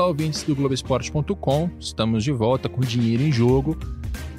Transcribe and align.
Olá, 0.00 0.08
ouvintes 0.08 0.42
do 0.44 0.56
Globoesporte.com. 0.56 1.68
Estamos 1.78 2.24
de 2.24 2.32
volta 2.32 2.70
com 2.70 2.80
dinheiro 2.80 3.22
em 3.22 3.30
jogo. 3.30 3.78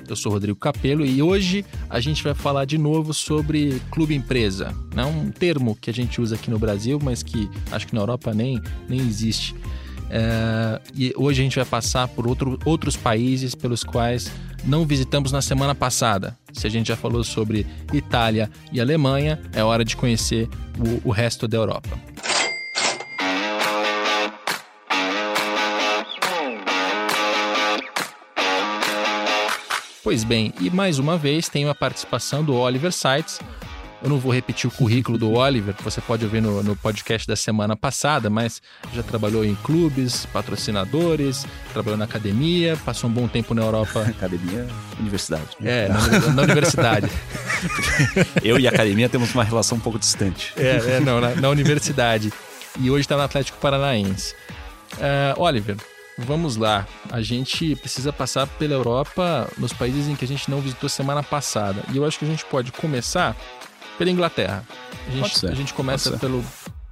Eu 0.10 0.15
sou 0.15 0.31
Rodrigo 0.31 0.57
Capello 0.57 1.05
e 1.05 1.21
hoje 1.21 1.63
a 1.87 1.99
gente 1.99 2.23
vai 2.23 2.33
falar 2.33 2.65
de 2.65 2.79
novo 2.79 3.13
sobre 3.13 3.79
clube 3.92 4.15
empresa. 4.15 4.74
É 4.97 5.05
um 5.05 5.29
termo 5.29 5.78
que 5.79 5.92
a 5.92 5.94
gente 5.94 6.19
usa 6.19 6.33
aqui 6.33 6.49
no 6.49 6.58
Brasil, 6.58 6.99
mas 6.99 7.21
que 7.21 7.47
acho 7.71 7.85
que 7.85 7.94
na 7.94 8.01
Europa 8.01 8.33
nem, 8.33 8.60
nem 8.89 9.01
existe. 9.01 9.53
É, 10.10 10.81
e 10.96 11.13
hoje 11.15 11.42
a 11.42 11.44
gente 11.44 11.58
vai 11.58 11.65
passar 11.65 12.07
por 12.07 12.25
outro, 12.25 12.57
outros 12.65 12.97
países 12.97 13.53
pelos 13.53 13.83
quais 13.83 14.31
não 14.65 14.83
visitamos 14.83 15.31
na 15.31 15.43
semana 15.43 15.75
passada. 15.75 16.35
Se 16.52 16.66
a 16.66 16.71
gente 16.71 16.88
já 16.88 16.95
falou 16.95 17.23
sobre 17.23 17.67
Itália 17.93 18.49
e 18.73 18.81
Alemanha, 18.81 19.39
é 19.53 19.63
hora 19.63 19.85
de 19.85 19.95
conhecer 19.95 20.50
o, 20.80 21.09
o 21.09 21.12
resto 21.12 21.48
da 21.48 21.58
Europa. 21.58 22.11
Pois 30.04 30.23
bem, 30.23 30.52
e 30.60 30.70
mais 30.72 30.98
uma 30.98 31.16
vez 31.16 31.48
tem 31.48 31.70
a 31.70 31.76
participação 31.76 32.44
do 32.44 32.55
Oliver 32.55 32.92
Sites. 32.92 33.40
Eu 34.02 34.09
não 34.09 34.18
vou 34.18 34.34
repetir 34.34 34.68
o 34.68 34.73
currículo 34.73 35.16
do 35.16 35.34
Oliver, 35.34 35.76
que 35.76 35.84
você 35.84 36.02
pode 36.02 36.26
ouvir 36.26 36.42
no, 36.42 36.64
no, 36.64 36.76
podcast 36.76 37.28
da 37.28 37.36
semana 37.36 37.76
passada, 37.76 38.28
mas 38.28 38.59
já 38.92 39.04
trabalhou 39.04 39.45
em 39.45 39.54
clubes, 39.54 40.26
patrocinadores, 40.26 41.45
trabalhou 41.72 42.00
na 42.00 42.06
academia, 42.06 42.76
passou 42.84 43.08
um 43.08 43.14
bom 43.14 43.28
tempo 43.28 43.54
na 43.54 43.62
Europa. 43.62 44.02
academia, 44.09 44.68
universidade. 45.00 45.50
É, 45.64 45.88
na, 45.88 46.34
na 46.34 46.42
universidade. 46.42 47.08
Eu 48.44 48.58
e 48.58 48.68
a 48.68 48.72
academia 48.72 49.08
temos 49.08 49.36
uma 49.36 49.44
relação 49.44 49.78
um 49.78 49.81
pouco 49.81 50.00
distante. 50.00 50.52
É, 50.58 50.95
é 50.95 51.00
não, 51.00 51.22
na, 51.22 51.36
na 51.36 51.50
universidade. 51.50 52.34
E 52.80 52.90
hoje 52.90 53.02
está 53.02 53.16
no 53.16 53.22
Atlético 53.22 53.59
Paranaense. 53.59 54.34
Uh, 54.94 55.40
Oliver, 55.40 55.78
Vamos 56.17 56.56
lá. 56.56 56.88
A 57.09 57.22
gente 57.22 57.76
precisa 57.76 58.12
passar 58.12 58.45
pela 58.48 58.73
Europa 58.73 59.50
nos 59.58 59.73
países 59.73 60.08
em 60.08 60.16
que 60.16 60.26
a 60.26 60.28
gente 60.28 60.50
não 60.50 60.59
visitou 60.59 60.90
semana 60.90 61.23
passada. 61.23 61.84
E 61.92 61.98
eu 61.98 62.06
acho 62.06 62.20
que 62.20 62.26
a 62.26 62.28
gente 62.28 62.45
pode 62.45 62.72
começar 62.72 63.36
pela 63.98 64.09
Inglaterra. 64.09 64.64
A 65.08 65.12
gente, 65.12 65.40
ser, 65.40 65.50
a 65.50 65.56
gente 65.56 65.73
começa 65.73 66.18
pelo, 66.18 66.44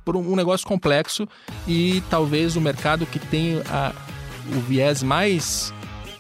por 0.04 0.16
um 0.16 0.36
negócio 0.36 0.66
complexo 0.66 1.28
e 1.68 2.02
talvez 2.10 2.56
o 2.56 2.62
mercado 2.62 3.06
que 3.06 3.20
tem 3.20 3.62
a, 3.70 3.94
o 4.56 4.60
viés 4.62 5.04
mais 5.04 5.74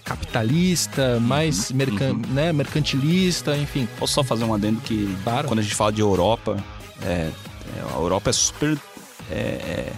capitalista, 0.04 1.20
mais 1.20 1.70
uhum, 1.70 1.78
mercan, 1.78 2.12
uhum. 2.12 2.22
Né, 2.30 2.54
mercantilista, 2.54 3.56
enfim. 3.56 3.88
Posso 3.98 4.14
só 4.14 4.24
fazer 4.24 4.44
um 4.44 4.54
adendo 4.54 4.82
que 4.82 5.16
claro. 5.24 5.48
quando 5.48 5.60
a 5.60 5.64
gente 5.64 5.76
fala 5.76 5.92
de 5.92 6.02
Europa, 6.02 6.58
é, 7.04 7.08
é 7.08 7.34
a 7.94 7.98
Europa 7.98 8.30
é 8.30 8.34
super 8.34 8.78
é, 9.32 9.36
é 9.36 9.94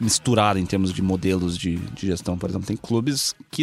misturada 0.00 0.58
em 0.58 0.66
termos 0.66 0.92
de 0.92 1.02
modelos 1.02 1.56
de, 1.56 1.76
de 1.76 2.06
gestão. 2.06 2.38
Por 2.38 2.48
exemplo, 2.48 2.66
tem 2.66 2.76
clubes 2.76 3.34
que 3.50 3.62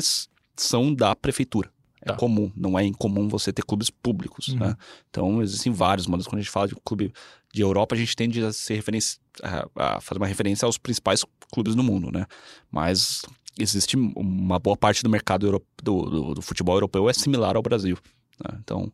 são 0.56 0.94
da 0.94 1.16
prefeitura. 1.16 1.70
É 2.02 2.12
tá. 2.12 2.16
comum, 2.16 2.52
não 2.56 2.78
é 2.78 2.86
incomum 2.86 3.28
você 3.28 3.52
ter 3.52 3.64
clubes 3.64 3.90
públicos. 3.90 4.50
Uhum. 4.50 4.60
Né? 4.60 4.76
Então, 5.10 5.42
existem 5.42 5.72
vários 5.72 6.06
modelos. 6.06 6.28
Quando 6.28 6.40
a 6.40 6.42
gente 6.42 6.52
fala 6.52 6.68
de 6.68 6.76
clube 6.76 7.12
de 7.52 7.62
Europa, 7.62 7.96
a 7.96 7.98
gente 7.98 8.16
tende 8.16 8.44
a, 8.44 8.54
ser 8.54 8.76
referência, 8.76 9.20
a, 9.42 9.96
a 9.96 10.02
fazer 10.02 10.20
uma 10.20 10.28
referência 10.28 10.68
aos 10.68 10.78
principais 10.78 11.26
clubes 11.52 11.74
do 11.74 11.82
mundo. 11.82 12.12
Né? 12.12 12.28
Mas 12.72 13.24
existe 13.58 13.98
uma 13.98 14.60
boa 14.60 14.78
parte 14.78 15.02
do 15.02 15.10
mercado 15.10 15.50
do, 15.50 15.62
do, 15.82 16.34
do 16.36 16.42
futebol 16.44 16.76
europeu 16.76 17.10
é 17.10 17.14
similar 17.14 17.56
ao 17.56 17.64
Brasil. 17.64 17.98
Né? 18.44 18.60
Então, 18.64 18.92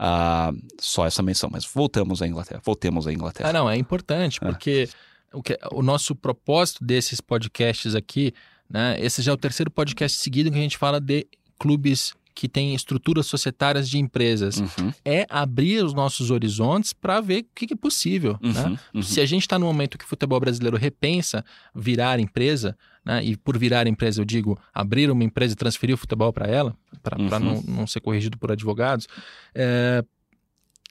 uh, 0.00 0.56
só 0.80 1.06
essa 1.06 1.22
menção. 1.22 1.50
Mas 1.52 1.66
voltamos 1.66 2.22
à 2.22 2.26
Inglaterra. 2.26 2.62
Voltemos 2.64 3.06
à 3.06 3.12
Inglaterra. 3.12 3.50
Ah, 3.50 3.52
não, 3.52 3.68
é 3.68 3.76
importante, 3.76 4.38
é. 4.42 4.88
O, 5.34 5.42
que, 5.42 5.58
o 5.72 5.82
nosso 5.82 6.14
propósito 6.14 6.84
desses 6.84 7.20
podcasts 7.20 7.94
aqui, 7.94 8.32
né? 8.68 8.96
Esse 8.98 9.22
já 9.22 9.32
é 9.32 9.34
o 9.34 9.38
terceiro 9.38 9.70
podcast 9.70 10.18
seguido 10.18 10.50
que 10.50 10.58
a 10.58 10.62
gente 10.62 10.78
fala 10.78 11.00
de 11.00 11.26
clubes 11.58 12.14
que 12.34 12.48
têm 12.48 12.74
estruturas 12.74 13.26
societárias 13.26 13.88
de 13.88 13.98
empresas. 13.98 14.58
Uhum. 14.58 14.92
É 15.04 15.24
abrir 15.30 15.84
os 15.84 15.94
nossos 15.94 16.30
horizontes 16.30 16.92
para 16.92 17.20
ver 17.20 17.42
o 17.42 17.46
que 17.54 17.72
é 17.72 17.76
possível. 17.76 18.36
Uhum, 18.42 18.52
né? 18.52 18.78
uhum. 18.92 19.02
Se 19.02 19.20
a 19.20 19.26
gente 19.26 19.42
está 19.42 19.58
no 19.58 19.66
momento 19.66 19.96
que 19.96 20.04
o 20.04 20.08
futebol 20.08 20.40
brasileiro 20.40 20.76
repensa 20.76 21.44
virar 21.72 22.18
empresa, 22.18 22.76
né? 23.04 23.22
e 23.24 23.36
por 23.36 23.56
virar 23.56 23.86
empresa 23.86 24.20
eu 24.20 24.24
digo 24.24 24.58
abrir 24.72 25.10
uma 25.10 25.22
empresa 25.22 25.52
e 25.52 25.56
transferir 25.56 25.94
o 25.94 25.98
futebol 25.98 26.32
para 26.32 26.48
ela, 26.48 26.76
para 27.02 27.16
uhum. 27.16 27.38
não, 27.38 27.62
não 27.62 27.86
ser 27.86 28.00
corrigido 28.00 28.36
por 28.36 28.50
advogados, 28.50 29.06
é, 29.54 30.04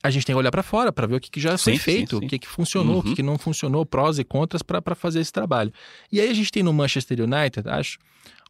a 0.04 0.10
gente 0.10 0.26
tem 0.26 0.36
que 0.36 0.38
olhar 0.38 0.52
para 0.52 0.62
fora 0.62 0.92
para 0.92 1.08
ver 1.08 1.16
o 1.16 1.20
que, 1.20 1.32
que 1.32 1.40
já 1.40 1.58
foi 1.58 1.74
sim, 1.74 1.80
feito, 1.80 2.18
sim, 2.18 2.20
sim. 2.20 2.26
o 2.26 2.30
que, 2.30 2.40
que 2.40 2.48
funcionou, 2.48 2.96
uhum. 2.96 3.00
o 3.00 3.04
que, 3.04 3.16
que 3.16 3.24
não 3.24 3.38
funcionou, 3.38 3.86
prós 3.86 4.20
e 4.20 4.24
contras 4.26 4.62
para 4.62 4.94
fazer 4.94 5.22
esse 5.22 5.32
trabalho. 5.32 5.72
E 6.12 6.20
aí 6.20 6.30
a 6.30 6.34
gente 6.34 6.52
tem 6.52 6.62
no 6.62 6.74
Manchester 6.74 7.22
United, 7.22 7.70
acho, 7.70 7.98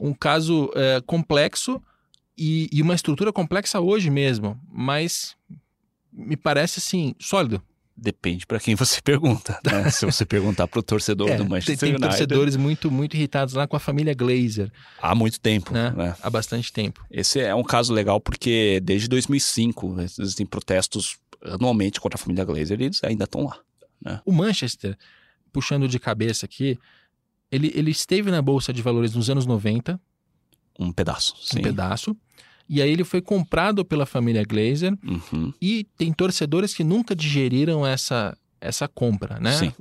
um 0.02 0.14
caso 0.14 0.72
é, 0.76 1.00
complexo 1.06 1.80
e, 2.36 2.68
e, 2.72 2.82
uma 2.82 2.96
estrutura 2.96 3.32
complexa 3.32 3.80
hoje 3.80 4.10
mesmo, 4.10 4.60
mas 4.68 5.36
me 6.12 6.36
parece 6.36 6.80
assim, 6.80 7.14
sólido. 7.20 7.62
Depende 7.96 8.48
para 8.48 8.60
quem 8.60 8.74
você 8.74 9.00
pergunta. 9.06 9.60
Né? 9.64 9.92
Se 9.92 10.04
você 10.04 10.26
perguntar 10.26 10.68
para 10.68 10.80
o 10.80 10.84
torcedor 10.84 11.30
é, 11.30 11.36
do 11.36 11.46
Manchester 11.46 11.78
tem, 11.78 11.90
tem 11.90 11.90
United. 11.90 12.02
Tem 12.02 12.10
torcedores 12.10 12.56
muito, 12.56 12.90
muito 12.90 13.16
irritados 13.16 13.54
lá 13.54 13.68
com 13.68 13.76
a 13.76 13.80
família 13.80 14.16
Glazer. 14.16 14.72
Há 15.00 15.14
muito 15.14 15.40
tempo. 15.40 15.72
Né? 15.72 15.94
Né? 15.96 16.16
Há 16.20 16.30
bastante 16.32 16.74
tempo. 16.74 17.06
Esse 17.12 17.40
é 17.40 17.54
um 17.54 17.64
caso 17.64 17.94
legal 17.94 18.20
porque 18.20 18.82
desde 18.84 19.08
2005 19.08 20.02
existem 20.02 20.44
protestos 20.44 21.20
anualmente 21.44 22.00
contra 22.00 22.18
a 22.18 22.22
família 22.22 22.46
Glazer, 22.46 22.82
eles 22.82 23.04
ainda 23.04 23.26
estão 23.26 23.46
lá. 23.46 23.60
Né? 24.02 24.22
O 24.26 24.32
Manchester, 24.32 24.98
puxando 25.52 25.88
de 25.88 26.00
cabeça 26.00 26.46
aqui, 26.46 26.80
ele, 27.52 27.72
ele 27.76 27.92
esteve 27.92 28.32
na 28.32 28.42
Bolsa 28.42 28.74
de 28.74 28.82
Valores 28.82 29.14
nos 29.14 29.30
anos 29.30 29.46
90. 29.46 30.00
Um 30.80 30.92
pedaço, 30.92 31.36
sim. 31.40 31.60
Um 31.60 31.62
pedaço. 31.62 32.16
E 32.68 32.82
aí 32.82 32.90
ele 32.90 33.04
foi 33.04 33.22
comprado 33.22 33.84
pela 33.86 34.06
família 34.06 34.44
Glazer 34.44 34.98
uhum. 35.04 35.54
e 35.62 35.86
tem 35.98 36.12
torcedores 36.14 36.74
que 36.74 36.84
nunca 36.84 37.16
digeriram 37.16 37.86
essa, 37.86 38.36
essa 38.60 38.88
compra, 38.88 39.40
né? 39.40 39.52
Sim. 39.54 39.74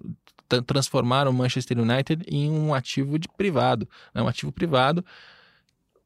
Transformaram 0.67 1.31
o 1.31 1.34
Manchester 1.34 1.79
United 1.79 2.25
em 2.29 2.50
um 2.50 2.75
ativo 2.75 3.19
de 3.19 3.27
privado, 3.29 3.89
né? 4.15 4.21
um 4.21 4.29
ativo 4.29 4.53
privado 4.53 5.03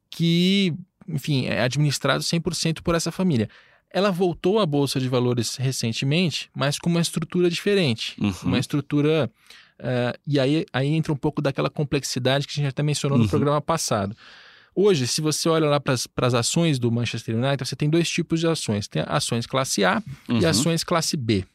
que, 0.09 0.73
enfim, 1.05 1.47
é 1.47 1.61
administrado 1.61 2.23
100% 2.23 2.81
por 2.81 2.95
essa 2.95 3.11
família. 3.11 3.49
Ela 3.91 4.11
voltou 4.11 4.59
à 4.59 4.65
Bolsa 4.65 4.99
de 4.99 5.07
Valores 5.07 5.55
recentemente, 5.55 6.49
mas 6.55 6.77
com 6.77 6.89
uma 6.89 7.01
estrutura 7.01 7.49
diferente. 7.49 8.15
Uhum. 8.19 8.33
Uma 8.43 8.59
estrutura. 8.59 9.31
Uh, 9.79 10.17
e 10.25 10.39
aí, 10.39 10.65
aí 10.73 10.87
entra 10.87 11.13
um 11.13 11.15
pouco 11.17 11.41
daquela 11.41 11.69
complexidade 11.69 12.47
que 12.47 12.53
a 12.53 12.55
gente 12.55 12.69
até 12.69 12.83
mencionou 12.83 13.17
uhum. 13.17 13.23
no 13.23 13.29
programa 13.29 13.61
passado. 13.61 14.15
Hoje, 14.75 15.07
se 15.07 15.21
você 15.21 15.49
olha 15.49 15.67
lá 15.67 15.79
para 15.79 15.95
as 15.95 16.33
ações 16.33 16.77
do 16.77 16.91
Manchester 16.91 17.35
United, 17.35 17.67
você 17.67 17.75
tem 17.75 17.89
dois 17.89 18.07
tipos 18.07 18.39
de 18.39 18.47
ações. 18.47 18.87
Tem 18.87 19.03
ações 19.07 19.47
classe 19.47 19.83
A 19.83 20.03
uhum. 20.29 20.39
e 20.39 20.45
ações 20.45 20.83
classe 20.83 21.17
B. 21.17 21.45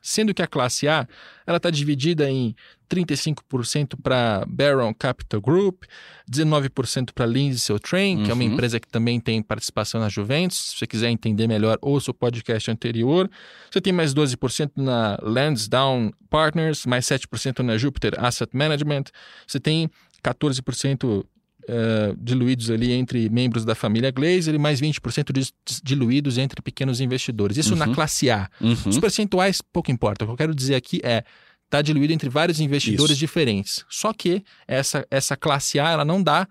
Sendo 0.00 0.32
que 0.32 0.42
a 0.42 0.46
classe 0.46 0.88
A 0.88 1.06
ela 1.46 1.56
está 1.56 1.68
dividida 1.68 2.30
em 2.30 2.54
35% 2.88 3.94
para 4.02 4.44
Baron 4.48 4.92
Capital 4.94 5.40
Group, 5.40 5.84
19% 6.30 7.10
para 7.14 7.26
Lindsay 7.26 7.78
Train, 7.78 8.18
uhum. 8.18 8.24
que 8.24 8.30
é 8.30 8.34
uma 8.34 8.42
uhum. 8.42 8.52
empresa 8.52 8.80
que 8.80 8.88
também 8.88 9.20
tem 9.20 9.42
participação 9.42 10.00
na 10.00 10.08
Juventus. 10.08 10.70
Se 10.70 10.78
você 10.78 10.86
quiser 10.86 11.10
entender 11.10 11.46
melhor, 11.46 11.78
ouça 11.82 12.10
o 12.10 12.14
podcast 12.14 12.70
anterior. 12.70 13.30
Você 13.70 13.80
tem 13.80 13.92
mais 13.92 14.14
12% 14.14 14.72
na 14.76 15.18
Lansdowne 15.22 16.12
Partners, 16.28 16.86
mais 16.86 17.06
7% 17.06 17.60
na 17.60 17.76
Jupiter 17.76 18.14
Asset 18.18 18.50
Management. 18.56 19.04
Você 19.46 19.60
tem 19.60 19.90
14% 20.22 21.24
Uh, 21.70 22.16
diluídos 22.20 22.68
ali 22.68 22.90
entre 22.90 23.28
membros 23.28 23.64
da 23.64 23.76
família 23.76 24.10
Glazer 24.10 24.54
e 24.54 24.58
mais 24.58 24.80
20% 24.80 25.52
diluídos 25.84 26.36
entre 26.36 26.60
pequenos 26.60 27.00
investidores. 27.00 27.56
Isso 27.56 27.74
uhum. 27.74 27.78
na 27.78 27.94
classe 27.94 28.28
A. 28.28 28.48
Uhum. 28.60 28.74
Os 28.86 28.98
percentuais 28.98 29.60
pouco 29.60 29.90
importa. 29.90 30.24
O 30.24 30.28
que 30.28 30.32
eu 30.32 30.36
quero 30.36 30.54
dizer 30.54 30.74
aqui 30.74 31.00
é 31.04 31.22
está 31.70 31.80
diluído 31.80 32.12
entre 32.12 32.28
vários 32.28 32.58
investidores 32.58 33.12
Isso. 33.12 33.20
diferentes. 33.20 33.84
Só 33.88 34.12
que 34.12 34.42
essa, 34.66 35.06
essa 35.08 35.36
classe 35.36 35.78
A 35.78 35.90
ela 35.90 36.04
não 36.04 36.20
dá 36.20 36.48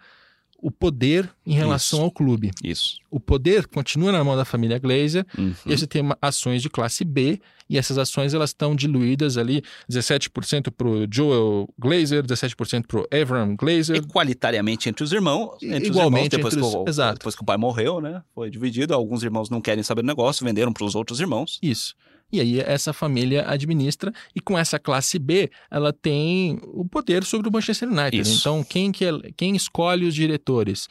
o 0.61 0.71
poder 0.71 1.29
em 1.45 1.53
relação 1.53 1.99
Isso. 1.99 2.05
ao 2.05 2.11
clube. 2.11 2.51
Isso. 2.63 2.99
O 3.09 3.19
poder 3.19 3.67
continua 3.67 4.11
na 4.11 4.23
mão 4.23 4.35
da 4.35 4.45
família 4.45 4.77
Glazer. 4.77 5.25
Uhum. 5.37 5.53
E 5.65 5.77
você 5.77 5.87
tem 5.87 6.03
ações 6.21 6.61
de 6.61 6.69
classe 6.69 7.03
B 7.03 7.39
e 7.69 7.77
essas 7.77 7.97
ações 7.97 8.33
elas 8.33 8.49
estão 8.49 8.75
diluídas 8.75 9.37
ali 9.37 9.61
17% 9.89 10.71
para 10.71 10.87
o 10.87 11.07
Joel 11.11 11.69
Glazer, 11.77 12.23
17% 12.23 12.85
para 12.87 12.99
o 12.99 13.07
Evram 13.11 13.55
Glazer. 13.55 13.97
Equalitariamente 13.97 14.89
entre 14.89 15.03
os 15.03 15.13
irmãos. 15.13 15.61
Entre 15.61 15.87
Igualmente 15.87 16.35
os 16.35 16.39
irmãos, 16.39 16.53
depois, 16.53 16.55
os... 16.55 16.71
Que 16.71 16.77
o... 16.77 16.89
Exato. 16.89 17.19
depois 17.19 17.35
que 17.35 17.41
o 17.41 17.45
pai 17.45 17.57
morreu, 17.57 18.01
né? 18.01 18.21
Foi 18.33 18.49
dividido. 18.49 18.93
Alguns 18.93 19.23
irmãos 19.23 19.49
não 19.49 19.61
querem 19.61 19.83
saber 19.83 20.01
do 20.01 20.07
negócio, 20.07 20.45
venderam 20.45 20.73
para 20.73 20.83
os 20.83 20.95
outros 20.95 21.19
irmãos. 21.19 21.59
Isso. 21.61 21.95
E 22.31 22.39
aí 22.39 22.59
essa 22.59 22.93
família 22.93 23.45
administra 23.47 24.13
e 24.35 24.39
com 24.39 24.57
essa 24.57 24.77
classe 24.77 25.17
B, 25.17 25.49
ela 25.69 25.91
tem 25.91 26.59
o 26.73 26.85
poder 26.87 27.23
sobre 27.23 27.49
o 27.49 27.51
Manchester 27.51 27.89
United. 27.89 28.21
Isso. 28.21 28.39
Então, 28.39 28.63
quem, 28.63 28.91
que 28.91 29.05
é, 29.05 29.11
quem 29.35 29.55
escolhe 29.55 30.05
os 30.05 30.13
diretores 30.13 30.87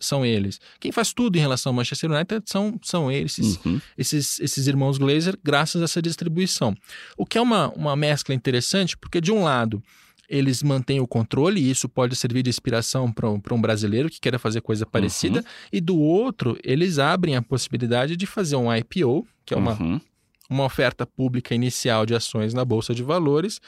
são 0.00 0.24
eles. 0.24 0.60
Quem 0.78 0.92
faz 0.92 1.12
tudo 1.12 1.36
em 1.36 1.40
relação 1.40 1.70
ao 1.70 1.76
Manchester 1.76 2.10
United 2.10 2.42
são, 2.46 2.78
são 2.82 3.10
eles, 3.10 3.38
uhum. 3.64 3.80
esses, 3.96 4.38
esses 4.40 4.66
irmãos 4.66 4.98
Glazer, 4.98 5.36
graças 5.42 5.80
a 5.80 5.84
essa 5.84 6.02
distribuição. 6.02 6.74
O 7.16 7.26
que 7.26 7.38
é 7.38 7.40
uma, 7.40 7.68
uma 7.70 7.96
mescla 7.96 8.34
interessante, 8.34 8.96
porque 8.96 9.20
de 9.20 9.32
um 9.32 9.42
lado 9.42 9.82
eles 10.28 10.62
mantêm 10.62 10.98
o 10.98 11.06
controle 11.06 11.60
e 11.60 11.70
isso 11.70 11.86
pode 11.88 12.16
servir 12.16 12.42
de 12.42 12.48
inspiração 12.48 13.12
para 13.12 13.28
um, 13.28 13.40
um 13.50 13.60
brasileiro 13.60 14.08
que 14.08 14.18
queira 14.18 14.38
fazer 14.38 14.62
coisa 14.62 14.86
parecida. 14.86 15.40
Uhum. 15.40 15.44
E 15.72 15.80
do 15.80 15.98
outro, 15.98 16.58
eles 16.64 16.98
abrem 16.98 17.36
a 17.36 17.42
possibilidade 17.42 18.16
de 18.16 18.24
fazer 18.24 18.56
um 18.56 18.74
IPO, 18.74 19.26
que 19.44 19.52
é 19.52 19.56
uma, 19.56 19.72
uhum. 19.72 20.00
Uma 20.48 20.64
oferta 20.64 21.06
pública 21.06 21.54
inicial 21.54 22.04
de 22.04 22.14
ações 22.14 22.52
na 22.54 22.64
Bolsa 22.64 22.94
de 22.94 23.02
Valores. 23.02 23.60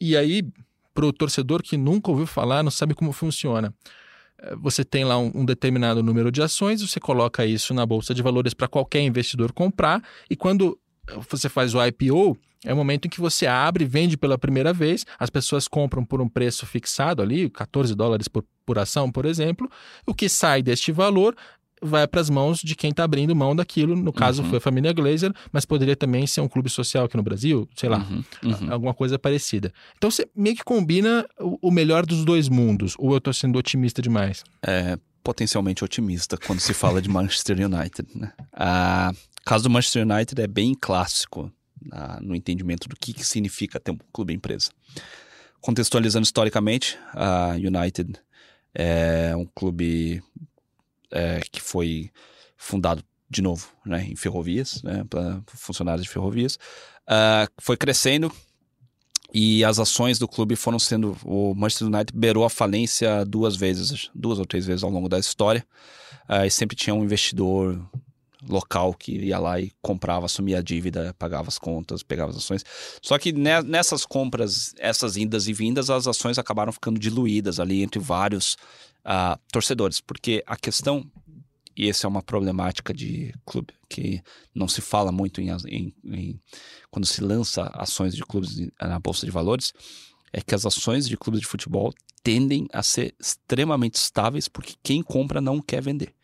E 0.00 0.16
aí, 0.16 0.42
para 0.94 1.06
o 1.06 1.12
torcedor 1.12 1.62
que 1.62 1.76
nunca 1.76 2.10
ouviu 2.10 2.26
falar, 2.26 2.62
não 2.62 2.70
sabe 2.70 2.94
como 2.94 3.12
funciona 3.12 3.74
eh, 4.38 4.56
você 4.56 4.84
tem 4.84 5.04
lá 5.04 5.18
um, 5.18 5.44
determinado 5.44 6.02
número 6.02 6.30
de 6.30 6.42
ações, 6.42 6.82
você 6.82 7.00
coloca 7.00 7.44
isso 7.46 7.72
na 7.72 7.86
bolsa 7.86 8.14
de 8.14 8.22
valores 8.22 8.54
para 8.54 8.68
qualquer 8.68 9.00
investidor 9.00 9.52
comprar, 9.52 10.02
e 10.28 10.36
quando 10.36 10.78
você 11.30 11.48
faz 11.48 11.74
o 11.74 11.84
IPO, 11.84 12.36
é 12.64 12.72
o 12.72 12.76
momento 12.76 13.06
em 13.06 13.08
que 13.08 13.20
você 13.20 13.46
abre, 13.46 13.84
vende 13.84 14.16
pela 14.16 14.36
primeira 14.36 14.72
vez, 14.72 15.04
as 15.18 15.30
pessoas 15.30 15.68
compram 15.68 16.04
por 16.04 16.20
um 16.20 16.28
preço 16.28 16.66
fixado 16.66 17.22
ali, 17.22 17.48
14 17.48 17.94
dólares 17.94 18.28
por, 18.28 18.44
por 18.64 18.78
ação, 18.78 19.10
por 19.10 19.24
exemplo. 19.24 19.70
O 20.06 20.14
que 20.14 20.28
sai 20.28 20.62
deste 20.62 20.90
valor 20.90 21.36
vai 21.82 22.06
para 22.06 22.20
as 22.20 22.30
mãos 22.30 22.60
de 22.60 22.74
quem 22.74 22.90
está 22.90 23.04
abrindo 23.04 23.34
mão 23.34 23.54
daquilo. 23.54 23.94
No 23.94 24.12
caso, 24.12 24.42
uhum. 24.42 24.48
foi 24.48 24.58
a 24.58 24.60
família 24.60 24.92
Glazer, 24.92 25.32
mas 25.52 25.64
poderia 25.64 25.96
também 25.96 26.26
ser 26.26 26.40
um 26.40 26.48
clube 26.48 26.70
social 26.70 27.04
aqui 27.04 27.16
no 27.16 27.22
Brasil, 27.22 27.68
sei 27.76 27.88
lá, 27.88 27.98
uhum. 27.98 28.24
Uhum. 28.42 28.72
alguma 28.72 28.94
coisa 28.94 29.18
parecida. 29.18 29.72
Então 29.96 30.10
você 30.10 30.28
meio 30.34 30.56
que 30.56 30.64
combina 30.64 31.26
o, 31.38 31.70
melhor 31.70 32.06
dos 32.06 32.24
dois 32.24 32.48
mundos, 32.48 32.94
ou 32.98 33.12
eu 33.12 33.18
estou 33.18 33.32
sendo 33.32 33.58
otimista 33.58 34.00
demais? 34.00 34.42
É 34.62 34.98
potencialmente 35.22 35.82
otimista 35.84 36.36
quando 36.36 36.60
se 36.60 36.72
fala 36.72 37.02
de 37.02 37.08
Manchester 37.10 37.58
United. 37.58 38.08
Né? 38.14 38.32
A 38.52 39.12
caso 39.44 39.64
do 39.64 39.70
Manchester 39.70 40.06
United 40.06 40.40
é 40.40 40.46
bem 40.46 40.74
clássico 40.74 41.52
na, 41.82 42.20
no 42.20 42.34
entendimento 42.34 42.88
do 42.88 42.96
que, 42.96 43.12
que 43.12 43.24
significa 43.24 43.78
ter 43.78 43.90
um 43.90 43.98
clube 44.12 44.32
empresa. 44.32 44.70
Contextualizando 45.60 46.24
historicamente, 46.24 46.96
a 47.12 47.54
United 47.54 48.14
é 48.72 49.34
um 49.36 49.46
clube 49.46 50.22
é, 51.10 51.40
que 51.50 51.60
foi 51.60 52.10
fundado 52.56 53.04
de 53.28 53.42
novo 53.42 53.68
né, 53.84 54.06
em 54.08 54.16
ferrovias, 54.16 54.82
né, 54.82 55.04
para 55.08 55.42
funcionários 55.46 56.04
de 56.04 56.12
ferrovias. 56.12 56.56
Uh, 57.08 57.50
foi 57.58 57.76
crescendo 57.76 58.32
e 59.32 59.64
as 59.64 59.78
ações 59.78 60.18
do 60.18 60.28
clube 60.28 60.56
foram 60.56 60.78
sendo. 60.78 61.16
O 61.24 61.54
Manchester 61.54 61.88
United 61.88 62.16
beirou 62.16 62.44
a 62.44 62.50
falência 62.50 63.24
duas 63.24 63.56
vezes, 63.56 64.10
duas 64.14 64.38
ou 64.38 64.46
três 64.46 64.66
vezes 64.66 64.82
ao 64.82 64.90
longo 64.90 65.08
da 65.08 65.18
história. 65.18 65.66
Uh, 66.28 66.44
e 66.46 66.50
sempre 66.50 66.76
tinha 66.76 66.94
um 66.94 67.04
investidor 67.04 67.80
local 68.48 68.94
que 68.94 69.12
ia 69.12 69.38
lá 69.38 69.60
e 69.60 69.72
comprava, 69.82 70.26
assumia 70.26 70.58
a 70.58 70.62
dívida, 70.62 71.14
pagava 71.18 71.48
as 71.48 71.58
contas, 71.58 72.02
pegava 72.02 72.30
as 72.30 72.36
ações. 72.36 72.64
Só 73.02 73.18
que 73.18 73.32
nessas 73.32 74.04
compras, 74.04 74.74
essas 74.78 75.16
indas 75.16 75.48
e 75.48 75.52
vindas, 75.52 75.90
as 75.90 76.06
ações 76.06 76.38
acabaram 76.38 76.72
ficando 76.72 76.98
diluídas 76.98 77.58
ali 77.58 77.82
entre 77.82 77.98
vários 77.98 78.56
uh, 79.06 79.40
torcedores, 79.52 80.00
porque 80.00 80.42
a 80.46 80.56
questão 80.56 81.10
e 81.78 81.90
essa 81.90 82.06
é 82.06 82.08
uma 82.08 82.22
problemática 82.22 82.94
de 82.94 83.34
clube 83.44 83.74
que 83.86 84.22
não 84.54 84.66
se 84.66 84.80
fala 84.80 85.12
muito 85.12 85.42
em, 85.42 85.50
em, 85.68 85.94
em, 86.04 86.40
quando 86.90 87.04
se 87.04 87.22
lança 87.22 87.70
ações 87.74 88.16
de 88.16 88.24
clubes 88.24 88.56
na 88.80 88.98
bolsa 88.98 89.26
de 89.26 89.30
valores 89.30 89.74
é 90.32 90.40
que 90.40 90.54
as 90.54 90.64
ações 90.64 91.06
de 91.06 91.18
clubes 91.18 91.38
de 91.42 91.46
futebol 91.46 91.92
tendem 92.22 92.66
a 92.72 92.82
ser 92.82 93.14
extremamente 93.20 93.96
estáveis 93.96 94.48
porque 94.48 94.74
quem 94.82 95.02
compra 95.02 95.38
não 95.38 95.60
quer 95.60 95.82
vender 95.82 96.14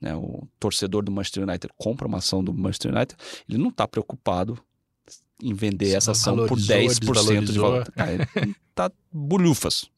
né, 0.00 0.14
o 0.14 0.46
torcedor 0.58 1.04
do 1.04 1.12
Manchester 1.12 1.42
United 1.42 1.72
compra 1.76 2.06
uma 2.06 2.18
ação 2.18 2.42
do 2.42 2.52
Manchester 2.52 2.94
United, 2.94 3.16
ele 3.48 3.58
não 3.58 3.70
está 3.70 3.86
preocupado 3.88 4.58
em 5.42 5.52
vender 5.52 5.94
essa 5.94 6.12
ação 6.12 6.46
por 6.46 6.58
10% 6.58 7.44
de 7.44 7.58
valor. 7.58 7.92
Ah, 7.96 8.12
ele 8.12 8.54
tá 8.74 8.90
bolhufas. 9.12 9.90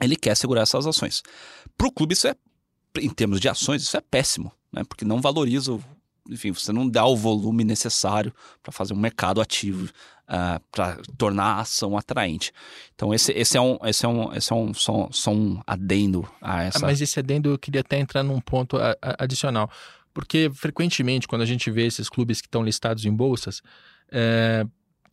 Ele 0.00 0.16
quer 0.16 0.36
segurar 0.36 0.62
essas 0.62 0.86
ações. 0.86 1.22
Para 1.76 1.88
o 1.88 1.92
clube, 1.92 2.14
isso 2.14 2.28
é, 2.28 2.34
em 3.00 3.10
termos 3.10 3.40
de 3.40 3.48
ações, 3.48 3.82
isso 3.82 3.96
é 3.96 4.00
péssimo, 4.00 4.52
né? 4.72 4.82
porque 4.84 5.04
não 5.04 5.20
valoriza 5.20 5.72
o 5.72 5.82
enfim, 6.28 6.52
você 6.52 6.72
não 6.72 6.88
dá 6.88 7.06
o 7.06 7.16
volume 7.16 7.64
necessário 7.64 8.32
para 8.62 8.70
fazer 8.70 8.92
um 8.92 8.98
mercado 8.98 9.40
ativo, 9.40 9.86
uh, 9.86 9.90
ah, 10.28 10.60
para 10.70 10.98
tornar 11.16 11.54
a 11.54 11.60
ação 11.60 11.96
atraente. 11.96 12.52
Então, 12.94 13.14
esse, 13.14 13.32
esse 13.32 13.56
é 13.56 13.60
um, 13.60 13.78
esse 13.84 14.04
é 14.04 14.08
um, 14.08 14.32
esse 14.34 14.52
é 14.52 14.56
um 14.56 14.74
só, 14.74 15.08
só 15.10 15.32
um 15.32 15.60
adendo 15.66 16.28
a 16.40 16.64
essa. 16.64 16.80
mas 16.80 17.00
esse 17.00 17.18
adendo 17.18 17.50
eu 17.50 17.58
queria 17.58 17.80
até 17.80 17.98
entrar 17.98 18.22
num 18.22 18.40
ponto 18.40 18.76
a, 18.76 18.90
a, 19.00 19.24
adicional. 19.24 19.70
Porque 20.12 20.50
frequentemente, 20.54 21.26
quando 21.26 21.42
a 21.42 21.46
gente 21.46 21.70
vê 21.70 21.86
esses 21.86 22.08
clubes 22.08 22.40
que 22.40 22.46
estão 22.46 22.62
listados 22.62 23.04
em 23.04 23.14
bolsas, 23.14 23.62
é, 24.10 24.66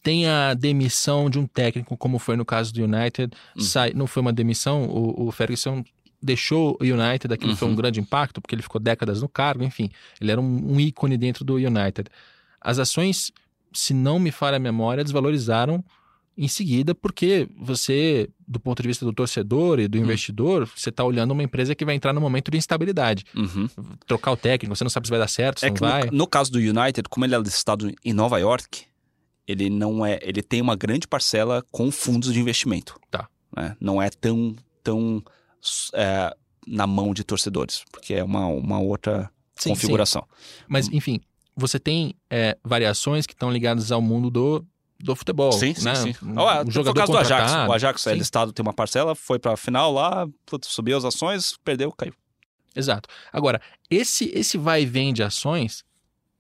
tem 0.06 0.28
a 0.28 0.54
demissão 0.54 1.32
de 1.32 1.40
um 1.40 1.48
técnico, 1.48 1.98
como 1.98 2.20
foi 2.20 2.38
no 2.38 2.46
caso 2.46 2.72
do 2.72 2.84
United. 2.84 3.36
Uhum. 3.56 3.62
Sai, 3.64 3.92
não 3.96 4.06
foi 4.06 4.22
uma 4.22 4.32
demissão, 4.32 4.86
o, 4.86 5.26
o 5.26 5.32
Ferguson 5.32 5.84
deixou 6.22 6.78
o 6.80 6.84
United, 6.84 7.34
aquilo 7.34 7.50
uhum. 7.50 7.58
foi 7.58 7.68
um 7.68 7.72
uhum. 7.72 7.78
grande 7.78 8.00
impacto, 8.00 8.40
porque 8.40 8.54
ele 8.54 8.62
ficou 8.62 8.80
décadas 8.80 9.24
no 9.24 9.28
cargo, 9.28 9.64
enfim, 9.64 9.90
ele 10.22 10.32
era 10.32 10.40
um, 10.40 10.74
um 10.74 10.80
ícone 10.80 11.18
dentro 11.18 11.44
do 11.44 11.56
United. 11.56 12.08
As 12.62 12.78
ações, 12.78 13.32
se 13.74 13.96
não 13.96 14.20
me 14.20 14.30
falha 14.30 14.58
a 14.58 14.60
memória, 14.60 15.04
desvalorizaram 15.04 15.84
em 16.38 16.48
seguida, 16.48 16.94
porque 16.94 17.50
você, 17.58 18.30
do 18.48 18.60
ponto 18.60 18.84
de 18.84 18.88
vista 18.88 19.06
do 19.06 19.12
torcedor 19.12 19.80
e 19.80 19.88
do 19.88 19.98
uhum. 19.98 20.04
investidor, 20.04 20.70
você 20.76 20.90
está 20.90 21.04
olhando 21.04 21.32
uma 21.32 21.42
empresa 21.42 21.74
que 21.74 21.84
vai 21.84 21.96
entrar 21.96 22.14
num 22.14 22.22
momento 22.22 22.52
de 22.52 22.60
instabilidade. 22.60 23.26
Uhum. 23.34 23.68
Trocar 24.06 24.34
o 24.34 24.38
técnico, 24.38 24.76
você 24.76 24.84
não 24.84 24.92
sabe 24.92 25.08
se 25.08 25.10
vai 25.10 25.20
dar 25.20 25.28
certo, 25.30 25.62
se 25.62 25.66
é 25.66 25.70
não 25.70 25.78
vai. 25.78 26.06
No, 26.06 26.12
no, 26.12 26.28
caso 26.28 26.52
do 26.52 26.60
United, 26.60 27.10
como 27.10 27.26
ele 27.26 27.34
é 27.34 27.40
listado 27.40 27.92
em 28.04 28.14
Nova 28.14 28.38
York, 28.38 28.86
ele 29.48 29.70
não 29.70 30.06
é. 30.06 30.20
Ele 30.22 30.42
tem 30.42 30.62
uma 30.62 30.76
grande 30.76 31.08
parcela 31.08 31.64
com 31.72 31.92
fundos 31.92 32.34
de 32.34 32.40
investimento. 32.40 33.00
Tá. 33.10 33.28
Né? 33.56 33.76
Não 33.80 34.02
é 34.02 34.10
tão, 34.10 34.56
tão 34.84 35.24
é, 35.94 36.36
na 36.68 36.88
mão 36.88 37.14
de 37.14 37.24
torcedores, 37.24 37.84
porque 37.92 38.14
é 38.14 38.24
uma, 38.24 38.48
uma 38.48 38.80
outra 38.80 39.30
sim, 39.56 39.70
configuração. 39.70 40.24
Sim. 40.30 40.64
Mas, 40.68 40.88
enfim, 40.90 41.22
você 41.56 41.80
tem 41.80 42.16
é, 42.30 42.58
variações 42.64 43.26
que 43.26 43.34
estão 43.34 43.52
ligadas 43.52 43.92
ao 43.92 44.02
mundo 44.02 44.30
do, 44.30 44.66
do 45.00 45.16
futebol. 45.16 45.52
Sim, 45.52 45.74
né? 45.82 45.96
sim, 45.96 46.14
sim. 46.14 46.32
O, 46.32 46.72
jogador 46.72 46.92
o 46.92 46.94
caso 46.94 47.12
do 47.12 47.18
Ajax. 47.18 47.52
O 47.70 47.74
Ajax 47.74 48.08
é 48.08 48.14
listado, 48.16 48.52
tem 48.52 48.64
uma 48.64 48.74
parcela, 48.74 49.16
foi 49.16 49.40
para 49.40 49.54
a 49.54 49.58
final 49.58 49.92
lá, 49.92 50.28
subiu 50.64 50.98
as 50.98 51.06
ações, 51.06 51.58
perdeu, 51.64 51.92
caiu. 51.92 52.14
Exato. 52.76 53.08
Agora, 53.32 53.62
esse, 53.90 54.30
esse 54.34 54.58
vai 54.58 54.82
e 54.82 54.86
vem 54.86 55.14
de 55.14 55.24
ações, 55.24 55.84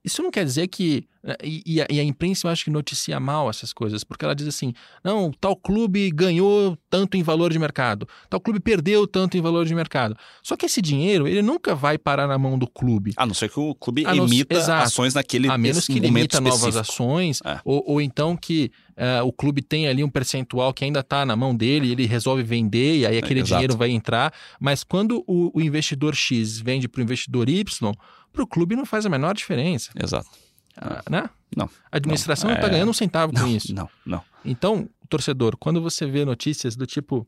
isso 0.05 0.21
não 0.21 0.29
quer 0.29 0.45
dizer 0.45 0.67
que 0.67 1.07
né, 1.23 1.35
e, 1.43 1.83
e, 1.89 1.99
a, 1.99 2.03
imprensa 2.03 2.45
eu 2.45 2.51
acho 2.51 2.63
que 2.63 2.69
noticia 2.69 3.19
mal 3.19 3.49
essas 3.49 3.73
coisas, 3.73 4.03
porque 4.03 4.23
ela 4.23 4.35
diz 4.35 4.47
assim: 4.47 4.73
não, 5.03 5.31
tal 5.31 5.55
clube 5.55 6.11
ganhou 6.11 6.77
tanto 6.87 7.17
em 7.17 7.23
valor 7.23 7.51
de 7.51 7.57
mercado, 7.57 8.07
tal 8.29 8.39
clube 8.39 8.59
perdeu 8.59 9.07
tanto 9.07 9.35
em 9.35 9.41
valor 9.41 9.65
de 9.65 9.73
mercado. 9.73 10.15
Só 10.43 10.55
que 10.55 10.67
esse 10.67 10.79
dinheiro, 10.83 11.27
ele 11.27 11.41
nunca 11.41 11.73
vai 11.73 11.97
parar 11.97 12.27
na 12.27 12.37
mão 12.37 12.59
do 12.59 12.67
clube. 12.67 13.13
A 13.17 13.25
não 13.25 13.33
ser 13.33 13.49
que 13.49 13.59
o 13.59 13.73
clube 13.73 14.03
emita 14.03 14.83
ações 14.83 15.15
naquele 15.15 15.49
A 15.49 15.57
menos 15.57 15.87
que 15.87 15.93
ele 15.93 16.07
emita 16.07 16.39
novas 16.39 16.75
ações, 16.75 17.39
é. 17.43 17.59
ou, 17.65 17.83
ou, 17.87 18.01
então 18.01 18.37
que 18.37 18.71
uh, 18.91 19.25
o 19.25 19.33
clube 19.33 19.63
tem 19.63 19.87
ali 19.87 20.03
um 20.03 20.09
percentual 20.09 20.71
que 20.71 20.85
ainda 20.85 20.99
está 20.99 21.25
na 21.25 21.35
mão 21.35 21.55
dele, 21.55 21.91
ele 21.91 22.05
resolve 22.05 22.43
vender 22.43 22.97
e 22.99 23.05
aí 23.07 23.17
aquele 23.17 23.39
é, 23.39 23.43
dinheiro 23.43 23.75
vai 23.75 23.89
entrar. 23.89 24.31
Mas 24.59 24.83
quando 24.83 25.23
o, 25.25 25.51
o 25.57 25.59
investidor 25.59 26.13
X 26.13 26.59
vende 26.59 26.87
para 26.87 26.99
o 26.99 27.03
investidor 27.03 27.49
Y, 27.49 27.95
para 28.35 28.43
o 28.43 28.47
clube 28.47 28.75
não 28.75 28.85
faz 28.85 29.05
a 29.05 29.09
menor 29.09 29.33
diferença. 29.33 29.91
Exato. 30.01 30.29
Ah, 30.77 31.03
né? 31.09 31.29
Não. 31.55 31.69
A 31.91 31.97
administração 31.97 32.49
não 32.49 32.55
está 32.55 32.67
é... 32.67 32.71
ganhando 32.71 32.89
um 32.89 32.93
centavo 32.93 33.33
não, 33.33 33.41
com 33.41 33.47
isso. 33.47 33.73
Não, 33.73 33.89
não. 34.05 34.21
Então, 34.43 34.89
torcedor, 35.09 35.57
quando 35.57 35.81
você 35.81 36.05
vê 36.05 36.25
notícias 36.25 36.75
do 36.75 36.85
tipo. 36.85 37.27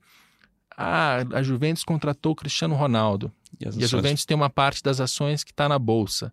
Ah, 0.79 1.25
a 1.33 1.41
Juventus 1.41 1.83
contratou 1.83 2.33
o 2.33 2.35
Cristiano 2.35 2.75
Ronaldo. 2.75 3.31
E, 3.59 3.67
ações... 3.67 3.81
e 3.81 3.85
a 3.85 3.87
Juventus 3.87 4.25
tem 4.25 4.35
uma 4.35 4.49
parte 4.49 4.83
das 4.83 5.01
ações 5.01 5.43
que 5.43 5.51
está 5.51 5.67
na 5.67 5.79
bolsa. 5.79 6.31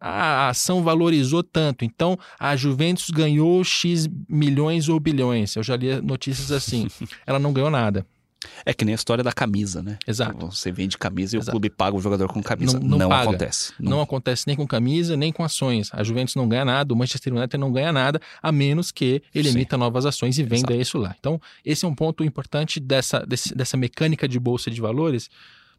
Ah, 0.00 0.46
a 0.46 0.48
ação 0.50 0.82
valorizou 0.82 1.42
tanto, 1.42 1.84
então 1.84 2.18
a 2.38 2.56
Juventus 2.56 3.10
ganhou 3.10 3.62
X 3.62 4.08
milhões 4.28 4.88
ou 4.88 4.98
bilhões. 5.00 5.56
Eu 5.56 5.62
já 5.62 5.76
li 5.76 6.00
notícias 6.00 6.52
assim. 6.52 6.88
Ela 7.26 7.38
não 7.38 7.52
ganhou 7.52 7.70
nada. 7.70 8.06
É 8.64 8.72
que 8.72 8.84
nem 8.84 8.94
a 8.94 8.96
história 8.96 9.22
da 9.22 9.32
camisa, 9.32 9.82
né? 9.82 9.98
Exato. 10.06 10.46
Você 10.46 10.72
vende 10.72 10.96
camisa 10.96 11.36
e 11.36 11.38
Exato. 11.38 11.50
o 11.50 11.52
clube 11.52 11.68
paga 11.68 11.96
o 11.96 12.00
jogador 12.00 12.28
com 12.28 12.42
camisa. 12.42 12.78
Não, 12.78 12.88
não, 12.88 12.98
não 12.98 13.12
acontece. 13.12 13.72
Não... 13.78 13.90
não... 13.90 14.00
acontece 14.00 14.44
nem 14.46 14.56
com 14.56 14.66
camisa, 14.66 15.16
nem 15.16 15.32
com 15.32 15.44
ações. 15.44 15.90
A 15.92 16.02
Juventus 16.02 16.34
não 16.34 16.48
ganha 16.48 16.64
nada, 16.64 16.92
o 16.94 16.96
Manchester 16.96 17.34
United 17.34 17.58
não 17.58 17.70
ganha 17.70 17.92
nada, 17.92 18.20
a 18.42 18.50
menos 18.50 18.90
que 18.90 19.22
ele 19.34 19.48
Sim. 19.50 19.56
emita 19.56 19.76
novas 19.76 20.06
ações 20.06 20.38
e 20.38 20.42
venda 20.42 20.72
Exato. 20.72 20.80
isso 20.80 20.98
lá. 20.98 21.14
Então, 21.18 21.40
esse 21.64 21.84
é 21.84 21.88
um 21.88 21.94
ponto 21.94 22.24
importante 22.24 22.80
dessa, 22.80 23.20
desse, 23.26 23.54
dessa 23.54 23.76
mecânica 23.76 24.26
de 24.26 24.38
bolsa 24.38 24.70
de 24.70 24.80
valores. 24.80 25.28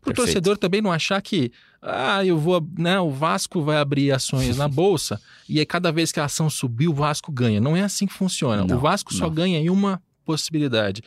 Para 0.01 0.11
o 0.11 0.13
torcedor 0.15 0.57
também 0.57 0.81
não 0.81 0.91
achar 0.91 1.21
que, 1.21 1.51
ah, 1.81 2.25
eu 2.25 2.37
vou, 2.37 2.67
né, 2.77 2.99
o 2.99 3.11
Vasco 3.11 3.61
vai 3.61 3.77
abrir 3.77 4.11
ações 4.11 4.57
na 4.57 4.67
bolsa 4.67 5.21
e 5.47 5.59
aí 5.59 5.65
cada 5.65 5.91
vez 5.91 6.11
que 6.11 6.19
a 6.19 6.25
ação 6.25 6.49
subir, 6.49 6.87
o 6.87 6.93
Vasco 6.93 7.31
ganha. 7.31 7.61
Não 7.61 7.77
é 7.77 7.81
assim 7.81 8.07
que 8.07 8.13
funciona. 8.13 8.63
O 8.73 8.79
Vasco 8.79 9.13
só 9.13 9.29
ganha 9.29 9.59
em 9.59 9.69
uma 9.69 10.01
possibilidade 10.25 11.03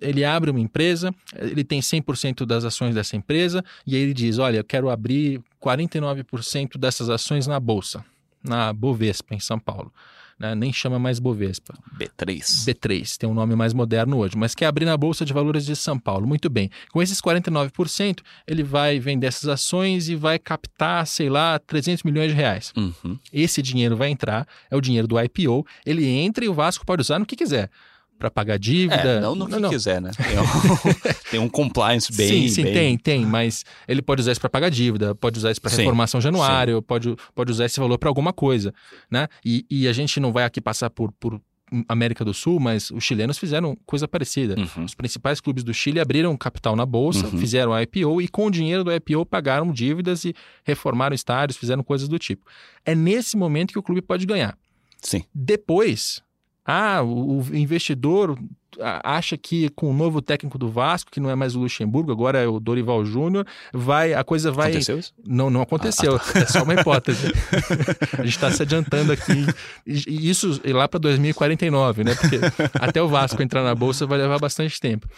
ele 0.00 0.24
abre 0.24 0.50
uma 0.50 0.60
empresa, 0.60 1.14
ele 1.34 1.64
tem 1.64 1.80
100% 1.80 2.44
das 2.44 2.64
ações 2.64 2.94
dessa 2.94 3.16
empresa 3.16 3.64
e 3.86 3.94
aí 3.94 4.02
ele 4.02 4.14
diz: 4.14 4.38
Olha, 4.38 4.58
eu 4.58 4.64
quero 4.64 4.90
abrir 4.90 5.40
49% 5.62 6.76
dessas 6.78 7.08
ações 7.08 7.46
na 7.46 7.58
bolsa, 7.58 8.04
na 8.42 8.72
Bovespa, 8.72 9.34
em 9.34 9.40
São 9.40 9.58
Paulo. 9.58 9.90
né? 10.38 10.54
nem 10.54 10.72
chama 10.72 10.98
mais 10.98 11.18
Bovespa. 11.18 11.74
B3. 11.98 12.40
B3, 12.66 13.16
tem 13.16 13.28
um 13.28 13.32
nome 13.32 13.56
mais 13.56 13.72
moderno 13.72 14.18
hoje, 14.18 14.36
mas 14.36 14.54
quer 14.54 14.66
abrir 14.66 14.84
na 14.84 14.96
Bolsa 14.96 15.24
de 15.24 15.32
Valores 15.32 15.64
de 15.64 15.74
São 15.74 15.98
Paulo. 15.98 16.26
Muito 16.26 16.50
bem. 16.50 16.70
Com 16.92 17.00
esses 17.00 17.18
49%, 17.20 18.18
ele 18.46 18.62
vai 18.62 18.98
vender 18.98 19.28
essas 19.28 19.48
ações 19.48 20.10
e 20.10 20.14
vai 20.14 20.38
captar, 20.38 21.06
sei 21.06 21.30
lá, 21.30 21.58
300 21.58 22.02
milhões 22.02 22.30
de 22.30 22.36
reais. 22.36 22.74
Uhum. 22.76 23.18
Esse 23.32 23.62
dinheiro 23.62 23.96
vai 23.96 24.10
entrar, 24.10 24.46
é 24.70 24.76
o 24.76 24.82
dinheiro 24.82 25.08
do 25.08 25.18
IPO, 25.18 25.66
ele 25.86 26.06
entra 26.06 26.44
e 26.44 26.48
o 26.48 26.54
Vasco 26.54 26.84
pode 26.84 27.00
usar 27.00 27.18
no 27.18 27.24
que 27.24 27.34
quiser 27.34 27.70
para 28.18 28.30
pagar 28.30 28.58
dívida. 28.58 28.96
É, 28.96 29.20
não 29.20 29.34
no 29.34 29.46
que 29.46 29.58
não. 29.58 29.70
quiser, 29.70 30.00
né? 30.00 30.10
Tem 30.16 30.38
um, 30.38 31.20
tem 31.30 31.40
um, 31.40 31.48
compliance 31.48 32.12
bem. 32.12 32.28
Sim, 32.28 32.48
sim, 32.48 32.62
bem... 32.64 32.72
tem, 32.72 32.98
tem, 32.98 33.26
mas 33.26 33.64
ele 33.86 34.02
pode 34.02 34.20
usar 34.20 34.32
isso 34.32 34.40
para 34.40 34.50
pagar 34.50 34.70
dívida, 34.70 35.14
pode 35.14 35.38
usar 35.38 35.50
isso 35.50 35.60
para 35.60 35.70
reformação 35.70 36.20
de 36.20 36.28
anuário, 36.28 36.82
pode, 36.82 37.14
pode 37.34 37.50
usar 37.50 37.66
esse 37.66 37.78
valor 37.78 37.98
para 37.98 38.08
alguma 38.08 38.32
coisa, 38.32 38.72
né? 39.10 39.28
E, 39.44 39.64
e, 39.70 39.88
a 39.88 39.92
gente 39.92 40.18
não 40.18 40.32
vai 40.32 40.44
aqui 40.44 40.60
passar 40.60 40.90
por, 40.90 41.12
por 41.12 41.40
América 41.88 42.24
do 42.24 42.32
Sul, 42.32 42.60
mas 42.60 42.90
os 42.90 43.02
chilenos 43.02 43.38
fizeram 43.38 43.76
coisa 43.84 44.06
parecida. 44.06 44.54
Uhum. 44.58 44.84
Os 44.84 44.94
principais 44.94 45.40
clubes 45.40 45.64
do 45.64 45.74
Chile 45.74 45.98
abriram 45.98 46.36
capital 46.36 46.76
na 46.76 46.86
bolsa, 46.86 47.26
uhum. 47.26 47.38
fizeram 47.38 47.72
a 47.72 47.82
IPO 47.82 48.22
e 48.22 48.28
com 48.28 48.46
o 48.46 48.50
dinheiro 48.50 48.84
do 48.84 48.92
IPO 48.92 49.26
pagaram 49.26 49.72
dívidas 49.72 50.24
e 50.24 50.34
reformaram 50.64 51.14
estádios, 51.14 51.58
fizeram 51.58 51.82
coisas 51.82 52.08
do 52.08 52.18
tipo. 52.18 52.46
É 52.84 52.94
nesse 52.94 53.36
momento 53.36 53.72
que 53.72 53.78
o 53.78 53.82
clube 53.82 54.00
pode 54.00 54.24
ganhar. 54.26 54.56
Sim. 55.02 55.24
Depois, 55.34 56.22
ah, 56.66 57.02
o 57.02 57.42
investidor 57.54 58.36
acha 58.80 59.36
que 59.36 59.68
com 59.70 59.90
o 59.90 59.94
novo 59.94 60.20
técnico 60.20 60.58
do 60.58 60.68
Vasco, 60.68 61.10
que 61.10 61.20
não 61.20 61.30
é 61.30 61.34
mais 61.34 61.54
o 61.54 61.60
Luxemburgo, 61.60 62.12
agora 62.12 62.38
é 62.38 62.46
o 62.46 62.60
Dorival 62.60 63.04
Júnior, 63.04 63.46
vai 63.72 64.14
a 64.14 64.22
coisa 64.24 64.50
vai 64.50 64.70
Aconteceu 64.70 64.98
isso? 64.98 65.14
Não, 65.24 65.48
não 65.48 65.62
aconteceu. 65.62 66.16
Ah, 66.16 66.18
tá. 66.18 66.40
É 66.40 66.46
só 66.46 66.62
uma 66.62 66.74
hipótese. 66.74 67.32
a 68.18 68.22
gente 68.22 68.28
está 68.28 68.50
se 68.50 68.62
adiantando 68.62 69.12
aqui. 69.12 69.46
E 69.86 70.28
isso 70.28 70.60
lá 70.66 70.88
para 70.88 71.00
2049, 71.00 72.04
né? 72.04 72.14
Porque 72.14 72.38
até 72.74 73.00
o 73.00 73.08
Vasco 73.08 73.42
entrar 73.42 73.62
na 73.62 73.74
bolsa 73.74 74.06
vai 74.06 74.18
levar 74.18 74.38
bastante 74.38 74.80
tempo. 74.80 75.08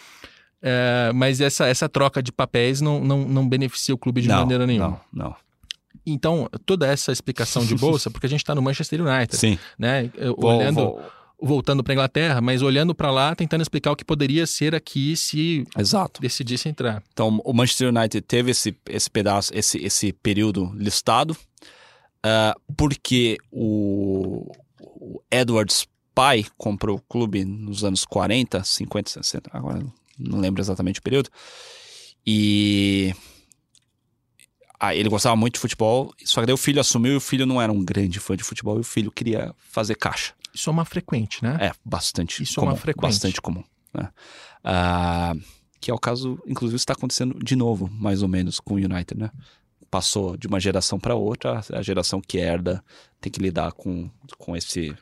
É, 0.61 1.11
mas 1.13 1.39
essa, 1.39 1.67
essa 1.67 1.87
troca 1.87 2.21
de 2.21 2.31
papéis 2.31 2.81
não, 2.81 2.99
não, 3.03 3.27
não 3.27 3.47
beneficia 3.47 3.95
o 3.95 3.97
clube 3.97 4.21
de 4.21 4.27
não, 4.27 4.39
maneira 4.39 4.67
nenhuma. 4.67 5.01
Não, 5.11 5.25
não. 5.25 5.35
Então, 6.05 6.49
toda 6.65 6.87
essa 6.87 7.11
explicação 7.11 7.63
de 7.63 7.75
bolsa, 7.75 8.09
porque 8.09 8.25
a 8.25 8.29
gente 8.29 8.39
está 8.39 8.55
no 8.55 8.61
Manchester 8.61 9.01
United. 9.01 9.35
Sim. 9.35 9.59
Né? 9.77 10.09
Olhando. 10.37 10.75
Vou, 10.75 10.95
vou 10.95 11.18
voltando 11.41 11.83
para 11.83 11.93
Inglaterra, 11.93 12.41
mas 12.41 12.61
olhando 12.61 12.93
para 12.93 13.11
lá, 13.11 13.35
tentando 13.35 13.61
explicar 13.61 13.91
o 13.91 13.95
que 13.95 14.03
poderia 14.03 14.45
ser 14.45 14.75
aqui 14.75 15.15
se 15.15 15.65
Exato. 15.77 16.21
decidisse 16.21 16.67
entrar. 16.67 17.01
Então, 17.13 17.39
o 17.43 17.53
Manchester 17.53 17.89
United 17.89 18.21
teve 18.21 18.51
esse, 18.51 18.75
esse 18.87 19.09
pedaço, 19.09 19.51
esse, 19.55 19.77
esse 19.83 20.11
período 20.11 20.71
listado, 20.75 21.31
uh, 21.31 22.73
porque 22.75 23.37
o, 23.51 24.51
o 24.79 25.21
Edwards 25.31 25.87
pai 26.13 26.45
comprou 26.57 26.97
o 26.97 27.01
clube 27.01 27.45
nos 27.45 27.83
anos 27.83 28.03
40, 28.03 28.63
50, 28.63 29.09
60, 29.09 29.49
agora 29.53 29.85
não 30.17 30.39
lembro 30.39 30.61
exatamente 30.61 30.99
o 30.99 31.03
período, 31.03 31.29
e 32.27 33.13
ah, 34.77 34.93
ele 34.95 35.09
gostava 35.09 35.35
muito 35.35 35.55
de 35.55 35.59
futebol, 35.59 36.13
só 36.23 36.41
que 36.41 36.47
daí 36.47 36.53
o 36.53 36.57
filho 36.57 36.79
assumiu 36.79 37.13
e 37.13 37.15
o 37.17 37.21
filho 37.21 37.45
não 37.45 37.61
era 37.61 37.71
um 37.71 37.83
grande 37.83 38.19
fã 38.19 38.35
de 38.35 38.43
futebol 38.43 38.77
e 38.77 38.81
o 38.81 38.83
filho 38.83 39.11
queria 39.11 39.53
fazer 39.57 39.95
caixa. 39.95 40.33
Isso 40.53 40.69
é 40.69 40.73
uma 40.73 40.85
frequente, 40.85 41.43
né? 41.43 41.57
É, 41.59 41.71
bastante 41.83 42.43
Isso 42.43 42.55
comum. 42.55 42.67
é 42.67 42.71
uma 42.71 42.77
frequente. 42.77 43.01
Bastante 43.03 43.41
comum. 43.41 43.63
Né? 43.93 44.09
Ah, 44.63 45.33
que 45.79 45.89
é 45.89 45.93
o 45.93 45.99
caso, 45.99 46.39
inclusive, 46.45 46.75
está 46.75 46.93
acontecendo 46.93 47.37
de 47.43 47.55
novo, 47.55 47.89
mais 47.91 48.21
ou 48.21 48.27
menos, 48.27 48.59
com 48.59 48.73
o 48.73 48.77
United, 48.77 49.17
né? 49.17 49.31
Passou 49.89 50.37
de 50.37 50.47
uma 50.47 50.59
geração 50.59 50.99
para 50.99 51.15
outra, 51.15 51.61
a 51.73 51.81
geração 51.81 52.21
que 52.21 52.37
herda 52.37 52.83
tem 53.19 53.31
que 53.31 53.41
lidar 53.41 53.71
com, 53.71 54.09
com 54.37 54.55
esse 54.55 54.95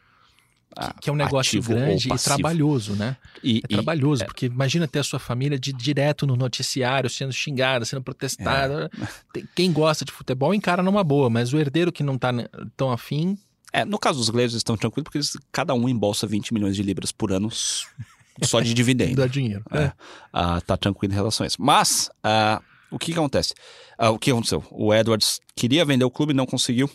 que 1.02 1.10
é 1.10 1.14
um 1.14 1.16
negócio 1.16 1.62
grande 1.62 2.10
e 2.14 2.18
trabalhoso, 2.18 2.94
né? 2.94 3.18
E, 3.44 3.62
é 3.64 3.68
trabalhoso, 3.68 4.26
porque 4.26 4.46
imagina 4.46 4.88
ter 4.88 5.00
a 5.00 5.04
sua 5.04 5.20
família 5.20 5.58
de, 5.58 5.74
direto 5.74 6.28
no 6.28 6.36
noticiário, 6.36 7.10
sendo 7.10 7.34
xingada, 7.34 7.84
sendo 7.84 8.04
protestada. 8.04 8.90
É. 9.36 9.42
Quem 9.56 9.72
gosta 9.72 10.06
de 10.06 10.12
futebol 10.12 10.54
encara 10.54 10.84
numa 10.84 11.04
boa, 11.04 11.30
mas 11.30 11.54
o 11.54 11.58
herdeiro 11.58 11.92
que 11.92 12.04
não 12.04 12.16
está 12.16 12.32
tão 12.76 12.92
afim 12.92 13.38
é, 13.74 13.86
no 13.86 14.00
caso 14.00 14.20
dos 14.20 14.30
Glazers 14.30 14.56
estão 14.56 14.78
tranquilos 14.78 15.04
porque 15.04 15.18
eles, 15.18 15.38
cada 15.52 15.74
um 15.74 15.88
embolsa 15.90 16.26
20 16.26 16.54
milhões 16.54 16.76
de 16.76 16.84
libras 16.84 17.12
por 17.12 17.32
ano 17.32 17.50
só 18.44 18.60
de 18.62 18.74
dividendo. 18.74 19.16
Dá 19.18 19.28
dinheiro. 19.28 19.64
É. 19.72 19.84
é. 19.84 19.94
Ah, 20.32 20.62
tá 20.62 20.78
tranquilo 20.78 21.14
em 21.14 21.16
relação 21.16 21.44
a 21.44 21.48
isso. 21.48 21.62
Mas, 21.62 22.10
ah, 22.24 22.62
o 22.92 22.98
que, 22.98 23.12
que 23.12 23.20
acontece? 23.20 23.54
Ah, 23.98 24.12
o 24.12 24.20
que 24.20 24.32
aconteceu? 24.32 24.64
O 24.72 24.94
Edwards 24.94 25.40
queria 25.56 25.84
vender 25.84 26.06
o 26.06 26.12
clube, 26.12 26.34
não 26.34 26.46
conseguiu. 26.46 26.90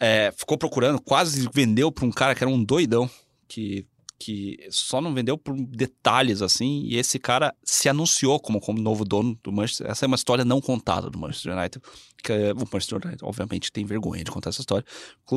É, 0.00 0.32
ficou 0.36 0.58
procurando, 0.58 1.00
quase 1.00 1.48
vendeu 1.52 1.90
para 1.90 2.04
um 2.04 2.10
cara 2.10 2.34
que 2.34 2.44
era 2.44 2.50
um 2.50 2.62
doidão, 2.62 3.08
que 3.48 3.86
que 4.18 4.58
só 4.70 5.00
não 5.00 5.12
vendeu 5.12 5.36
por 5.36 5.54
detalhes 5.54 6.40
assim, 6.40 6.82
e 6.84 6.96
esse 6.96 7.18
cara 7.18 7.54
se 7.62 7.88
anunciou 7.88 8.40
como, 8.40 8.60
como 8.60 8.80
novo 8.80 9.04
dono 9.04 9.38
do 9.42 9.52
Manchester. 9.52 9.90
Essa 9.90 10.04
é 10.04 10.08
uma 10.08 10.16
história 10.16 10.44
não 10.44 10.60
contada 10.60 11.10
do 11.10 11.18
Manchester 11.18 11.56
United, 11.56 11.84
que 12.22 12.32
é, 12.32 12.52
o 12.52 12.58
Manchester 12.58 12.98
United, 13.04 13.24
obviamente, 13.24 13.70
tem 13.70 13.84
vergonha 13.84 14.24
de 14.24 14.30
contar 14.30 14.50
essa 14.50 14.60
história. 14.60 14.84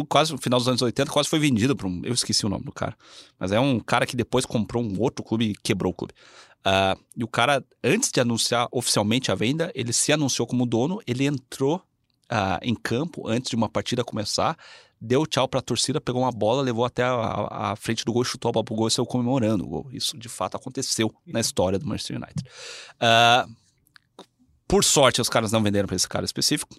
Quase 0.07 0.31
no 0.31 0.37
final 0.37 0.59
dos 0.59 0.67
anos 0.67 0.81
80, 0.81 1.11
quase 1.11 1.29
foi 1.29 1.39
vendido 1.39 1.75
para 1.75 1.87
um. 1.87 2.01
Eu 2.03 2.13
esqueci 2.13 2.45
o 2.45 2.49
nome 2.49 2.63
do 2.63 2.71
cara, 2.71 2.95
mas 3.37 3.51
é 3.51 3.59
um 3.59 3.79
cara 3.79 4.05
que 4.05 4.15
depois 4.15 4.45
comprou 4.45 4.83
um 4.83 4.99
outro 4.99 5.23
clube 5.23 5.51
e 5.51 5.55
quebrou 5.55 5.91
o 5.91 5.95
clube. 5.95 6.13
Uh, 6.59 6.99
e 7.15 7.23
o 7.23 7.27
cara, 7.27 7.63
antes 7.83 8.11
de 8.11 8.19
anunciar 8.19 8.67
oficialmente 8.71 9.31
a 9.31 9.35
venda, 9.35 9.71
ele 9.73 9.93
se 9.93 10.11
anunciou 10.11 10.47
como 10.47 10.65
dono, 10.65 10.99
ele 11.07 11.25
entrou 11.25 11.77
uh, 12.31 12.59
em 12.61 12.75
campo 12.75 13.27
antes 13.27 13.49
de 13.49 13.55
uma 13.55 13.69
partida 13.69 14.03
começar 14.03 14.57
deu 14.99 15.25
tchau 15.25 15.47
pra 15.47 15.61
torcida, 15.61 16.01
pegou 16.01 16.21
uma 16.21 16.31
bola, 16.31 16.61
levou 16.61 16.83
até 16.83 17.03
a, 17.03 17.71
a 17.71 17.75
frente 17.75 18.03
do 18.03 18.11
gol, 18.11 18.23
chutou 18.23 18.49
a 18.49 18.51
bola 18.51 18.65
pro 18.65 18.75
gol 18.75 18.87
e 18.87 18.91
saiu 18.91 19.05
comemorando 19.05 19.63
o 19.63 19.67
gol. 19.67 19.89
Isso 19.91 20.17
de 20.17 20.27
fato 20.27 20.55
aconteceu 20.55 21.13
na 21.25 21.39
história 21.39 21.79
do 21.79 21.85
Manchester 21.85 22.17
United. 22.17 22.49
Uh, 22.95 23.55
por 24.67 24.83
sorte, 24.83 25.21
os 25.21 25.29
caras 25.29 25.51
não 25.51 25.63
venderam 25.63 25.87
para 25.87 25.95
esse 25.95 26.07
cara 26.07 26.25
específico. 26.25 26.75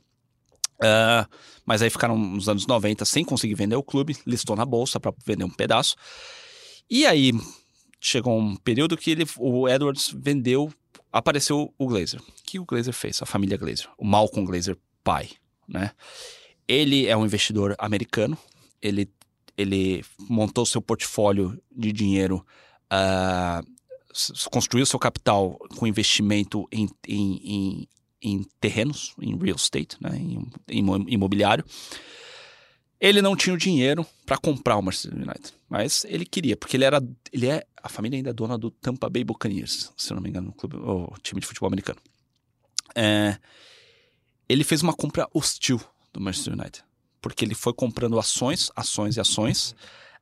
Uh, 0.77 1.29
mas 1.65 1.83
aí 1.83 1.91
ficaram 1.91 2.17
nos 2.17 2.49
anos 2.49 2.67
90 2.67 3.05
sem 3.05 3.25
conseguir 3.25 3.55
vender 3.55 3.77
o 3.77 3.83
clube, 3.83 4.17
listou 4.27 4.57
na 4.57 4.65
bolsa 4.65 4.99
para 4.99 5.13
vender 5.25 5.45
um 5.45 5.51
pedaço. 5.51 5.97
E 6.89 7.07
aí 7.07 7.33
chegou 8.01 8.39
um 8.39 8.57
período 8.57 8.97
que 8.97 9.11
ele, 9.11 9.27
o 9.39 9.69
Edwards 9.69 10.15
vendeu, 10.17 10.73
apareceu 11.13 11.73
o 11.79 11.87
Glazer. 11.87 12.21
O 12.21 12.43
que 12.45 12.59
o 12.59 12.65
Glazer 12.65 12.95
fez? 12.95 13.21
A 13.23 13.27
família 13.27 13.57
Glazer, 13.57 13.89
o 13.99 14.05
Malcolm 14.05 14.47
Glazer 14.47 14.77
pai, 15.05 15.31
né? 15.69 15.93
Ele 16.71 17.09
é 17.09 17.17
um 17.17 17.25
investidor 17.25 17.75
americano. 17.81 18.39
Ele, 18.81 19.11
ele 19.59 20.05
montou 20.21 20.65
seu 20.65 20.81
portfólio 20.81 21.61
de 21.69 21.91
dinheiro, 21.91 22.47
uh, 22.93 24.49
construiu 24.53 24.87
seu 24.87 24.97
capital 24.97 25.59
com 25.77 25.85
investimento 25.85 26.69
em, 26.71 26.89
em, 27.09 27.41
em, 27.45 27.89
em 28.23 28.47
terrenos, 28.61 29.17
em 29.21 29.37
real 29.37 29.57
estate, 29.57 29.97
né, 30.01 30.17
em, 30.17 30.47
em 30.69 31.13
imobiliário. 31.13 31.65
Ele 33.01 33.21
não 33.21 33.35
tinha 33.35 33.53
o 33.53 33.59
dinheiro 33.59 34.07
para 34.25 34.39
comprar 34.39 34.77
o 34.77 34.83
Manchester 34.83 35.13
United, 35.13 35.53
mas 35.69 36.05
ele 36.05 36.25
queria, 36.25 36.57
porque 36.57 36.77
ele 36.77 36.85
era, 36.85 37.03
ele 37.33 37.49
é, 37.49 37.67
a 37.83 37.89
família 37.89 38.17
ainda 38.17 38.31
é 38.31 38.33
dona 38.33 38.57
do 38.57 38.71
Tampa 38.71 39.11
Bay 39.11 39.25
Buccaneers, 39.25 39.91
se 39.97 40.15
não 40.15 40.23
me 40.23 40.29
engano, 40.29 40.51
o, 40.51 40.53
clube, 40.53 40.77
o 40.77 41.13
time 41.21 41.41
de 41.41 41.49
futebol 41.49 41.67
americano. 41.67 41.99
É, 42.95 43.39
ele 44.49 44.63
fez 44.63 44.83
uma 44.83 44.93
compra 44.93 45.27
hostil 45.35 45.81
do 46.13 46.21
Manchester 46.21 46.55
United. 46.55 46.85
Porque 47.21 47.45
ele 47.45 47.55
foi 47.55 47.73
comprando 47.73 48.19
ações, 48.19 48.71
ações 48.75 49.17
e 49.17 49.21
ações. 49.21 49.75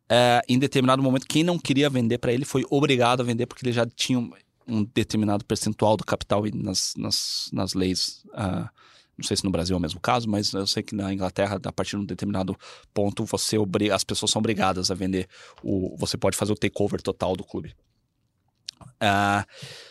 É, 0.09 0.42
em 0.49 0.59
determinado 0.59 1.02
momento, 1.02 1.26
quem 1.26 1.45
não 1.45 1.59
queria 1.59 1.90
vender 1.90 2.18
para 2.18 2.33
ele 2.33 2.45
foi 2.45 2.64
obrigado 2.71 3.21
a 3.21 3.25
vender 3.25 3.47
porque 3.47 3.64
ele 3.64 3.73
já 3.73 3.87
tinha 3.87 4.18
um, 4.66 4.85
determinado 4.85 5.45
percentual 5.45 5.97
do 5.97 6.04
capital 6.04 6.42
nas, 6.54 6.95
nas, 6.97 7.50
nas 7.52 7.75
leis. 7.75 8.25
Uh, 8.28 8.68
não 9.16 9.25
sei 9.25 9.37
se 9.37 9.45
no 9.45 9.50
Brasil 9.50 9.75
é 9.75 9.78
o 9.78 9.80
mesmo 9.80 10.00
caso, 10.00 10.28
mas 10.28 10.52
eu 10.52 10.66
sei 10.66 10.83
que 10.83 10.95
na 10.95 11.12
Inglaterra, 11.12 11.61
a 11.62 11.73
partir 11.73 11.97
de 11.97 12.02
um 12.02 12.04
determinado 12.04 12.57
ponto, 12.95 13.25
você 13.25 13.57
as 13.92 14.04
pessoas 14.04 14.30
são 14.30 14.38
obrigadas 14.38 14.90
a 14.90 14.95
vender. 14.95 15.28
O, 15.62 15.97
você 15.97 16.16
pode 16.16 16.37
fazer 16.37 16.52
o 16.52 16.57
takeover 16.57 17.02
total 17.02 17.35
do 17.35 17.45
clube. 17.45 17.75
Uh, 18.80 19.45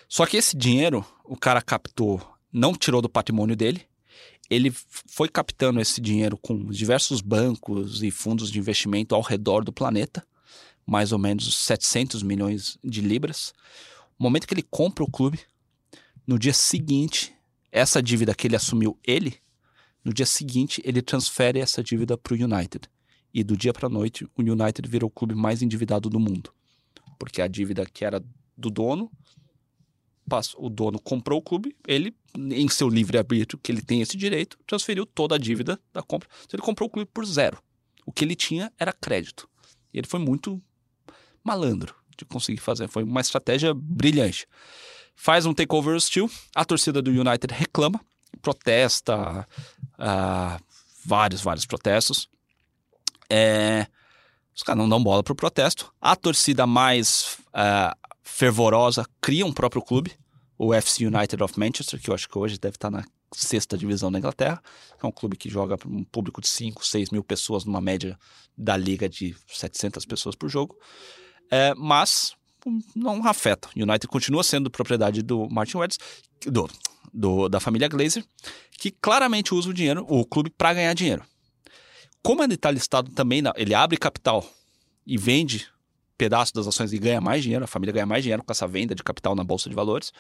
só 0.08 0.26
que 0.26 0.38
esse 0.38 0.56
dinheiro, 0.56 1.06
o 1.26 1.36
cara 1.36 1.62
captou, 1.62 2.22
não 2.52 2.74
tirou 2.74 3.02
do 3.02 3.10
patrimônio 3.10 3.56
dele, 3.56 3.86
ele 4.50 4.72
foi 4.72 5.28
captando 5.28 5.80
esse 5.80 6.00
dinheiro 6.00 6.38
com 6.38 6.66
diversos 6.66 7.22
bancos 7.22 8.02
e 8.02 8.12
fundos 8.12 8.52
de 8.52 8.60
investimento 8.60 9.14
ao 9.14 9.22
redor 9.22 9.64
do 9.64 9.74
planeta, 9.74 10.26
mais 10.86 11.12
ou 11.12 11.20
menos 11.20 11.58
700 11.66 12.24
milhões 12.24 12.78
de 12.84 13.02
libras. 13.02 13.54
No 14.18 14.24
momento 14.24 14.48
que 14.48 14.54
ele 14.54 14.64
compra 14.64 15.04
o 15.04 15.12
clube, 15.12 15.40
no 16.26 16.40
dia 16.40 16.54
seguinte, 16.54 17.34
essa 17.72 18.02
dívida 18.02 18.34
que 18.34 18.48
ele 18.48 18.56
assumiu 18.56 18.98
ele, 19.06 19.38
no 20.04 20.14
dia 20.14 20.26
seguinte 20.26 20.82
ele 20.86 21.02
transfere 21.02 21.60
essa 21.60 21.84
dívida 21.84 22.18
para 22.18 22.34
o 22.34 22.38
United. 22.38 22.90
E 23.34 23.44
do 23.44 23.58
dia 23.58 23.74
para 23.74 23.88
a 23.88 23.90
noite, 23.90 24.26
o 24.36 24.42
United 24.42 24.90
virou 24.90 25.10
o 25.10 25.12
clube 25.12 25.36
mais 25.36 25.62
endividado 25.62 26.10
do 26.10 26.20
mundo. 26.20 26.52
Porque 27.20 27.42
a 27.42 27.48
dívida 27.48 27.86
que 27.86 28.06
era 28.06 28.24
do 28.58 28.70
dono 28.70 29.12
o 30.58 30.70
dono 30.70 31.00
comprou 31.00 31.40
o 31.40 31.42
clube, 31.42 31.76
ele, 31.88 32.16
em 32.36 32.68
seu 32.70 32.90
livre-arbítrio, 32.90 33.60
que 33.62 33.72
ele 33.72 33.82
tem 33.82 34.02
esse 34.02 34.18
direito, 34.18 34.58
transferiu 34.68 35.06
toda 35.06 35.36
a 35.36 35.38
dívida 35.38 35.80
da 35.94 36.02
compra. 36.02 36.28
Então 36.46 36.58
ele 36.58 36.66
comprou 36.66 36.88
o 36.88 36.92
clube 36.92 37.10
por 37.14 37.26
zero. 37.26 37.62
O 38.06 38.12
que 38.12 38.24
ele 38.24 38.36
tinha 38.36 38.72
era 38.78 38.92
crédito. 38.94 39.50
E 39.94 39.98
ele 39.98 40.08
foi 40.08 40.20
muito 40.20 40.62
malandro 41.44 41.96
de 42.18 42.26
conseguir 42.26 42.60
fazer. 42.60 42.88
Foi 42.88 43.04
uma 43.04 43.22
estratégia 43.22 43.74
brilhante. 43.74 44.48
Faz 45.16 45.46
um 45.46 45.54
takeover 45.54 45.96
hostil, 45.96 46.30
a 46.54 46.64
torcida 46.64 47.02
do 47.02 47.10
United 47.10 47.54
reclama, 47.54 48.00
protesta, 48.42 49.48
uh, 49.94 50.64
vários, 51.04 51.42
vários 51.42 51.66
protestos. 51.66 52.30
É, 53.30 53.88
os 54.56 54.64
caras 54.64 54.80
não 54.80 54.90
dão 54.90 55.02
bola 55.02 55.24
pro 55.24 55.36
protesto. 55.36 55.94
A 56.02 56.16
torcida 56.16 56.68
mais 56.68 57.38
uh, 57.50 58.07
fervorosa 58.28 59.06
cria 59.22 59.46
um 59.46 59.54
próprio 59.54 59.82
clube, 59.82 60.12
o 60.58 60.74
FC 60.74 61.06
United 61.06 61.42
of 61.42 61.58
Manchester, 61.58 62.00
que 62.00 62.10
eu 62.10 62.14
acho 62.14 62.28
que 62.28 62.38
hoje 62.38 62.60
deve 62.60 62.76
estar 62.76 62.92
na 62.92 63.04
sexta 63.34 63.78
divisão 63.78 64.12
da 64.12 64.20
Inglaterra. 64.20 64.62
É 65.02 65.08
um 65.08 65.12
clube 65.12 65.38
que 65.38 65.50
joga 65.50 65.78
para 65.78 65.88
um 65.88 66.04
público 66.04 66.42
de 66.42 66.48
5, 66.48 66.86
6 66.86 67.10
mil 67.10 67.24
pessoas, 67.24 67.64
numa 67.64 67.80
média 67.80 68.20
da 68.58 68.76
liga 68.76 69.08
de 69.08 69.36
700 69.48 70.06
pessoas 70.06 70.36
por 70.36 70.50
jogo. 70.50 70.78
É, 71.50 71.74
mas 71.76 72.36
não 72.96 73.26
afeta. 73.26 73.70
O 73.76 73.82
United 73.82 74.08
continua 74.08 74.44
sendo 74.44 74.70
propriedade 74.70 75.22
do 75.22 75.48
Martin 75.50 75.78
Weds, 75.78 75.98
do, 76.46 76.70
do, 77.14 77.48
da 77.48 77.60
família 77.60 77.88
Glazer, 77.88 78.26
que 78.72 78.92
claramente 78.92 79.54
usa 79.54 79.70
o 79.70 79.74
dinheiro, 79.74 80.06
o 80.08 80.26
clube, 80.26 80.50
para 80.50 80.74
ganhar 80.74 80.94
dinheiro. 80.94 81.24
Como 82.22 82.44
ele 82.44 82.56
está 82.56 82.70
listado 82.70 83.10
também, 83.12 83.42
na, 83.42 83.54
ele 83.56 83.74
abre 83.74 83.98
capital 83.98 84.46
e 85.06 85.18
vende 85.18 85.68
pedaço 86.18 86.54
das 86.54 86.68
ações 86.68 86.92
e 86.92 86.98
ganha 86.98 87.22
mais 87.22 87.44
dinheiro, 87.44 87.64
a 87.64 87.68
família 87.68 87.94
ganha 87.94 88.06
mais 88.06 88.24
dinheiro 88.24 88.44
com 88.44 88.52
essa 88.52 88.68
venda 88.68 88.96
de 88.96 89.04
capital 89.04 89.36
na 89.36 89.44
Bolsa 89.44 89.70
de 89.70 89.76
Valores, 89.76 90.12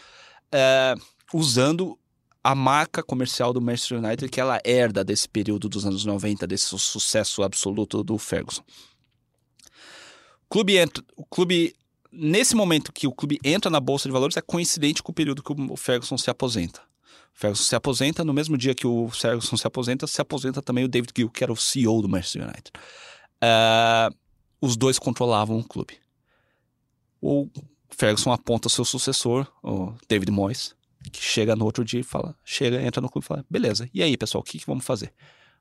é, 0.52 0.96
usando 1.34 1.98
a 2.44 2.56
marca 2.56 3.04
comercial 3.04 3.52
do 3.52 3.60
Manchester 3.60 3.98
United 3.98 4.30
que 4.30 4.40
ela 4.40 4.62
herda 4.64 5.04
desse 5.04 5.28
período 5.28 5.68
dos 5.68 5.86
anos 5.86 6.06
90, 6.06 6.48
desse 6.48 6.66
sucesso 6.78 7.44
absoluto 7.44 8.04
do 8.04 8.18
Ferguson. 8.18 8.64
O 10.46 10.50
clube 10.50 10.78
entra, 10.78 11.04
o 11.18 11.26
clube 11.26 11.76
nesse 12.10 12.56
momento 12.56 12.94
que 12.94 13.06
o 13.06 13.12
clube 13.12 13.38
entra 13.44 13.70
na 13.70 13.80
bolsa 13.80 14.08
de 14.08 14.14
valores 14.14 14.38
é 14.38 14.42
coincidente 14.42 15.04
com 15.04 15.12
o 15.12 15.16
período 15.16 15.44
que 15.44 15.52
o 15.52 15.76
Ferguson 15.76 16.18
se 16.18 16.30
aposenta. 16.30 16.80
O 17.36 17.40
Ferguson 17.40 17.64
se 17.64 17.76
aposenta, 17.76 18.24
no 18.24 18.34
mesmo 18.34 18.58
dia 18.58 18.74
que 18.74 18.88
o 18.88 19.10
Ferguson 19.10 19.58
se 19.58 19.68
aposenta, 19.68 20.08
se 20.08 20.22
aposenta 20.22 20.62
também 20.62 20.86
o 20.86 20.88
David 20.88 21.12
Gill, 21.16 21.30
que 21.30 21.44
era 21.44 21.52
o 21.52 21.58
CEO 21.58 22.02
do 22.02 22.08
Manchester 22.08 22.44
United. 22.44 22.72
Uh, 23.44 24.16
os 24.62 24.76
dois 24.76 25.00
controlavam 25.00 25.60
o 25.60 25.64
clube. 25.64 25.98
O 27.22 27.50
Ferguson 27.90 28.32
aponta 28.32 28.70
seu 28.70 28.86
sucessor, 28.86 29.48
o 29.64 29.94
David 30.08 30.32
Moyes, 30.32 30.76
que 31.12 31.22
chega 31.22 31.56
no 31.56 31.66
outro 31.66 31.84
dia 31.86 32.00
e 32.00 32.04
fala, 32.04 32.36
chega, 32.44 32.82
entra 32.82 33.02
no 33.02 33.10
clube 33.10 33.26
e 33.26 33.28
fala, 33.28 33.46
beleza, 33.50 33.90
e 33.94 34.04
aí, 34.04 34.18
pessoal, 34.18 34.42
o 34.42 34.44
que, 34.44 34.60
que 34.60 34.66
vamos 34.66 34.86
fazer? 34.86 35.14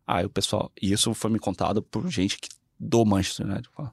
Aí 0.06 0.24
o 0.24 0.30
pessoal, 0.30 0.70
e 0.80 0.92
isso 0.92 1.12
foi 1.14 1.30
me 1.30 1.38
contado 1.38 1.82
por 1.82 2.08
gente 2.10 2.38
que, 2.38 2.48
do 2.78 3.04
Manchester 3.04 3.46
United, 3.46 3.68
fala, 3.74 3.92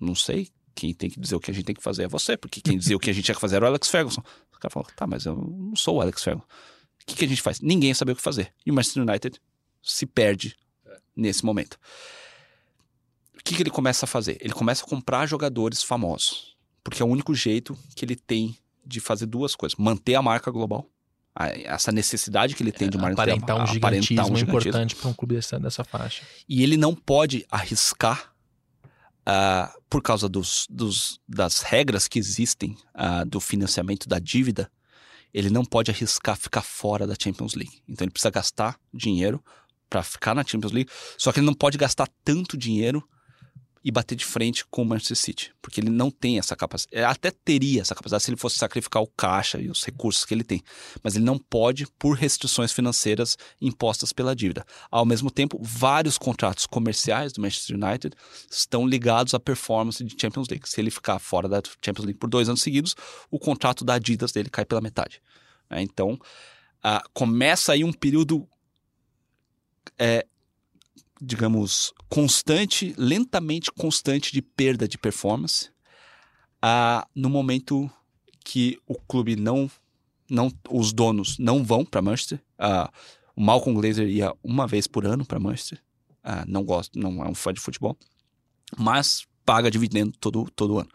não 0.00 0.14
sei, 0.14 0.48
quem 0.74 0.94
tem 0.94 1.10
que 1.10 1.18
dizer 1.18 1.34
o 1.34 1.40
que 1.40 1.50
a 1.50 1.54
gente 1.54 1.64
tem 1.64 1.74
que 1.74 1.82
fazer 1.82 2.04
é 2.04 2.08
você, 2.08 2.36
porque 2.36 2.60
quem 2.60 2.78
dizia 2.78 2.96
o 2.96 3.00
que 3.00 3.10
a 3.10 3.12
gente 3.12 3.24
tinha 3.24 3.34
que 3.34 3.40
fazer 3.40 3.56
era 3.56 3.64
o 3.64 3.68
Alex 3.68 3.88
Ferguson. 3.88 4.22
O 4.54 4.58
cara 4.60 4.72
falou, 4.72 4.88
tá, 4.94 5.06
mas 5.06 5.24
eu 5.24 5.34
não 5.36 5.74
sou 5.74 5.96
o 5.96 6.00
Alex 6.00 6.22
Ferguson. 6.22 6.46
O 6.46 7.06
que, 7.06 7.16
que 7.16 7.24
a 7.24 7.28
gente 7.28 7.42
faz? 7.42 7.60
Ninguém 7.60 7.92
sabia 7.94 8.12
o 8.12 8.16
que 8.16 8.22
fazer. 8.22 8.52
E 8.64 8.70
o 8.70 8.74
Manchester 8.74 9.02
United 9.02 9.40
se 9.82 10.06
perde 10.06 10.56
nesse 11.16 11.44
momento. 11.44 11.78
O 13.48 13.50
que, 13.50 13.56
que 13.56 13.62
ele 13.62 13.70
começa 13.70 14.04
a 14.04 14.06
fazer? 14.06 14.36
Ele 14.42 14.52
começa 14.52 14.84
a 14.84 14.86
comprar 14.86 15.24
jogadores 15.24 15.82
famosos, 15.82 16.54
porque 16.84 17.00
é 17.00 17.04
o 17.04 17.08
único 17.08 17.34
jeito 17.34 17.78
que 17.96 18.04
ele 18.04 18.14
tem 18.14 18.54
de 18.84 19.00
fazer 19.00 19.24
duas 19.24 19.56
coisas: 19.56 19.74
manter 19.78 20.16
a 20.16 20.22
marca 20.22 20.50
global, 20.50 20.86
essa 21.64 21.90
necessidade 21.90 22.54
que 22.54 22.62
ele 22.62 22.72
tem 22.72 22.90
de 22.90 22.98
é, 22.98 23.00
aparentar 23.00 23.56
um 23.56 23.66
gigantismo, 23.66 23.78
aparentar 23.78 24.26
um 24.26 24.36
gigantismo. 24.36 24.58
importante 24.58 24.96
para 24.96 25.08
um 25.08 25.14
clube 25.14 25.34
dessa, 25.36 25.58
dessa 25.58 25.82
faixa. 25.82 26.24
E 26.46 26.62
ele 26.62 26.76
não 26.76 26.94
pode 26.94 27.46
arriscar 27.50 28.34
uh, 29.22 29.80
por 29.88 30.02
causa 30.02 30.28
dos, 30.28 30.66
dos, 30.68 31.18
das 31.26 31.60
regras 31.60 32.06
que 32.06 32.18
existem 32.18 32.76
uh, 32.94 33.24
do 33.26 33.40
financiamento 33.40 34.06
da 34.06 34.18
dívida, 34.18 34.70
ele 35.32 35.48
não 35.48 35.64
pode 35.64 35.90
arriscar 35.90 36.36
ficar 36.36 36.62
fora 36.62 37.06
da 37.06 37.14
Champions 37.18 37.54
League. 37.54 37.82
Então 37.88 38.04
ele 38.04 38.12
precisa 38.12 38.30
gastar 38.30 38.78
dinheiro 38.92 39.42
para 39.88 40.02
ficar 40.02 40.34
na 40.34 40.44
Champions 40.44 40.72
League, 40.72 40.90
só 41.16 41.32
que 41.32 41.40
ele 41.40 41.46
não 41.46 41.54
pode 41.54 41.78
gastar 41.78 42.06
tanto 42.22 42.54
dinheiro 42.54 43.08
e 43.88 43.90
bater 43.90 44.14
de 44.14 44.24
frente 44.26 44.66
com 44.66 44.82
o 44.82 44.84
Manchester 44.84 45.16
City, 45.16 45.54
porque 45.62 45.80
ele 45.80 45.88
não 45.88 46.10
tem 46.10 46.38
essa 46.38 46.54
capacidade. 46.54 46.94
Ele 46.94 47.06
até 47.06 47.30
teria 47.30 47.80
essa 47.80 47.94
capacidade 47.94 48.22
se 48.22 48.28
ele 48.30 48.36
fosse 48.36 48.58
sacrificar 48.58 49.02
o 49.02 49.06
caixa 49.06 49.58
e 49.58 49.70
os 49.70 49.82
recursos 49.82 50.26
que 50.26 50.34
ele 50.34 50.44
tem, 50.44 50.62
mas 51.02 51.16
ele 51.16 51.24
não 51.24 51.38
pode 51.38 51.86
por 51.98 52.14
restrições 52.14 52.70
financeiras 52.70 53.38
impostas 53.58 54.12
pela 54.12 54.36
dívida. 54.36 54.62
Ao 54.90 55.06
mesmo 55.06 55.30
tempo, 55.30 55.58
vários 55.62 56.18
contratos 56.18 56.66
comerciais 56.66 57.32
do 57.32 57.40
Manchester 57.40 57.76
United 57.82 58.14
estão 58.50 58.86
ligados 58.86 59.32
à 59.32 59.40
performance 59.40 60.04
de 60.04 60.14
Champions 60.20 60.48
League. 60.50 60.68
Se 60.68 60.78
ele 60.78 60.90
ficar 60.90 61.18
fora 61.18 61.48
da 61.48 61.62
Champions 61.82 62.04
League 62.04 62.18
por 62.18 62.28
dois 62.28 62.46
anos 62.46 62.60
seguidos, 62.60 62.94
o 63.30 63.38
contrato 63.38 63.86
da 63.86 63.94
Adidas 63.94 64.32
dele 64.32 64.50
cai 64.50 64.66
pela 64.66 64.82
metade. 64.82 65.22
Né? 65.70 65.80
Então, 65.80 66.12
uh, 66.84 67.08
começa 67.14 67.72
aí 67.72 67.82
um 67.82 67.92
período 67.92 68.46
é, 69.98 70.26
digamos, 71.20 71.92
constante, 72.08 72.94
lentamente 72.96 73.70
constante 73.72 74.32
de 74.32 74.42
perda 74.42 74.86
de 74.86 74.98
performance, 74.98 75.70
ah, 76.62 77.06
no 77.14 77.28
momento 77.28 77.90
que 78.44 78.78
o 78.86 78.94
clube 78.94 79.36
não, 79.36 79.70
não 80.28 80.50
os 80.70 80.92
donos 80.92 81.38
não 81.38 81.62
vão 81.62 81.84
para 81.84 82.02
Manchester. 82.02 82.42
Ah, 82.58 82.90
o 83.36 83.40
Malcolm 83.40 83.80
Glazer 83.80 84.08
ia 84.08 84.34
uma 84.42 84.66
vez 84.66 84.86
por 84.86 85.06
ano 85.06 85.24
para 85.24 85.38
Manchester. 85.38 85.80
Ah, 86.22 86.44
não 86.46 86.64
gosta, 86.64 86.98
não 86.98 87.24
é 87.24 87.28
um 87.28 87.34
fã 87.34 87.52
de 87.52 87.60
futebol, 87.60 87.96
mas 88.76 89.26
paga 89.44 89.70
dividendo 89.70 90.12
todo, 90.18 90.50
todo 90.54 90.78
ano. 90.78 90.90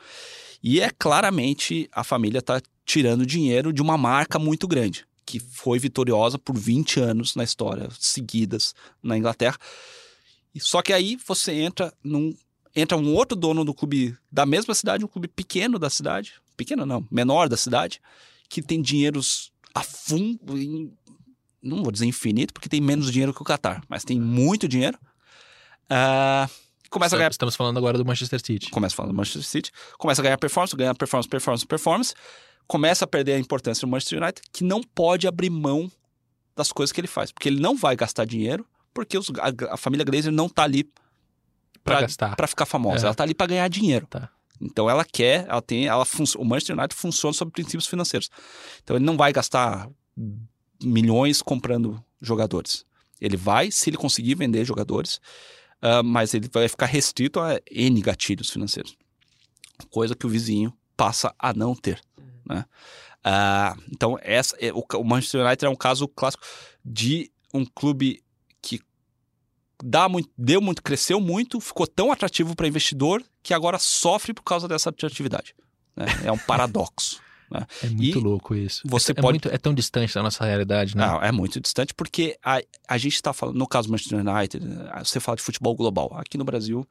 E 0.61 0.79
é 0.79 0.89
claramente 0.89 1.89
a 1.91 2.03
família 2.03 2.39
está 2.39 2.61
tirando 2.85 3.25
dinheiro 3.25 3.73
de 3.73 3.81
uma 3.81 3.97
marca 3.97 4.37
muito 4.37 4.67
grande, 4.67 5.05
que 5.25 5.39
foi 5.39 5.79
vitoriosa 5.79 6.37
por 6.37 6.57
20 6.57 6.99
anos 6.99 7.35
na 7.35 7.43
história, 7.43 7.87
seguidas 7.99 8.73
na 9.01 9.17
Inglaterra. 9.17 9.57
Só 10.59 10.81
que 10.81 10.93
aí 10.93 11.17
você 11.25 11.51
entra 11.53 11.93
num. 12.03 12.35
Entra 12.75 12.97
um 12.97 13.13
outro 13.13 13.37
dono 13.37 13.63
do 13.63 13.73
clube 13.73 14.17
da 14.31 14.45
mesma 14.47 14.73
cidade, 14.73 15.05
um 15.05 15.07
clube 15.07 15.27
pequeno 15.27 15.77
da 15.77 15.89
cidade. 15.89 16.33
Pequeno 16.57 16.85
não, 16.85 17.05
menor 17.11 17.47
da 17.47 17.55
cidade, 17.55 18.01
que 18.49 18.61
tem 18.61 18.81
dinheiros 18.81 19.51
a 19.75 19.83
fundo. 19.83 20.39
Não 21.61 21.83
vou 21.83 21.91
dizer 21.91 22.05
infinito, 22.05 22.53
porque 22.53 22.67
tem 22.67 22.81
menos 22.81 23.11
dinheiro 23.11 23.33
que 23.33 23.41
o 23.41 23.45
Qatar, 23.45 23.83
mas 23.87 24.03
tem 24.03 24.19
muito 24.19 24.67
dinheiro. 24.67 24.97
Uh, 25.85 26.49
começa 26.89 27.15
a 27.15 27.17
ganhar. 27.17 27.31
Estamos 27.31 27.55
falando 27.55 27.77
agora 27.77 27.97
do 27.97 28.05
Manchester 28.05 28.39
City. 28.43 28.69
Começa 28.71 28.95
falando 28.95 29.11
do 29.11 29.17
Manchester 29.17 29.43
City. 29.43 29.71
Começa 29.97 30.21
a 30.21 30.23
ganhar 30.23 30.37
performance, 30.37 30.75
ganhar 30.75 30.95
performance, 30.95 31.29
performance, 31.29 31.65
performance. 31.65 32.13
Começa 32.67 33.05
a 33.05 33.07
perder 33.07 33.33
a 33.33 33.39
importância 33.39 33.85
do 33.85 33.89
Manchester 33.89 34.21
United, 34.21 34.41
que 34.51 34.63
não 34.63 34.81
pode 34.81 35.27
abrir 35.27 35.49
mão 35.49 35.91
das 36.55 36.71
coisas 36.71 36.91
que 36.91 36.99
ele 36.99 37.07
faz. 37.07 37.31
Porque 37.31 37.49
ele 37.49 37.59
não 37.59 37.75
vai 37.75 37.95
gastar 37.95 38.25
dinheiro 38.25 38.65
porque 38.93 39.17
os, 39.17 39.29
a, 39.29 39.73
a, 39.73 39.77
família 39.77 40.05
Glazer 40.05 40.31
não 40.31 40.47
tá 40.47 40.63
ali 40.63 40.89
para 41.83 42.01
gastar, 42.01 42.35
para 42.35 42.47
ficar 42.47 42.65
famosa. 42.65 43.05
É. 43.05 43.07
Ela 43.07 43.15
tá 43.15 43.23
ali 43.23 43.33
para 43.33 43.47
ganhar 43.47 43.67
dinheiro. 43.67 44.07
Tá. 44.07 44.29
Então 44.61 44.89
ela 44.89 45.03
quer, 45.03 45.45
ela 45.47 45.61
tem, 45.61 45.87
ela 45.87 46.05
o 46.37 46.45
Manchester 46.45 46.77
United 46.77 46.95
funciona 46.95 47.33
sobre 47.33 47.51
princípios 47.51 47.87
financeiros. 47.87 48.29
Então 48.83 48.95
ele 48.95 49.05
não 49.05 49.17
vai 49.17 49.33
gastar 49.33 49.89
milhões 50.81 51.41
comprando 51.41 52.03
jogadores. 52.21 52.85
Ele 53.19 53.37
vai, 53.37 53.71
se 53.71 53.89
ele 53.89 53.97
conseguir 53.97 54.35
vender 54.35 54.65
jogadores, 54.65 55.19
uh, 55.81 56.03
mas 56.03 56.33
ele 56.33 56.49
vai 56.51 56.67
ficar 56.67 56.85
restrito 56.85 57.39
a 57.39 57.59
N 57.71 58.01
gatilhos 58.01 58.49
financeiros. 58.49 58.95
Coisa 59.89 60.15
que 60.15 60.25
o 60.25 60.29
vizinho 60.29 60.73
passa 60.95 61.33
a 61.37 61.53
não 61.53 61.75
ter. 61.75 62.01
Né? 62.45 62.65
Uh, 63.25 63.81
então, 63.91 64.17
essa, 64.21 64.55
é, 64.59 64.71
o, 64.73 64.85
o 64.95 65.03
Manchester 65.03 65.45
United 65.45 65.65
é 65.65 65.69
um 65.69 65.75
caso 65.75 66.07
clássico 66.07 66.43
de 66.83 67.31
um 67.53 67.65
clube 67.65 68.22
dá 69.83 70.07
muito, 70.07 70.29
deu 70.37 70.61
muito, 70.61 70.81
cresceu 70.81 71.19
muito, 71.19 71.59
ficou 71.59 71.85
tão 71.85 72.11
atrativo 72.11 72.55
para 72.55 72.67
investidor 72.67 73.21
que 73.41 73.53
agora 73.53 73.77
sofre 73.77 74.33
por 74.33 74.43
causa 74.43 74.67
dessa 74.67 74.89
atratividade. 74.89 75.53
Né? 75.95 76.05
É 76.23 76.31
um 76.31 76.37
paradoxo. 76.37 77.21
Né? 77.51 77.67
É 77.83 77.89
muito 77.89 78.17
e 78.17 78.21
louco 78.21 78.55
isso. 78.55 78.81
Você 78.85 79.11
é, 79.11 79.13
pode... 79.13 79.33
muito, 79.33 79.47
é 79.47 79.59
tão 79.59 79.75
distante 79.75 80.15
da 80.15 80.23
nossa 80.23 80.43
realidade, 80.43 80.97
né? 80.97 81.05
Não, 81.05 81.21
é 81.21 81.31
muito 81.31 81.59
distante 81.59 81.93
porque 81.93 82.35
a, 82.43 82.59
a 82.87 82.97
gente 82.97 83.13
está 83.13 83.31
falando, 83.31 83.57
no 83.57 83.67
caso 83.67 83.89
do 83.89 83.91
Manchester 83.91 84.25
United, 84.25 84.65
você 85.03 85.19
fala 85.19 85.35
de 85.35 85.43
futebol 85.43 85.75
global. 85.75 86.11
Aqui 86.15 86.35
no 86.35 86.43
Brasil, 86.43 86.87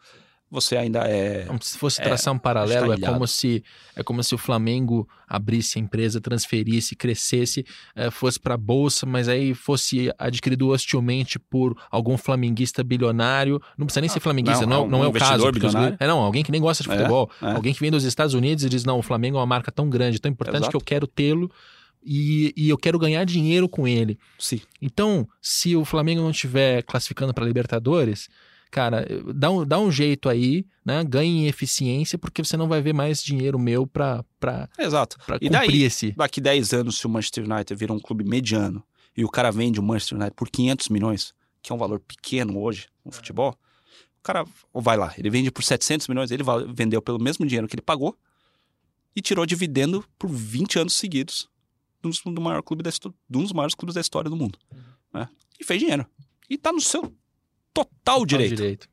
você 0.53 0.77
ainda 0.77 1.09
é. 1.09 1.47
Se 1.63 1.79
fosse 1.79 1.97
traçar 2.03 2.31
é, 2.31 2.37
um 2.37 2.39
paralelo, 2.39 2.93
é 2.93 2.99
como 2.99 3.27
se 3.27 3.65
é 3.97 4.03
como 4.03 4.23
se 4.23 4.35
o 4.35 4.39
Flamengo 4.39 5.09
abrisse 5.27 5.79
a 5.79 5.83
empresa, 5.83 6.21
transferisse, 6.21 6.95
crescesse, 6.95 7.65
é, 7.97 8.11
fosse 8.11 8.39
para 8.39 8.53
a 8.53 8.59
bolsa, 8.59 9.07
mas 9.07 9.31
aí 9.31 9.55
fosse 9.55 10.13
adquirido 10.19 10.69
hostilmente 10.69 11.39
por 11.39 11.75
algum 11.91 12.19
flamenguista 12.19 12.85
bilionário. 12.85 13.63
Não 13.79 13.87
precisa 13.87 14.03
nem 14.03 14.11
ser 14.11 14.21
flamenguista, 14.21 14.67
não, 14.67 14.83
não, 14.83 14.89
não 14.89 14.99
é, 14.99 15.01
um 15.01 15.05
é 15.07 15.09
o 15.09 15.13
caso. 15.13 15.51
Bilionário. 15.51 15.97
É 15.99 16.07
não, 16.07 16.19
alguém 16.19 16.43
que 16.45 16.53
nem 16.53 16.61
gosta 16.61 16.85
de 16.85 16.91
é, 16.91 16.97
futebol, 16.97 17.31
é. 17.41 17.53
alguém 17.53 17.73
que 17.73 17.81
vem 17.81 17.91
dos 17.91 18.05
Estados 18.05 18.35
Unidos 18.35 18.63
e 18.63 18.69
diz 18.69 18.85
não, 18.85 18.99
o 18.99 19.03
Flamengo 19.03 19.39
é 19.39 19.41
uma 19.41 19.47
marca 19.47 19.73
tão 19.73 19.89
grande, 19.89 20.21
tão 20.21 20.31
importante 20.31 20.65
Exato. 20.65 20.71
que 20.71 20.77
eu 20.77 20.83
quero 20.83 21.07
tê-lo. 21.07 21.51
E, 22.05 22.53
e, 22.57 22.69
eu 22.69 22.77
quero 22.77 22.99
ganhar 22.99 23.25
dinheiro 23.25 23.69
com 23.69 23.87
ele. 23.87 24.19
Sim. 24.37 24.61
Então, 24.83 25.27
se 25.41 25.77
o 25.77 25.85
Flamengo 25.85 26.21
não 26.21 26.33
estiver 26.33 26.83
classificando 26.83 27.33
para 27.33 27.47
Libertadores, 27.47 28.29
cara, 28.73 29.07
dá 29.35 29.51
um, 29.51 29.67
dá 29.67 29.79
um 29.79 29.93
jeito 29.93 30.31
aí, 30.31 30.67
né? 30.83 31.05
Ganhe 31.05 31.43
em 31.43 31.47
eficiência, 31.47 32.19
porque 32.19 32.43
você 32.43 32.57
não 32.57 32.67
vai 32.67 32.81
ver 32.81 32.95
mais 32.95 33.23
dinheiro 33.23 33.59
meu 33.59 33.87
para 33.87 34.25
para 34.41 34.69
Exato. 34.79 35.19
Pra 35.27 35.37
e 35.37 35.49
cumprir 35.49 35.51
daí, 35.51 35.83
esse. 35.83 36.13
daqui 36.13 36.41
10 36.41 36.73
anos, 36.73 36.97
se 36.97 37.07
o 37.07 37.11
Manchester 37.11 37.45
United 37.45 37.79
virar 37.79 37.93
um 37.93 38.01
clube 38.01 38.25
mediano 38.25 38.83
e 39.15 39.25
o 39.25 39.29
cara 39.29 39.53
vende 39.53 39.79
o 39.79 39.83
Manchester 39.83 40.17
United 40.17 40.35
por 40.35 40.49
500 40.49 40.89
milhões, 40.89 41.35
que 41.63 41.71
é 41.71 41.75
um 41.75 41.79
valor 41.79 42.01
pequeno 42.01 42.59
hoje 42.59 42.89
no 43.05 43.13
futebol, 43.13 43.55
o 44.19 44.23
cara 44.23 44.45
vai 44.73 44.97
lá, 44.97 45.13
ele 45.19 45.29
vende 45.29 45.51
por 45.51 45.63
700 45.63 46.09
milhões, 46.09 46.31
ele 46.31 46.43
vendeu 46.73 47.03
pelo 47.03 47.21
mesmo 47.21 47.45
dinheiro 47.45 47.69
que 47.69 47.75
ele 47.75 47.83
pagou 47.83 48.17
e 49.15 49.21
tirou 49.21 49.45
dividendo 49.45 50.03
por 50.19 50.31
20 50.31 50.79
anos 50.79 50.95
seguidos 50.95 51.47
do, 52.03 52.41
maior 52.41 52.63
clube 52.63 52.83
da, 52.83 52.91
de 52.91 53.39
um 53.39 53.43
dos 53.43 53.53
maiores 53.53 53.75
clubes 53.75 53.95
da 53.95 54.01
história 54.01 54.31
do 54.31 54.37
mundo. 54.37 54.59
Né? 55.13 55.29
E 55.61 55.65
fez 55.65 55.79
dinheiro. 55.79 56.07
E 56.49 56.57
tá 56.57 56.73
no 56.73 56.81
seu 56.81 57.15
total, 57.73 57.91
total 58.05 58.27
direito. 58.27 58.57
direito. 58.57 58.93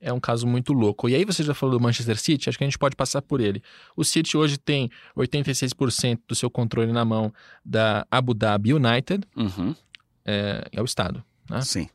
É 0.00 0.12
um 0.12 0.18
caso 0.18 0.48
muito 0.48 0.72
louco. 0.72 1.08
E 1.08 1.14
aí 1.14 1.24
você 1.24 1.44
já 1.44 1.54
falou 1.54 1.78
do 1.78 1.82
Manchester 1.82 2.18
City, 2.18 2.48
acho 2.48 2.58
que 2.58 2.64
a 2.64 2.66
gente 2.66 2.78
pode 2.78 2.96
passar 2.96 3.22
por 3.22 3.40
ele. 3.40 3.62
O 3.96 4.04
City 4.04 4.36
hoje 4.36 4.58
tem 4.58 4.90
86% 5.16 6.20
do 6.26 6.34
seu 6.34 6.50
controle 6.50 6.92
na 6.92 7.04
mão 7.04 7.32
da 7.64 8.04
Abu 8.10 8.34
Dhabi 8.34 8.74
United. 8.74 9.24
Uhum. 9.36 9.76
É, 10.24 10.68
é, 10.72 10.82
o 10.82 10.84
Estado, 10.84 11.24
né? 11.48 11.60
Sim. 11.62 11.88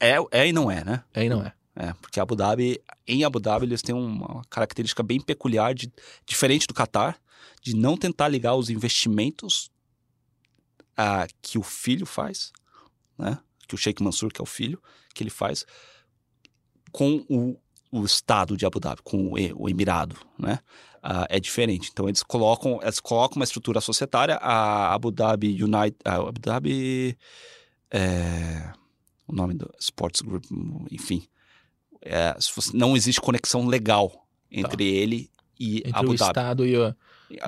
É, 0.00 0.16
é 0.32 0.48
e 0.48 0.52
não 0.52 0.68
é, 0.68 0.84
né? 0.84 1.04
É 1.14 1.24
e 1.24 1.28
não 1.28 1.40
é. 1.40 1.52
É, 1.76 1.92
porque 1.94 2.18
Abu 2.18 2.34
Dhabi, 2.34 2.80
em 3.06 3.24
Abu 3.24 3.38
Dhabi 3.38 3.66
eles 3.66 3.82
têm 3.82 3.94
uma 3.94 4.42
característica 4.50 5.02
bem 5.02 5.20
peculiar, 5.20 5.72
de, 5.72 5.92
diferente 6.26 6.66
do 6.66 6.74
Catar, 6.74 7.16
de 7.62 7.76
não 7.76 7.96
tentar 7.96 8.28
ligar 8.28 8.54
os 8.54 8.70
investimentos 8.70 9.70
a, 10.96 11.26
que 11.40 11.58
o 11.58 11.62
filho 11.62 12.06
faz, 12.06 12.52
né? 13.18 13.38
Que 13.66 13.74
o 13.74 13.78
Sheikh 13.78 14.02
Mansur, 14.02 14.32
que 14.32 14.40
é 14.40 14.44
o 14.44 14.46
filho, 14.46 14.80
que 15.14 15.22
ele 15.22 15.30
faz, 15.30 15.64
com 16.92 17.24
o, 17.28 17.56
o 17.90 18.04
Estado 18.04 18.56
de 18.56 18.66
Abu 18.66 18.80
Dhabi, 18.80 19.02
com 19.02 19.32
o, 19.32 19.34
o 19.56 19.68
Emirado, 19.68 20.16
né? 20.38 20.60
Uh, 21.04 21.26
é 21.28 21.38
diferente. 21.38 21.90
Então 21.92 22.08
eles 22.08 22.22
colocam, 22.22 22.80
eles 22.82 22.98
colocam 22.98 23.36
uma 23.36 23.44
estrutura 23.44 23.80
societária, 23.80 24.36
a 24.36 24.94
Abu 24.94 25.10
Dhabi 25.10 25.62
United, 25.62 25.96
a 26.04 26.14
Abu 26.14 26.40
Dhabi, 26.40 27.18
é, 27.90 28.72
o 29.26 29.34
nome 29.34 29.54
do 29.54 29.70
Sports 29.78 30.22
Group, 30.22 30.44
enfim, 30.90 31.26
é, 32.00 32.34
não 32.72 32.96
existe 32.96 33.20
conexão 33.20 33.66
legal 33.66 34.26
entre 34.50 34.76
tá. 34.76 34.82
ele 34.82 35.30
e 35.60 35.78
entre 35.78 35.92
Abu 35.92 36.12
o 36.12 36.16
Dhabi. 36.16 36.30
Estado 36.30 36.66
e 36.66 36.76
o, 36.76 36.94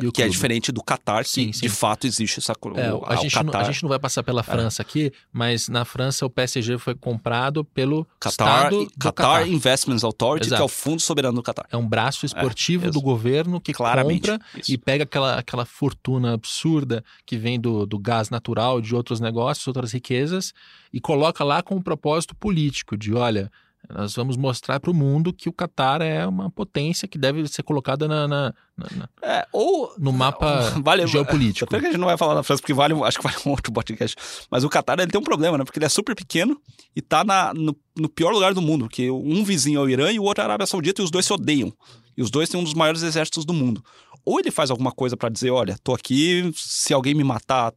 o 0.02 0.12
que 0.12 0.22
é 0.22 0.28
diferente 0.28 0.72
do 0.72 0.82
Qatar, 0.82 1.24
que 1.24 1.30
sim, 1.30 1.52
sim. 1.52 1.60
de 1.60 1.68
fato 1.68 2.06
existe 2.06 2.38
essa 2.38 2.52
é, 2.52 2.92
o, 2.92 3.04
a, 3.06 3.16
gente 3.16 3.34
Qatar, 3.34 3.44
não, 3.44 3.60
a 3.60 3.64
gente 3.64 3.82
não 3.82 3.88
vai 3.88 3.98
passar 3.98 4.22
pela 4.22 4.40
é. 4.40 4.44
França 4.44 4.82
é. 4.82 4.84
aqui, 4.84 5.12
mas 5.32 5.68
na 5.68 5.84
França 5.84 6.24
o 6.26 6.30
PSG 6.30 6.78
foi 6.78 6.94
comprado 6.94 7.64
pelo 7.64 8.06
Qatar, 8.20 8.30
Estado 8.30 8.86
Qatar, 8.98 9.12
Qatar 9.12 9.48
Investments 9.48 10.04
Authority, 10.04 10.48
Exato. 10.48 10.58
que 10.58 10.62
é 10.62 10.64
o 10.64 10.68
fundo 10.68 11.00
soberano 11.00 11.36
do 11.36 11.42
Qatar. 11.42 11.66
É 11.70 11.76
um 11.76 11.86
braço 11.86 12.24
é, 12.24 12.26
esportivo 12.26 12.86
é, 12.86 12.90
do 12.90 13.00
governo 13.00 13.60
que 13.60 13.72
Claramente, 13.72 14.30
compra 14.30 14.46
isso. 14.56 14.72
e 14.72 14.78
pega 14.78 15.04
aquela, 15.04 15.38
aquela 15.38 15.64
fortuna 15.64 16.34
absurda 16.34 17.04
que 17.24 17.36
vem 17.36 17.58
do, 17.60 17.86
do 17.86 17.98
gás 17.98 18.30
natural, 18.30 18.80
de 18.80 18.94
outros 18.94 19.20
negócios, 19.20 19.66
outras 19.66 19.92
riquezas, 19.92 20.52
e 20.92 21.00
coloca 21.00 21.44
lá 21.44 21.62
com 21.62 21.76
um 21.76 21.82
propósito 21.82 22.34
político 22.34 22.96
de, 22.96 23.12
olha, 23.14 23.50
nós 23.92 24.14
vamos 24.14 24.36
mostrar 24.36 24.80
para 24.80 24.90
o 24.90 24.94
mundo 24.94 25.32
que 25.32 25.48
o 25.48 25.52
Catar 25.52 26.00
é 26.00 26.26
uma 26.26 26.50
potência 26.50 27.06
que 27.06 27.16
deve 27.16 27.46
ser 27.48 27.62
colocada 27.62 28.08
na, 28.08 28.26
na, 28.26 28.54
na 28.76 29.08
é, 29.22 29.46
ou 29.52 29.94
no 29.98 30.12
mapa 30.12 30.70
vale, 30.82 31.06
geopolítico. 31.06 31.66
Até 31.66 31.80
que 31.80 31.86
a 31.86 31.90
gente 31.90 32.00
não 32.00 32.08
vai 32.08 32.16
falar 32.16 32.34
da 32.34 32.42
França 32.42 32.60
porque 32.60 32.74
vale, 32.74 32.94
acho 33.04 33.18
que 33.18 33.24
vale 33.24 33.36
um 33.46 33.50
outro 33.50 33.72
podcast. 33.72 34.16
Mas 34.50 34.64
o 34.64 34.68
Catar 34.68 34.98
ele 34.98 35.10
tem 35.10 35.20
um 35.20 35.24
problema, 35.24 35.56
né? 35.56 35.64
Porque 35.64 35.78
ele 35.78 35.86
é 35.86 35.88
super 35.88 36.14
pequeno 36.14 36.60
e 36.94 37.00
está 37.00 37.24
na, 37.24 37.54
no, 37.54 37.76
no, 37.96 38.08
pior 38.08 38.32
lugar 38.32 38.54
do 38.54 38.62
mundo, 38.62 38.86
porque 38.86 39.10
um 39.10 39.44
vizinho 39.44 39.80
é 39.80 39.82
o 39.82 39.88
Irã 39.88 40.10
e 40.10 40.18
o 40.18 40.24
outro 40.24 40.42
é 40.42 40.44
a 40.44 40.48
Arábia 40.48 40.66
Saudita 40.66 41.00
e 41.00 41.04
os 41.04 41.10
dois 41.10 41.24
se 41.24 41.32
odeiam. 41.32 41.72
E 42.16 42.22
os 42.22 42.30
dois 42.30 42.48
têm 42.48 42.58
um 42.58 42.64
dos 42.64 42.74
maiores 42.74 43.02
exércitos 43.02 43.44
do 43.44 43.52
mundo. 43.52 43.84
Ou 44.24 44.40
ele 44.40 44.50
faz 44.50 44.70
alguma 44.70 44.90
coisa 44.90 45.16
para 45.16 45.28
dizer, 45.28 45.50
olha, 45.50 45.78
tô 45.84 45.94
aqui, 45.94 46.50
se 46.56 46.92
alguém 46.92 47.14
me 47.14 47.22
matar, 47.22 47.72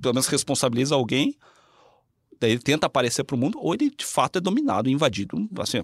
pelo 0.00 0.14
menos 0.14 0.26
responsabiliza 0.26 0.94
alguém, 0.94 1.36
ele 2.48 2.60
tenta 2.60 2.86
aparecer 2.86 3.24
para 3.24 3.36
o 3.36 3.38
mundo, 3.38 3.58
ou 3.60 3.74
ele 3.74 3.90
de 3.90 4.04
fato 4.04 4.38
é 4.38 4.40
dominado 4.40 4.88
invadido, 4.88 5.48
assim, 5.58 5.82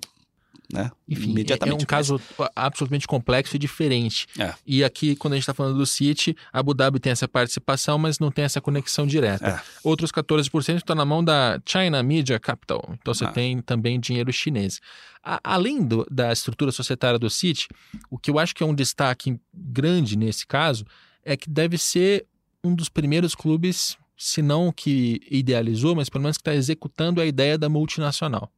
né? 0.73 0.91
Enfim, 1.09 1.31
imediatamente. 1.31 1.81
É 1.81 1.83
um 1.83 1.87
caso 1.87 2.21
absolutamente 2.55 3.07
complexo 3.07 3.57
e 3.57 3.59
diferente. 3.59 4.27
É. 4.39 4.53
E 4.67 4.85
aqui, 4.85 5.17
quando 5.17 5.33
a 5.33 5.37
gente 5.37 5.45
está 5.45 5.55
falando 5.55 5.79
do 5.79 5.87
City, 5.87 6.37
Abu 6.53 6.75
Dhabi 6.75 7.01
tem 7.01 7.11
essa 7.11 7.27
participação, 7.27 7.99
mas 7.99 8.19
não 8.19 8.31
tem 8.31 8.45
essa 8.45 8.61
conexão 8.61 9.07
direta. 9.07 9.49
É. 9.49 9.61
Outros 9.83 10.13
14% 10.13 10.77
estão 10.77 10.95
na 10.95 11.07
mão 11.07 11.25
da 11.25 11.59
China 11.65 12.03
Media 12.03 12.39
Capital. 12.39 12.83
Então 13.01 13.15
você 13.15 13.25
ah. 13.25 13.33
tem 13.33 13.63
também 13.63 13.99
dinheiro 13.99 14.31
chinês. 14.31 14.81
A, 15.25 15.41
além 15.43 15.83
do, 15.83 16.07
da 16.11 16.31
estrutura 16.33 16.71
societária 16.71 17.19
do 17.19 17.31
City, 17.31 17.67
o 18.11 18.19
que 18.19 18.31
eu 18.31 18.39
acho 18.39 18.55
que 18.55 18.63
é 18.63 18.67
um 18.67 18.75
destaque 18.75 19.41
grande 19.55 20.19
nesse 20.19 20.47
caso 20.47 20.85
é 21.25 21.35
que 21.35 21.49
deve 21.49 21.79
ser 21.79 22.27
um 22.63 22.75
dos 22.75 22.91
primeiros 22.91 23.35
clubes 23.35 23.97
se 24.19 24.43
não 24.43 24.73
que 24.73 25.21
idealizou, 25.31 25.95
mas 25.95 26.09
pelo 26.09 26.23
menos 26.23 26.37
que 26.37 26.43
está 26.43 26.55
executando 26.55 27.21
a 27.21 27.27
ideia 27.27 27.57
da 27.57 27.69
multinacional. 27.69 28.51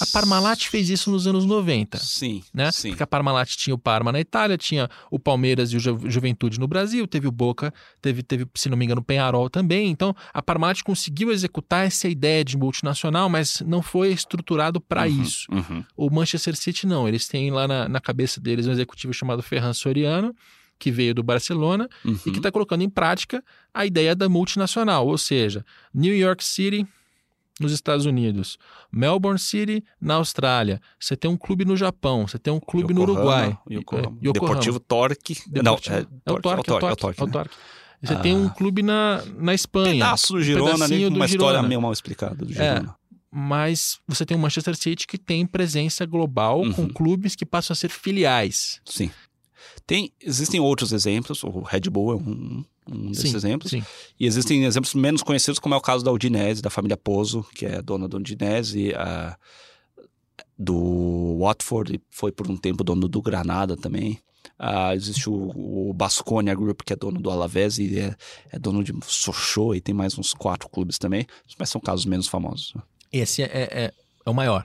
A 0.00 0.06
Parmalat 0.06 0.68
fez 0.68 0.90
isso 0.90 1.08
nos 1.08 1.24
anos 1.28 1.44
90. 1.44 1.96
Sim, 1.98 2.42
né? 2.52 2.72
sim. 2.72 2.88
Porque 2.88 3.02
a 3.04 3.06
Parmalat 3.06 3.48
tinha 3.56 3.72
o 3.72 3.78
Parma 3.78 4.10
na 4.10 4.18
Itália, 4.18 4.58
tinha 4.58 4.90
o 5.08 5.20
Palmeiras 5.20 5.72
e 5.72 5.76
o 5.76 5.80
Ju 5.80 6.00
Juventude 6.06 6.58
no 6.58 6.66
Brasil, 6.66 7.06
teve 7.06 7.28
o 7.28 7.30
Boca, 7.30 7.72
teve, 8.00 8.24
teve, 8.24 8.44
se 8.56 8.68
não 8.68 8.76
me 8.76 8.84
engano, 8.84 9.00
o 9.00 9.04
Penharol 9.04 9.48
também. 9.48 9.88
Então, 9.88 10.16
a 10.34 10.42
Parmalat 10.42 10.82
conseguiu 10.82 11.30
executar 11.30 11.86
essa 11.86 12.08
ideia 12.08 12.44
de 12.44 12.56
multinacional, 12.56 13.28
mas 13.28 13.62
não 13.64 13.80
foi 13.80 14.12
estruturado 14.12 14.80
para 14.80 15.02
uhum, 15.02 15.22
isso. 15.22 15.46
Uhum. 15.52 15.84
O 15.96 16.10
Manchester 16.10 16.56
City 16.56 16.84
não. 16.84 17.06
Eles 17.06 17.28
têm 17.28 17.52
lá 17.52 17.68
na, 17.68 17.88
na 17.88 18.00
cabeça 18.00 18.40
deles 18.40 18.66
um 18.66 18.72
executivo 18.72 19.14
chamado 19.14 19.44
Ferran 19.44 19.72
Soriano, 19.72 20.34
que 20.82 20.90
veio 20.90 21.14
do 21.14 21.22
Barcelona 21.22 21.88
uhum. 22.04 22.18
e 22.26 22.32
que 22.32 22.38
está 22.38 22.50
colocando 22.50 22.82
em 22.82 22.90
prática 22.90 23.42
a 23.72 23.86
ideia 23.86 24.16
da 24.16 24.28
multinacional, 24.28 25.06
ou 25.06 25.16
seja, 25.16 25.64
New 25.94 26.14
York 26.14 26.42
City 26.42 26.84
nos 27.60 27.70
Estados 27.70 28.04
Melbourne 28.90 29.38
City 29.38 29.84
na 30.00 30.14
Austrália, 30.14 30.80
você 30.98 31.16
tem 31.16 31.30
um 31.30 31.36
clube 31.36 31.64
no 31.64 31.76
Japão, 31.76 32.26
você 32.26 32.36
tem 32.36 32.52
um 32.52 32.58
clube 32.58 32.92
Yokohama, 32.92 33.06
no 33.06 33.12
Uruguai, 33.12 33.58
Yokohama. 33.70 34.18
É, 34.20 34.32
Deportivo 34.32 34.80
Torque, 34.80 35.36
não, 35.62 35.74
é, 35.74 36.00
é, 36.26 36.32
o 36.32 36.40
Torque, 36.40 36.70
é 36.70 36.74
o 36.74 36.78
Torque, 36.80 37.20
é 37.20 37.24
o 37.24 37.28
Torque. 37.28 37.54
Você 38.02 38.14
ah. 38.14 38.18
tem 38.18 38.34
um 38.34 38.48
clube 38.48 38.82
na, 38.82 39.22
na 39.38 39.54
Espanha. 39.54 39.92
Pedaço 39.92 40.32
do 40.32 40.42
Girona, 40.42 40.86
um 40.86 41.08
uma 41.14 41.26
história 41.26 41.62
meio 41.62 41.80
mal 41.80 41.92
explicada 41.92 42.34
do 42.34 42.52
Girona. 42.52 42.96
É, 42.98 43.02
mas 43.30 44.00
você 44.08 44.26
tem 44.26 44.36
o 44.36 44.40
Manchester 44.40 44.74
City 44.74 45.06
que 45.06 45.16
tem 45.16 45.46
presença 45.46 46.04
global 46.04 46.62
uhum. 46.62 46.72
com 46.72 46.88
clubes 46.88 47.36
que 47.36 47.46
passam 47.46 47.72
a 47.72 47.76
ser 47.76 47.90
filiais. 47.90 48.80
Sim. 48.84 49.10
Tem, 49.86 50.12
existem 50.20 50.60
outros 50.60 50.92
exemplos, 50.92 51.42
o 51.42 51.60
Red 51.60 51.82
Bull 51.90 52.12
é 52.12 52.16
um, 52.16 52.64
um 52.90 53.10
desses 53.10 53.30
sim, 53.30 53.36
exemplos. 53.36 53.70
Sim. 53.70 53.84
E 54.18 54.26
existem 54.26 54.64
exemplos 54.64 54.94
menos 54.94 55.22
conhecidos, 55.22 55.58
como 55.58 55.74
é 55.74 55.78
o 55.78 55.80
caso 55.80 56.04
da 56.04 56.12
Udinese, 56.12 56.62
da 56.62 56.70
família 56.70 56.96
Pozo, 56.96 57.44
que 57.54 57.66
é 57.66 57.82
dona 57.82 58.08
da 58.08 58.16
Udinese, 58.16 58.94
a, 58.94 59.36
do 60.58 61.38
Watford, 61.40 62.00
foi 62.10 62.30
por 62.30 62.50
um 62.50 62.56
tempo 62.56 62.84
dono 62.84 63.08
do 63.08 63.22
Granada 63.22 63.76
também. 63.76 64.18
Uh, 64.58 64.92
existe 64.94 65.28
o, 65.28 65.88
o 65.88 65.92
Basconia 65.92 66.54
Group, 66.54 66.82
que 66.84 66.92
é 66.92 66.96
dono 66.96 67.20
do 67.20 67.30
Alavés 67.30 67.78
e 67.78 67.98
é, 67.98 68.14
é 68.50 68.58
dono 68.58 68.84
de 68.84 68.92
Sochaux, 69.06 69.76
e 69.76 69.80
tem 69.80 69.94
mais 69.94 70.16
uns 70.16 70.32
quatro 70.32 70.68
clubes 70.68 70.98
também, 70.98 71.26
mas 71.58 71.68
são 71.68 71.80
casos 71.80 72.06
menos 72.06 72.28
famosos. 72.28 72.74
Esse 73.12 73.42
é, 73.42 73.46
é, 73.46 73.92
é 74.24 74.30
o 74.30 74.34
maior. 74.34 74.64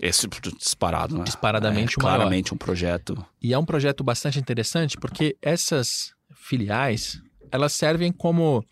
Esse 0.00 0.28
disparado, 0.58 1.18
né? 1.18 1.24
Disparadamente 1.24 1.94
é, 1.94 2.00
Claramente 2.00 2.52
um 2.52 2.56
projeto. 2.56 3.24
E 3.40 3.54
é 3.54 3.58
um 3.58 3.64
projeto 3.64 4.04
bastante 4.04 4.38
interessante 4.38 4.96
porque 4.96 5.36
essas 5.40 6.12
filiais, 6.34 7.20
elas 7.50 7.72
servem 7.72 8.12
como 8.12 8.64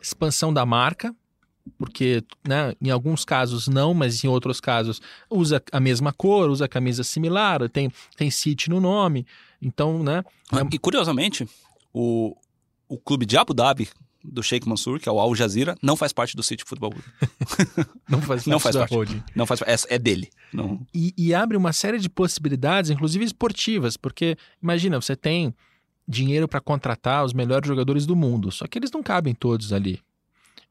expansão 0.00 0.52
da 0.52 0.64
marca, 0.64 1.14
porque 1.76 2.22
né, 2.46 2.72
em 2.80 2.90
alguns 2.90 3.24
casos 3.24 3.68
não, 3.68 3.92
mas 3.92 4.24
em 4.24 4.28
outros 4.28 4.60
casos 4.60 5.00
usa 5.28 5.62
a 5.72 5.80
mesma 5.80 6.12
cor, 6.12 6.48
usa 6.48 6.68
camisa 6.68 7.02
similar, 7.04 7.68
tem, 7.68 7.90
tem 8.16 8.30
City 8.30 8.70
no 8.70 8.80
nome. 8.80 9.26
Então, 9.60 10.02
né? 10.02 10.24
É... 10.52 10.74
E 10.74 10.78
curiosamente, 10.78 11.46
o, 11.92 12.36
o 12.88 12.96
clube 12.96 13.26
de 13.26 13.36
Abu 13.36 13.52
Dhabi 13.52 13.88
do 14.22 14.42
Sheikh 14.42 14.68
Mansour, 14.68 14.98
que 14.98 15.08
é 15.08 15.12
o 15.12 15.18
Al 15.18 15.34
Jazeera, 15.34 15.76
não 15.82 15.96
faz 15.96 16.12
parte 16.12 16.36
do 16.36 16.42
City 16.42 16.64
Football 16.64 16.90
Group. 16.90 17.04
não 18.08 18.20
faz 18.20 18.44
parte. 18.44 18.50
não 18.50 18.58
faz 18.58 18.76
parte. 18.76 18.94
Holding. 18.94 19.22
Não 19.34 19.46
faz 19.46 19.62
é, 19.62 19.94
é 19.94 19.98
dele. 19.98 20.30
Não. 20.52 20.86
E, 20.94 21.14
e, 21.16 21.34
abre 21.34 21.56
uma 21.56 21.72
série 21.72 21.98
de 21.98 22.08
possibilidades, 22.08 22.90
inclusive 22.90 23.24
esportivas, 23.24 23.96
porque 23.96 24.36
imagina, 24.62 25.00
você 25.00 25.14
tem 25.14 25.54
dinheiro 26.06 26.48
para 26.48 26.60
contratar 26.60 27.24
os 27.24 27.32
melhores 27.32 27.68
jogadores 27.68 28.06
do 28.06 28.16
mundo, 28.16 28.50
só 28.50 28.66
que 28.66 28.78
eles 28.78 28.90
não 28.90 29.02
cabem 29.02 29.34
todos 29.34 29.72
ali. 29.72 30.00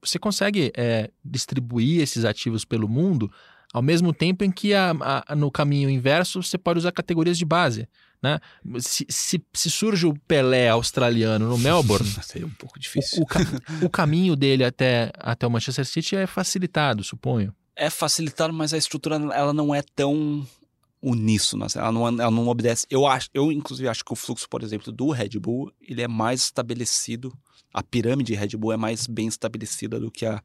Você 0.02 0.20
consegue 0.20 0.72
é, 0.76 1.10
distribuir 1.24 2.02
esses 2.02 2.26
ativos 2.26 2.66
pelo 2.66 2.88
mundo 2.88 3.32
ao 3.74 3.82
mesmo 3.82 4.14
tempo 4.14 4.44
em 4.44 4.52
que 4.52 4.74
a, 4.74 5.24
a, 5.28 5.36
no 5.36 5.52
caminho 5.52 5.90
inverso 5.90 6.42
você 6.42 6.58
pode 6.58 6.80
usar 6.80 6.92
categorias 6.92 7.38
de 7.38 7.46
base. 7.46 7.88
Né? 8.22 8.40
Se, 8.80 9.06
se, 9.10 9.44
se, 9.54 9.70
surge 9.70 10.08
o 10.08 10.14
Pelé 10.28 10.70
australiano 10.70 11.48
no 11.48 11.58
Melbourne, 11.58 12.10
seria 12.24 12.48
um 12.48 12.52
pouco 12.52 12.80
difícil. 12.80 13.22
O, 13.22 13.84
o, 13.84 13.86
o, 13.86 13.90
caminho 13.90 14.36
dele 14.36 14.64
até, 14.64 15.12
até 15.20 15.46
o 15.46 15.52
Manchester 15.52 15.86
City 15.86 16.16
é 16.16 16.26
facilitado, 16.26 17.04
suponho. 17.04 17.54
É 17.76 17.92
facilitar, 17.92 18.52
mas 18.52 18.74
a 18.74 18.78
estrutura 18.78 19.16
ela 19.16 19.54
não 19.54 19.74
é 19.74 19.84
tão 19.96 20.48
uníssona, 21.00 21.68
assim, 21.68 21.78
ela 21.78 21.92
não, 21.92 22.08
ela 22.08 22.32
não 22.32 22.48
obedece. 22.48 22.88
Eu 22.90 23.06
acho, 23.06 23.30
eu 23.34 23.52
inclusive 23.52 23.88
acho 23.88 24.04
que 24.04 24.12
o 24.12 24.16
fluxo, 24.16 24.50
por 24.50 24.64
exemplo, 24.64 24.92
do 24.92 25.12
Red 25.12 25.40
Bull, 25.40 25.72
ele 25.80 26.02
é 26.02 26.08
mais 26.08 26.42
estabelecido, 26.42 27.32
a 27.72 27.84
pirâmide 27.84 28.34
Red 28.34 28.58
Bull 28.58 28.74
é 28.74 28.78
mais 28.78 29.06
bem 29.06 29.28
estabelecida 29.28 30.00
do 30.00 30.10
que 30.10 30.26
a 30.26 30.42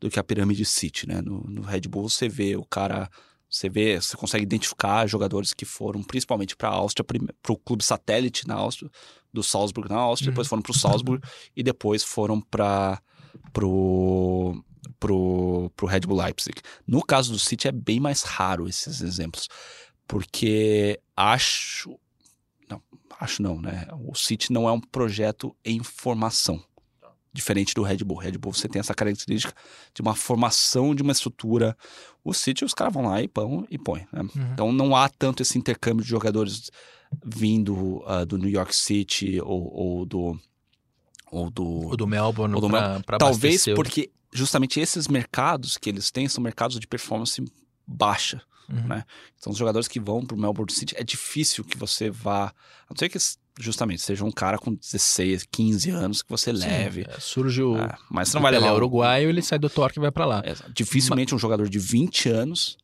do 0.00 0.10
que 0.10 0.18
a 0.18 0.24
pirâmide 0.24 0.64
City, 0.64 1.08
né? 1.08 1.20
No, 1.22 1.40
no 1.48 1.62
Red 1.62 1.82
Bull 1.82 2.08
você 2.08 2.28
vê 2.28 2.56
o 2.56 2.64
cara 2.64 3.08
você 3.48 3.68
vê, 3.68 4.00
você 4.00 4.16
consegue 4.16 4.42
identificar 4.42 5.06
jogadores 5.06 5.54
que 5.54 5.64
foram 5.64 6.02
principalmente 6.02 6.56
para 6.56 6.68
a 6.68 6.72
Áustria, 6.72 7.04
para 7.04 7.52
o 7.52 7.56
clube 7.56 7.84
satélite 7.84 8.46
na 8.46 8.54
Áustria, 8.54 8.90
do 9.32 9.42
Salzburg 9.42 9.88
na 9.88 9.98
Áustria, 9.98 10.28
uhum. 10.28 10.34
depois 10.34 10.48
foram 10.48 10.62
para 10.62 10.72
o 10.72 10.74
Salzburg 10.74 11.26
e 11.54 11.62
depois 11.62 12.02
foram 12.02 12.40
para 12.40 13.00
pro 13.52 14.62
pro, 14.98 15.70
pro 15.76 15.86
Red 15.86 16.00
Bull 16.00 16.20
Leipzig. 16.22 16.60
No 16.86 17.04
caso 17.04 17.32
do 17.32 17.38
City 17.38 17.68
é 17.68 17.72
bem 17.72 18.00
mais 18.00 18.22
raro 18.22 18.68
esses 18.68 19.00
exemplos, 19.00 19.48
porque 20.06 21.00
acho 21.14 21.98
não, 22.68 22.82
acho 23.20 23.42
não, 23.42 23.60
né? 23.60 23.86
O 24.06 24.14
City 24.14 24.52
não 24.52 24.68
é 24.68 24.72
um 24.72 24.80
projeto 24.80 25.54
em 25.64 25.82
formação. 25.82 26.62
Diferente 27.36 27.74
do 27.74 27.82
Red 27.82 27.98
Bull. 27.98 28.16
Red 28.16 28.38
Bull 28.38 28.52
você 28.52 28.66
tem 28.66 28.80
essa 28.80 28.94
característica 28.94 29.54
de 29.94 30.00
uma 30.00 30.14
formação 30.14 30.94
de 30.94 31.02
uma 31.02 31.12
estrutura. 31.12 31.76
O 32.24 32.32
City, 32.32 32.64
os 32.64 32.72
caras 32.72 32.94
vão 32.94 33.04
lá 33.04 33.22
e 33.22 33.28
pão 33.28 33.66
e 33.70 33.78
põe. 33.78 34.06
Né? 34.12 34.22
Uhum. 34.22 34.52
Então 34.52 34.72
não 34.72 34.96
há 34.96 35.08
tanto 35.08 35.42
esse 35.42 35.58
intercâmbio 35.58 36.02
de 36.02 36.10
jogadores 36.10 36.70
vindo 37.24 38.02
uh, 38.04 38.24
do 38.26 38.38
New 38.38 38.50
York 38.50 38.74
City 38.74 39.40
ou, 39.40 39.72
ou 39.72 40.06
do 40.06 40.40
ou 41.30 41.50
do, 41.50 41.64
ou 41.64 41.96
do 41.96 42.06
Melbourne 42.06 42.54
ou 42.54 42.60
do 42.60 42.68
pra, 42.68 43.00
pra 43.00 43.18
talvez 43.18 43.64
porque 43.74 44.10
justamente 44.32 44.80
esses 44.80 45.08
mercados 45.08 45.76
que 45.76 45.90
eles 45.90 46.10
têm 46.10 46.28
são 46.28 46.42
mercados 46.42 46.78
de 46.78 46.86
performance 46.86 47.44
baixa 47.86 48.40
uhum. 48.68 48.86
né 48.86 49.04
então 49.38 49.52
os 49.52 49.58
jogadores 49.58 49.88
que 49.88 50.00
vão 50.00 50.24
para 50.24 50.36
o 50.36 50.40
Melbourne 50.40 50.72
City 50.72 50.94
é 50.96 51.04
difícil 51.04 51.64
que 51.64 51.76
você 51.76 52.10
vá 52.10 52.46
a 52.46 52.54
não 52.90 52.96
ser 52.96 53.08
que 53.08 53.18
justamente 53.58 54.02
seja 54.02 54.24
um 54.24 54.30
cara 54.30 54.58
com 54.58 54.74
16 54.74 55.46
15 55.50 55.90
anos 55.90 56.22
que 56.22 56.28
você 56.28 56.54
Sim, 56.54 56.66
leve 56.66 57.06
é, 57.08 57.20
surge 57.20 57.62
o 57.62 57.76
é, 57.78 57.96
mas 58.10 58.28
você 58.28 58.36
não 58.36 58.42
vai 58.42 58.52
levar 58.52 58.72
o 58.72 58.76
uruguaio 58.76 59.28
ele 59.28 59.42
sai 59.42 59.58
do 59.58 59.70
Torque 59.70 59.98
e 59.98 60.02
vai 60.02 60.10
para 60.10 60.26
lá 60.26 60.42
é, 60.44 60.54
dificilmente 60.74 61.32
mas... 61.32 61.38
um 61.38 61.40
jogador 61.40 61.68
de 61.68 61.78
20 61.78 62.28
anos 62.28 62.76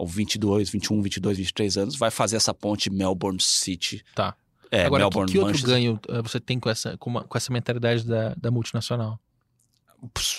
ou 0.00 0.06
22, 0.06 0.70
21, 0.70 1.02
22, 1.02 1.36
23 1.36 1.76
anos, 1.76 1.96
vai 1.96 2.10
fazer 2.10 2.36
essa 2.36 2.54
ponte 2.54 2.88
Melbourne 2.88 3.38
City. 3.38 4.02
Tá. 4.14 4.34
É, 4.70 4.86
Agora, 4.86 5.02
Melbourne, 5.04 5.30
que, 5.30 5.38
que 5.38 5.44
outro 5.44 5.62
ganho 5.66 6.00
eh, 6.08 6.22
você 6.22 6.40
tem 6.40 6.58
com 6.58 6.70
essa, 6.70 6.96
com, 6.96 7.10
uma, 7.10 7.24
com 7.24 7.36
essa 7.36 7.52
mentalidade 7.52 8.06
da, 8.06 8.34
da 8.34 8.50
multinacional? 8.50 9.20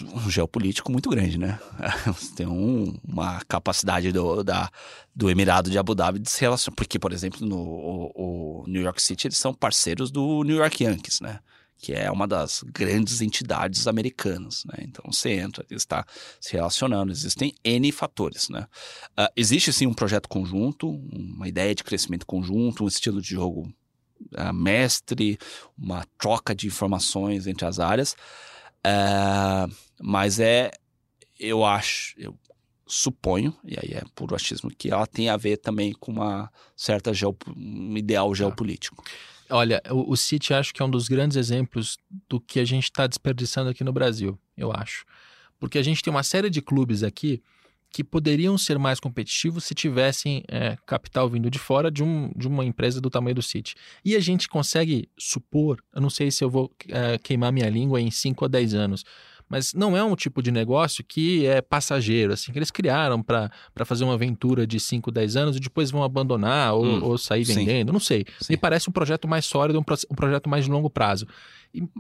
Um 0.03 0.29
geopolítico 0.29 0.91
muito 0.91 1.09
grande, 1.09 1.37
né? 1.37 1.59
Tem 2.35 2.47
um, 2.47 2.97
uma 3.03 3.41
capacidade 3.47 4.11
do, 4.11 4.43
da, 4.43 4.69
do 5.15 5.29
Emirado 5.29 5.69
de 5.69 5.77
Abu 5.77 5.93
Dhabi 5.93 6.19
de 6.19 6.29
se 6.29 6.41
relacionar. 6.41 6.75
Porque, 6.75 6.97
por 6.97 7.13
exemplo, 7.13 7.45
no 7.45 7.57
o, 7.57 8.63
o 8.63 8.67
New 8.67 8.81
York 8.81 9.01
City, 9.01 9.27
eles 9.27 9.37
são 9.37 9.53
parceiros 9.53 10.09
do 10.09 10.43
New 10.43 10.57
York 10.57 10.83
Yankees, 10.83 11.19
né? 11.21 11.39
que 11.81 11.93
é 11.93 12.11
uma 12.11 12.27
das 12.27 12.63
grandes 12.67 13.21
entidades 13.21 13.87
americanas. 13.87 14.63
Né? 14.65 14.83
Então 14.83 15.03
você 15.11 15.31
entra, 15.31 15.65
está 15.71 16.05
se 16.39 16.53
relacionando, 16.53 17.11
existem 17.11 17.55
N 17.63 17.91
fatores. 17.91 18.49
Né? 18.49 18.67
Uh, 19.19 19.27
existe 19.35 19.73
sim 19.73 19.87
um 19.87 19.93
projeto 19.93 20.29
conjunto, 20.29 20.87
uma 20.89 21.47
ideia 21.47 21.73
de 21.73 21.83
crescimento 21.83 22.25
conjunto, 22.25 22.83
um 22.83 22.87
estilo 22.87 23.19
de 23.19 23.29
jogo 23.29 23.73
uh, 24.37 24.53
mestre, 24.53 25.39
uma 25.75 26.05
troca 26.19 26.53
de 26.53 26.67
informações 26.67 27.47
entre 27.47 27.65
as 27.65 27.79
áreas, 27.79 28.15
uh, 28.85 29.73
mas 30.01 30.39
é, 30.39 30.71
eu 31.39 31.65
acho, 31.65 32.13
eu 32.17 32.37
suponho, 32.85 33.55
e 33.63 33.77
aí 33.81 33.93
é 33.93 34.03
puro 34.13 34.35
achismo, 34.35 34.69
que 34.69 34.91
ela 34.91 35.07
tem 35.07 35.29
a 35.29 35.37
ver 35.37 35.57
também 35.57 35.93
com 35.93 36.11
uma 36.11 36.51
certa 36.75 37.11
um 37.55 37.97
ideal 37.97 38.29
tá. 38.29 38.35
geopolítico. 38.35 39.03
Olha, 39.49 39.81
o, 39.89 40.11
o 40.11 40.17
City 40.17 40.53
acho 40.53 40.73
que 40.73 40.81
é 40.81 40.85
um 40.85 40.89
dos 40.89 41.07
grandes 41.07 41.37
exemplos 41.37 41.97
do 42.27 42.39
que 42.39 42.59
a 42.59 42.65
gente 42.65 42.85
está 42.85 43.07
desperdiçando 43.07 43.69
aqui 43.69 43.83
no 43.83 43.93
Brasil, 43.93 44.37
eu 44.57 44.71
acho. 44.71 45.05
Porque 45.59 45.77
a 45.77 45.83
gente 45.83 46.01
tem 46.01 46.11
uma 46.11 46.23
série 46.23 46.49
de 46.49 46.61
clubes 46.61 47.03
aqui 47.03 47.41
que 47.91 48.03
poderiam 48.03 48.57
ser 48.57 48.79
mais 48.79 48.99
competitivos 48.99 49.65
se 49.65 49.75
tivessem 49.75 50.43
é, 50.47 50.77
capital 50.85 51.29
vindo 51.29 51.49
de 51.49 51.59
fora 51.59 51.91
de, 51.91 52.03
um, 52.03 52.31
de 52.35 52.47
uma 52.47 52.63
empresa 52.63 53.01
do 53.01 53.09
tamanho 53.09 53.35
do 53.35 53.41
City. 53.41 53.75
E 54.03 54.15
a 54.15 54.19
gente 54.19 54.47
consegue 54.47 55.09
supor, 55.17 55.83
eu 55.93 56.01
não 56.01 56.09
sei 56.09 56.31
se 56.31 56.43
eu 56.43 56.49
vou 56.49 56.71
é, 56.87 57.17
queimar 57.17 57.51
minha 57.51 57.69
língua 57.69 57.99
em 57.99 58.09
5 58.09 58.45
a 58.45 58.47
10 58.47 58.73
anos, 58.73 59.03
mas 59.51 59.73
não 59.73 59.97
é 59.97 60.03
um 60.03 60.15
tipo 60.15 60.41
de 60.41 60.49
negócio 60.49 61.03
que 61.03 61.45
é 61.45 61.61
passageiro, 61.61 62.31
assim, 62.31 62.53
que 62.53 62.57
eles 62.57 62.71
criaram 62.71 63.21
para 63.21 63.51
fazer 63.83 64.05
uma 64.05 64.13
aventura 64.13 64.65
de 64.65 64.79
5, 64.79 65.11
10 65.11 65.35
anos 65.35 65.57
e 65.57 65.59
depois 65.59 65.91
vão 65.91 66.03
abandonar 66.03 66.73
ou, 66.73 66.85
hum, 66.85 67.03
ou 67.03 67.17
sair 67.17 67.43
vendendo, 67.43 67.89
sim. 67.89 67.93
não 67.93 67.99
sei. 67.99 68.25
Sim. 68.39 68.53
Me 68.53 68.57
parece 68.57 68.89
um 68.89 68.93
projeto 68.93 69.27
mais 69.27 69.45
sólido, 69.45 69.77
um, 69.77 69.83
um 70.09 70.15
projeto 70.15 70.49
mais 70.49 70.63
de 70.63 70.71
longo 70.71 70.89
prazo. 70.89 71.27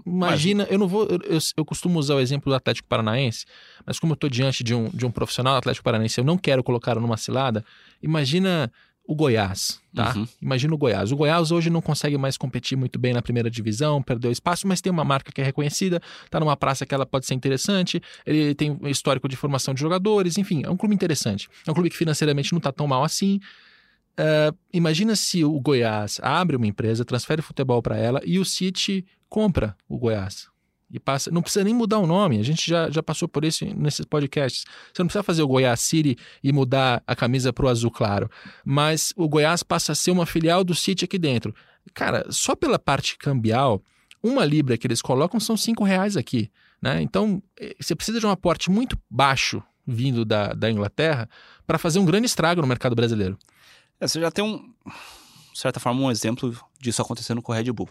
Imagina, 0.05 0.63
mas... 0.63 0.71
eu 0.71 0.79
não 0.79 0.87
vou. 0.87 1.07
Eu, 1.07 1.39
eu, 1.57 1.65
costumo 1.65 1.99
usar 1.99 2.15
o 2.15 2.19
exemplo 2.19 2.51
do 2.51 2.55
Atlético 2.55 2.87
Paranaense, 2.87 3.45
mas 3.85 3.99
como 3.99 4.13
eu 4.13 4.15
estou 4.15 4.29
diante 4.29 4.63
de 4.63 4.75
um, 4.75 4.89
de 4.89 5.05
um 5.05 5.11
profissional 5.11 5.55
Atlético 5.55 5.83
Paranaense, 5.83 6.19
eu 6.19 6.25
não 6.25 6.37
quero 6.37 6.63
colocar 6.63 6.95
numa 6.95 7.17
cilada. 7.17 7.63
Imagina 8.01 8.71
o 9.11 9.15
Goiás, 9.15 9.81
tá? 9.93 10.13
Uhum. 10.15 10.27
Imagina 10.41 10.73
o 10.73 10.77
Goiás. 10.77 11.11
O 11.11 11.15
Goiás 11.15 11.51
hoje 11.51 11.69
não 11.69 11.81
consegue 11.81 12.17
mais 12.17 12.37
competir 12.37 12.77
muito 12.77 12.99
bem 12.99 13.13
na 13.13 13.21
primeira 13.21 13.49
divisão, 13.49 14.01
perdeu 14.01 14.31
espaço, 14.31 14.67
mas 14.67 14.79
tem 14.79 14.91
uma 14.91 15.03
marca 15.03 15.31
que 15.31 15.41
é 15.41 15.43
reconhecida, 15.43 16.01
tá 16.29 16.39
numa 16.39 16.55
praça 16.55 16.85
que 16.85 16.93
ela 16.93 17.05
pode 17.05 17.25
ser 17.25 17.33
interessante, 17.33 18.01
ele 18.25 18.55
tem 18.55 18.77
um 18.81 18.87
histórico 18.87 19.27
de 19.27 19.35
formação 19.35 19.73
de 19.73 19.81
jogadores, 19.81 20.37
enfim, 20.37 20.63
é 20.63 20.69
um 20.69 20.77
clube 20.77 20.95
interessante. 20.95 21.49
É 21.67 21.71
um 21.71 21.73
clube 21.73 21.89
que 21.89 21.97
financeiramente 21.97 22.53
não 22.53 22.59
tá 22.59 22.71
tão 22.71 22.87
mal 22.87 23.03
assim. 23.03 23.39
Uh, 24.21 24.55
imagina 24.71 25.15
se 25.15 25.43
o 25.43 25.59
Goiás 25.59 26.19
abre 26.21 26.55
uma 26.55 26.67
empresa, 26.67 27.03
transfere 27.03 27.41
futebol 27.41 27.81
para 27.81 27.97
ela 27.97 28.21
e 28.23 28.37
o 28.37 28.45
City 28.45 29.03
compra 29.27 29.75
o 29.89 29.97
Goiás 29.97 30.51
e 30.91 30.99
passa. 30.99 31.31
Não 31.31 31.41
precisa 31.41 31.63
nem 31.63 31.73
mudar 31.73 31.97
o 31.97 32.05
nome, 32.05 32.39
a 32.39 32.43
gente 32.43 32.69
já, 32.69 32.89
já 32.89 33.01
passou 33.01 33.27
por 33.27 33.43
isso 33.43 33.65
nesses 33.75 34.05
podcasts. 34.05 34.65
Você 34.93 35.01
não 35.01 35.07
precisa 35.07 35.23
fazer 35.23 35.41
o 35.41 35.47
Goiás 35.47 35.79
City 35.79 36.17
e 36.43 36.51
mudar 36.51 37.01
a 37.07 37.15
camisa 37.15 37.51
para 37.51 37.65
o 37.65 37.69
azul 37.69 37.89
claro. 37.89 38.29
Mas 38.63 39.11
o 39.15 39.27
Goiás 39.27 39.63
passa 39.63 39.93
a 39.93 39.95
ser 39.95 40.11
uma 40.11 40.25
filial 40.25 40.63
do 40.63 40.75
City 40.75 41.05
aqui 41.05 41.17
dentro. 41.17 41.55
Cara, 41.93 42.25
só 42.29 42.55
pela 42.55 42.77
parte 42.77 43.17
cambial, 43.17 43.81
uma 44.21 44.45
libra 44.45 44.77
que 44.77 44.85
eles 44.85 45.01
colocam 45.01 45.39
são 45.39 45.57
cinco 45.57 45.83
reais 45.83 46.15
aqui. 46.15 46.51
Né? 46.79 47.01
Então, 47.01 47.41
eh, 47.59 47.75
você 47.79 47.95
precisa 47.95 48.19
de 48.19 48.25
um 48.25 48.29
aporte 48.29 48.69
muito 48.69 48.97
baixo 49.09 49.63
vindo 49.85 50.23
da, 50.23 50.53
da 50.53 50.69
Inglaterra 50.69 51.27
para 51.65 51.77
fazer 51.77 51.99
um 51.99 52.05
grande 52.05 52.27
estrago 52.27 52.61
no 52.61 52.67
mercado 52.67 52.95
brasileiro. 52.95 53.37
É, 54.01 54.07
você 54.07 54.19
já 54.19 54.31
tem 54.31 54.43
um, 54.43 54.57
de 55.53 55.59
certa 55.59 55.79
forma, 55.79 56.01
um 56.01 56.09
exemplo 56.09 56.57
disso 56.79 57.01
acontecendo 57.01 57.41
com 57.41 57.51
o 57.51 57.55
Red 57.55 57.71
Bull. 57.71 57.87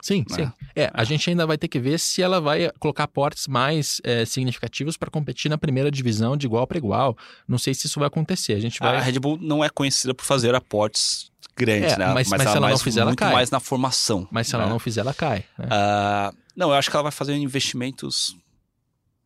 Sim, 0.00 0.24
né? 0.30 0.36
sim. 0.36 0.52
É, 0.76 0.90
a 0.94 1.02
gente 1.02 1.28
ainda 1.28 1.46
vai 1.46 1.58
ter 1.58 1.66
que 1.66 1.80
ver 1.80 1.98
se 1.98 2.22
ela 2.22 2.40
vai 2.40 2.70
colocar 2.78 3.04
aportes 3.04 3.48
mais 3.48 4.00
é, 4.04 4.24
significativos 4.24 4.96
para 4.96 5.10
competir 5.10 5.48
na 5.48 5.58
primeira 5.58 5.90
divisão 5.90 6.36
de 6.36 6.46
igual 6.46 6.66
para 6.66 6.78
igual. 6.78 7.16
Não 7.48 7.58
sei 7.58 7.74
se 7.74 7.86
isso 7.86 7.98
vai 7.98 8.06
acontecer. 8.06 8.52
A 8.52 8.60
gente 8.60 8.78
vai. 8.78 8.96
A 8.96 9.00
Red 9.00 9.18
Bull 9.18 9.38
não 9.40 9.64
é 9.64 9.68
conhecida 9.68 10.14
por 10.14 10.24
fazer 10.24 10.54
aportes 10.54 11.32
grandes, 11.56 11.94
é, 11.94 11.98
né? 11.98 12.06
Mas, 12.14 12.28
mas, 12.28 12.44
mas 12.44 12.50
se 12.50 12.56
ela 12.56 12.70
não 12.70 12.78
fizer, 12.78 13.00
ela 13.00 13.16
cai. 13.16 13.32
mais 13.32 13.50
na 13.50 13.58
formação. 13.58 14.28
Mas 14.30 14.46
se 14.46 14.56
né? 14.56 14.60
ela 14.60 14.70
não 14.70 14.78
fizer, 14.78 15.00
ela 15.00 15.14
cai. 15.14 15.44
Né? 15.58 15.66
Uh, 15.66 16.36
não, 16.54 16.70
eu 16.70 16.74
acho 16.74 16.90
que 16.90 16.96
ela 16.96 17.02
vai 17.02 17.12
fazer 17.12 17.34
investimentos 17.34 18.36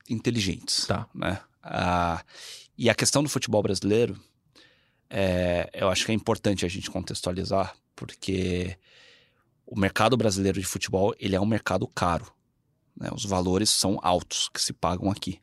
inteligentes. 0.08 0.86
Tá. 0.86 1.06
Né? 1.14 1.38
Uh, 1.64 2.24
e 2.78 2.88
a 2.88 2.94
questão 2.94 3.22
do 3.22 3.28
futebol 3.28 3.62
brasileiro, 3.62 4.18
é, 5.14 5.68
eu 5.74 5.90
acho 5.90 6.06
que 6.06 6.10
é 6.10 6.14
importante 6.14 6.64
a 6.64 6.68
gente 6.68 6.90
contextualizar, 6.90 7.76
porque 7.94 8.78
o 9.66 9.78
mercado 9.78 10.16
brasileiro 10.16 10.58
de 10.58 10.66
futebol 10.66 11.14
ele 11.18 11.36
é 11.36 11.40
um 11.40 11.44
mercado 11.44 11.86
caro. 11.86 12.32
Né? 12.96 13.10
Os 13.14 13.26
valores 13.26 13.68
são 13.68 14.00
altos 14.02 14.48
que 14.48 14.60
se 14.60 14.72
pagam 14.72 15.10
aqui. 15.10 15.38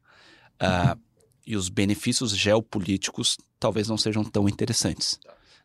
Uh, 0.56 1.00
e 1.46 1.56
os 1.56 1.70
benefícios 1.70 2.36
geopolíticos 2.36 3.38
talvez 3.60 3.88
não 3.88 3.98
sejam 3.98 4.24
tão 4.24 4.50
interessantes. 4.50 5.20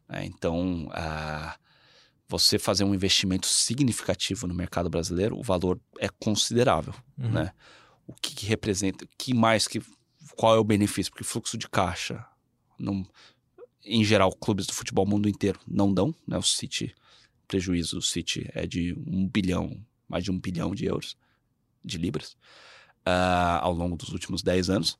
Né? 0.06 0.26
Então, 0.26 0.86
uh, 0.88 1.58
você 2.28 2.58
fazer 2.58 2.84
um 2.84 2.94
investimento 2.94 3.46
significativo 3.46 4.46
no 4.46 4.54
mercado 4.54 4.90
brasileiro, 4.90 5.38
o 5.38 5.42
valor 5.42 5.80
é 5.98 6.10
considerável. 6.20 6.94
Uhum. 7.16 7.30
Né? 7.30 7.52
O 8.06 8.12
que, 8.12 8.34
que, 8.34 8.44
representa, 8.44 9.06
que 9.16 9.32
mais 9.32 9.66
que 9.66 9.80
qual 10.36 10.54
é 10.54 10.58
o 10.58 10.64
benefício? 10.64 11.10
Porque 11.10 11.24
fluxo 11.24 11.56
de 11.56 11.68
caixa, 11.70 12.24
não, 12.78 13.06
em 13.84 14.04
geral, 14.04 14.32
clubes 14.32 14.66
do 14.66 14.72
futebol 14.72 15.06
mundo 15.06 15.28
inteiro 15.28 15.60
não 15.66 15.92
dão. 15.92 16.14
Né? 16.26 16.36
O 16.38 16.42
City 16.42 16.94
prejuízo 17.46 17.96
do 17.96 18.02
City 18.02 18.50
é 18.54 18.66
de 18.66 18.94
um 19.06 19.28
bilhão, 19.28 19.76
mais 20.08 20.24
de 20.24 20.30
um 20.30 20.38
bilhão 20.38 20.74
de 20.74 20.86
euros, 20.86 21.16
de 21.84 21.98
libras, 21.98 22.36
uh, 23.06 23.60
ao 23.60 23.72
longo 23.72 23.96
dos 23.96 24.10
últimos 24.10 24.42
10 24.42 24.70
anos. 24.70 24.98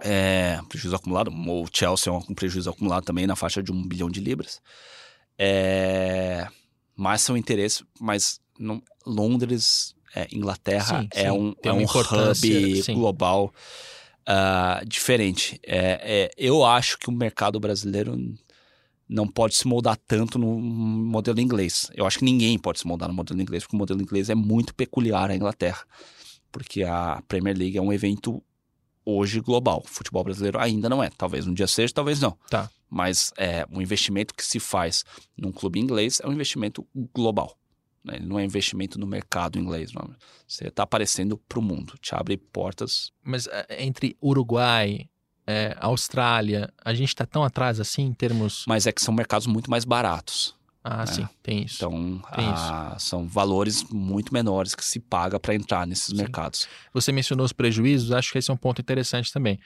É, 0.00 0.60
prejuízo 0.68 0.96
acumulado, 0.96 1.30
o 1.30 1.66
Chelsea 1.72 2.12
é 2.12 2.16
um 2.16 2.34
prejuízo 2.34 2.70
acumulado 2.70 3.04
também 3.04 3.26
na 3.26 3.36
faixa 3.36 3.62
de 3.62 3.70
um 3.70 3.86
bilhão 3.86 4.10
de 4.10 4.20
libras. 4.20 4.60
É, 5.38 6.48
mas 6.96 7.22
são 7.22 7.36
interesses, 7.36 7.84
mas 8.00 8.40
não, 8.58 8.82
Londres, 9.06 9.94
é, 10.14 10.26
Inglaterra 10.32 11.02
sim, 11.02 11.08
é 11.12 11.24
sim, 11.24 11.30
um, 11.30 11.54
é 11.62 11.72
um 11.72 11.84
hub 11.84 12.82
sim. 12.82 12.94
global. 12.94 13.52
Uh, 14.28 14.86
diferente. 14.86 15.60
É, 15.64 16.00
é, 16.02 16.30
eu 16.36 16.64
acho 16.64 16.98
que 16.98 17.08
o 17.08 17.12
mercado 17.12 17.58
brasileiro 17.60 18.16
não 19.08 19.28
pode 19.28 19.54
se 19.54 19.66
moldar 19.66 19.96
tanto 20.06 20.38
no 20.38 20.58
modelo 20.58 21.40
inglês. 21.40 21.90
Eu 21.94 22.06
acho 22.06 22.18
que 22.18 22.24
ninguém 22.24 22.58
pode 22.58 22.78
se 22.78 22.86
moldar 22.86 23.08
no 23.08 23.14
modelo 23.14 23.40
inglês, 23.40 23.64
porque 23.64 23.76
o 23.76 23.78
modelo 23.78 24.00
inglês 24.00 24.30
é 24.30 24.34
muito 24.34 24.74
peculiar 24.74 25.30
à 25.30 25.34
Inglaterra. 25.34 25.84
Porque 26.50 26.82
a 26.82 27.22
Premier 27.28 27.56
League 27.56 27.76
é 27.76 27.82
um 27.82 27.92
evento 27.92 28.42
hoje 29.04 29.40
global. 29.40 29.82
O 29.84 29.88
futebol 29.88 30.24
brasileiro 30.24 30.58
ainda 30.58 30.88
não 30.88 31.02
é. 31.02 31.10
Talvez 31.10 31.46
um 31.46 31.54
dia 31.54 31.66
seja, 31.66 31.92
talvez 31.92 32.20
não. 32.20 32.36
Tá. 32.48 32.70
Mas 32.88 33.32
é, 33.36 33.66
o 33.70 33.80
investimento 33.80 34.34
que 34.34 34.44
se 34.44 34.60
faz 34.60 35.04
num 35.36 35.52
clube 35.52 35.80
inglês 35.80 36.20
é 36.22 36.28
um 36.28 36.32
investimento 36.32 36.86
global. 37.14 37.56
Né? 38.04 38.16
Ele 38.16 38.26
não 38.26 38.38
é 38.38 38.44
investimento 38.44 38.98
no 38.98 39.06
mercado 39.06 39.58
inglês. 39.58 39.92
Não. 39.92 40.10
Você 40.46 40.68
está 40.68 40.82
aparecendo 40.82 41.36
para 41.36 41.58
o 41.58 41.62
mundo, 41.62 41.94
te 42.00 42.14
abre 42.14 42.36
portas. 42.36 43.12
Mas 43.22 43.46
é, 43.46 43.84
entre 43.84 44.16
Uruguai, 44.22 45.08
é, 45.46 45.76
Austrália, 45.80 46.72
a 46.84 46.94
gente 46.94 47.08
está 47.08 47.26
tão 47.26 47.42
atrás 47.42 47.80
assim 47.80 48.02
em 48.02 48.12
termos. 48.12 48.64
Mas 48.66 48.86
é 48.86 48.92
que 48.92 49.02
são 49.02 49.14
mercados 49.14 49.46
muito 49.46 49.70
mais 49.70 49.84
baratos. 49.84 50.54
Ah, 50.84 50.98
né? 50.98 51.06
sim, 51.06 51.28
tem 51.42 51.62
isso. 51.62 51.76
Então, 51.76 52.20
tem 52.34 52.44
a, 52.44 52.94
isso. 52.96 53.08
são 53.08 53.26
valores 53.26 53.84
muito 53.84 54.32
menores 54.32 54.74
que 54.74 54.84
se 54.84 54.98
paga 54.98 55.38
para 55.38 55.54
entrar 55.54 55.86
nesses 55.86 56.08
sim. 56.08 56.16
mercados. 56.16 56.66
Você 56.92 57.12
mencionou 57.12 57.46
os 57.46 57.52
prejuízos, 57.52 58.10
acho 58.10 58.32
que 58.32 58.38
esse 58.38 58.50
é 58.50 58.54
um 58.54 58.56
ponto 58.56 58.80
interessante 58.80 59.32
também. 59.32 59.60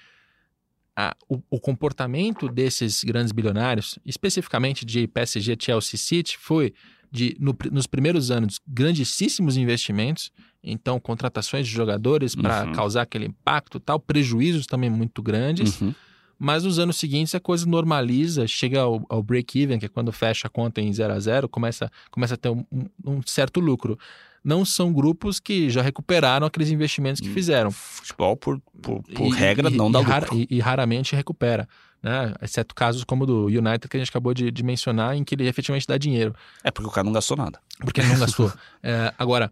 o, 1.26 1.40
o, 1.48 1.58
comportamento 1.58 2.48
desses 2.50 3.02
grandes 3.02 3.32
bilionários, 3.32 3.98
especificamente 4.04 4.84
de 4.84 5.06
PSG, 5.06 5.56
Chelsea 5.58 5.98
City, 5.98 6.36
foi 6.36 6.74
de, 7.10 7.36
no, 7.40 7.56
nos 7.72 7.86
primeiros 7.86 8.30
anos, 8.30 8.60
grandíssimos 8.66 9.56
investimentos, 9.56 10.30
então 10.62 10.98
contratações 10.98 11.66
de 11.66 11.72
jogadores 11.72 12.34
para 12.34 12.66
uhum. 12.66 12.72
causar 12.72 13.02
aquele 13.02 13.26
impacto 13.26 13.78
tal, 13.78 14.00
prejuízos 14.00 14.66
também 14.66 14.90
muito 14.90 15.22
grandes. 15.22 15.80
Uhum. 15.80 15.94
Mas 16.38 16.64
nos 16.64 16.78
anos 16.78 16.98
seguintes 16.98 17.34
a 17.34 17.40
coisa 17.40 17.66
normaliza, 17.66 18.46
chega 18.46 18.80
ao, 18.80 19.04
ao 19.08 19.22
break-even, 19.22 19.78
que 19.78 19.86
é 19.86 19.88
quando 19.88 20.12
fecha 20.12 20.48
a 20.48 20.50
conta 20.50 20.80
em 20.80 20.92
0 20.92 21.12
a 21.12 21.18
0 21.18 21.48
começa, 21.48 21.90
começa 22.10 22.34
a 22.34 22.36
ter 22.36 22.50
um, 22.50 22.64
um, 23.04 23.20
certo 23.24 23.58
lucro. 23.58 23.98
Não 24.44 24.64
são 24.64 24.92
grupos 24.92 25.40
que 25.40 25.70
já 25.70 25.82
recuperaram 25.82 26.46
aqueles 26.46 26.70
investimentos 26.70 27.20
que 27.20 27.28
fizeram. 27.30 27.70
Futebol, 27.70 28.36
por, 28.36 28.60
por, 28.80 29.02
por 29.02 29.26
e, 29.26 29.30
regra, 29.30 29.70
e, 29.70 29.76
não 29.76 29.90
dá 29.90 30.00
e, 30.00 30.04
lucro. 30.04 30.36
E, 30.36 30.46
e, 30.50 30.60
raramente 30.60 31.16
recupera. 31.16 31.66
Né? 32.02 32.34
Exceto 32.40 32.74
casos 32.74 33.04
como 33.04 33.24
o 33.24 33.26
do 33.26 33.46
United, 33.46 33.88
que 33.88 33.96
a 33.96 34.00
gente 34.00 34.10
acabou 34.10 34.32
de, 34.32 34.50
de, 34.50 34.62
mencionar, 34.62 35.16
em 35.16 35.24
que 35.24 35.34
ele 35.34 35.48
efetivamente 35.48 35.86
dá 35.86 35.98
dinheiro. 35.98 36.34
É 36.62 36.70
porque 36.70 36.88
o 36.88 36.92
cara 36.92 37.04
não 37.04 37.12
gastou 37.12 37.36
nada. 37.36 37.58
Porque 37.80 38.00
ele 38.00 38.08
não 38.08 38.18
gastou. 38.18 38.52
é, 38.82 39.12
agora, 39.18 39.50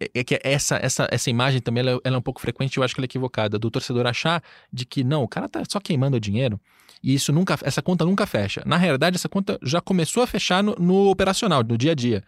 é, 0.00 0.10
é 0.14 0.24
que 0.24 0.40
essa, 0.42 0.76
essa, 0.76 1.08
essa 1.10 1.30
imagem 1.30 1.60
também 1.60 1.82
ela, 1.82 2.00
ela, 2.04 2.16
é 2.16 2.18
um 2.18 2.22
pouco 2.22 2.40
frequente, 2.40 2.76
eu 2.76 2.82
acho 2.82 2.94
que 2.94 3.00
ela 3.00 3.04
é 3.04 3.06
equivocada, 3.06 3.58
do 3.58 3.70
torcedor 3.70 4.06
achar 4.06 4.42
de 4.72 4.84
que 4.84 5.04
não, 5.04 5.22
o 5.22 5.28
cara 5.28 5.48
tá 5.48 5.62
só 5.68 5.78
queimando 5.78 6.16
o 6.16 6.20
dinheiro 6.20 6.60
e 7.02 7.14
isso 7.14 7.32
nunca, 7.32 7.58
essa 7.62 7.82
conta 7.82 8.04
nunca 8.04 8.26
fecha. 8.26 8.62
Na 8.64 8.76
realidade, 8.76 9.16
essa 9.16 9.28
conta 9.28 9.58
já 9.62 9.80
começou 9.80 10.22
a 10.22 10.26
fechar 10.26 10.62
no, 10.62 10.74
no 10.76 11.10
operacional, 11.10 11.64
no 11.64 11.76
dia 11.76 11.92
a 11.92 11.94
dia. 11.94 12.22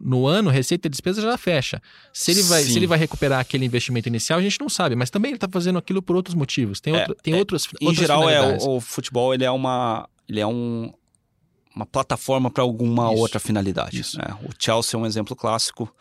No 0.00 0.26
ano, 0.26 0.50
receita 0.50 0.88
e 0.88 0.90
despesa 0.90 1.22
já 1.22 1.36
fecha. 1.38 1.80
Se 2.12 2.30
ele, 2.30 2.42
vai, 2.42 2.62
se 2.62 2.76
ele 2.76 2.86
vai 2.86 2.98
recuperar 2.98 3.40
aquele 3.40 3.64
investimento 3.64 4.08
inicial, 4.08 4.38
a 4.38 4.42
gente 4.42 4.60
não 4.60 4.68
sabe, 4.68 4.94
mas 4.94 5.10
também 5.10 5.30
ele 5.30 5.36
está 5.36 5.48
fazendo 5.50 5.78
aquilo 5.78 6.02
por 6.02 6.16
outros 6.16 6.34
motivos. 6.34 6.80
Tem, 6.80 6.94
é, 6.94 7.00
outro, 7.00 7.14
tem 7.22 7.34
é, 7.34 7.36
outros. 7.36 7.68
Em 7.80 7.94
geral, 7.94 8.28
é 8.28 8.58
o, 8.58 8.76
o, 8.76 8.80
futebol 8.80 9.34
ele 9.34 9.44
é 9.44 9.50
uma. 9.50 10.08
Ele 10.28 10.40
é 10.40 10.46
um, 10.46 10.92
uma 11.74 11.86
plataforma 11.86 12.50
para 12.50 12.62
alguma 12.62 13.12
isso, 13.12 13.20
outra 13.20 13.40
finalidade. 13.40 14.02
Né? 14.16 14.36
O 14.42 14.50
Chelsea 14.58 14.98
é 14.98 15.02
um 15.02 15.06
exemplo 15.06 15.36
clássico 15.36 15.92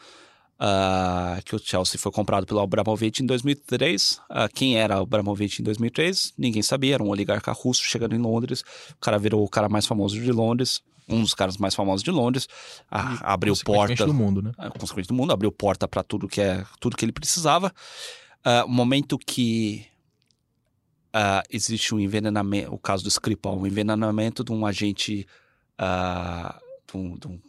uh, 0.59 1.43
que 1.43 1.55
o 1.55 1.59
Chelsea 1.59 1.99
foi 1.99 2.11
comprado 2.11 2.45
pelo 2.45 2.59
Abramovich 2.59 3.21
em 3.21 3.25
2003. 3.25 4.11
Uh, 4.13 4.21
ah, 4.29 4.49
quem 4.49 4.77
era 4.77 4.99
o 4.99 5.03
Abramovich 5.03 5.61
em 5.61 5.65
2003? 5.65 6.33
Ninguém 6.37 6.61
sabia, 6.61 6.95
era 6.95 7.03
um 7.03 7.09
oligarca 7.09 7.51
russo 7.51 7.83
chegando 7.83 8.15
em 8.15 8.19
Londres. 8.19 8.61
O 8.91 8.99
cara 9.01 9.17
virou 9.17 9.43
o 9.43 9.49
cara 9.49 9.67
mais 9.67 9.85
famoso 9.85 10.19
de 10.19 10.31
Londres, 10.31 10.81
um 11.07 11.21
dos 11.21 11.33
caras 11.33 11.57
mais 11.57 11.75
famosos 11.75 12.03
de 12.03 12.11
Londres. 12.11 12.45
Uh, 12.91 13.19
abriu 13.21 13.53
porta 13.63 14.05
do 14.05 14.13
mundo, 14.13 14.41
né? 14.41 14.51
consequente 14.79 15.07
do 15.07 15.13
mundo, 15.13 15.31
abriu 15.33 15.51
porta 15.51 15.87
para 15.87 16.03
tudo 16.03 16.27
que 16.27 16.41
é 16.41 16.65
tudo 16.79 16.95
que 16.95 17.05
ele 17.05 17.11
precisava. 17.11 17.73
Uh, 18.45 18.67
momento 18.67 19.17
que 19.17 19.87
Uh, 21.15 21.45
existe 21.47 21.93
um 21.93 21.99
envenenamento, 21.99 22.73
o 22.73 22.77
caso 22.79 23.03
do 23.03 23.07
Skripal, 23.07 23.55
um 23.55 23.67
envenenamento 23.67 24.43
de 24.43 24.51
um 24.51 24.65
agente, 24.65 25.27
uh, 25.79 26.59
de, 26.91 26.97
um, 26.97 27.15
de, 27.15 27.27
um, 27.27 27.39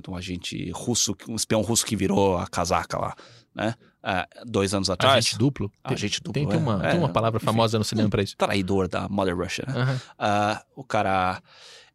de 0.00 0.10
um 0.10 0.16
agente 0.16 0.70
russo, 0.70 1.14
um 1.28 1.36
espião 1.36 1.60
russo 1.60 1.84
que 1.84 1.94
virou 1.94 2.38
a 2.38 2.46
casaca 2.46 2.98
lá, 2.98 3.14
né? 3.54 3.74
Uh, 4.02 4.50
dois 4.50 4.72
anos 4.72 4.88
atrás. 4.88 5.18
Agente 5.18 5.36
duplo? 5.36 5.70
Agente 5.84 6.22
duplo. 6.22 6.32
Tem, 6.32 6.48
tem 6.48 6.58
uma, 6.58 6.86
é, 6.86 6.92
tem 6.92 6.98
uma 6.98 7.10
palavra 7.10 7.38
famosa 7.38 7.76
no 7.78 7.84
cinema 7.84 8.08
para 8.08 8.22
isso. 8.22 8.38
Traidor 8.38 8.88
da 8.88 9.06
Mother 9.06 9.36
Russia, 9.36 9.66
né? 9.68 9.74
Uhum. 9.74 9.96
Uh, 9.96 10.80
o 10.80 10.84
cara. 10.84 11.42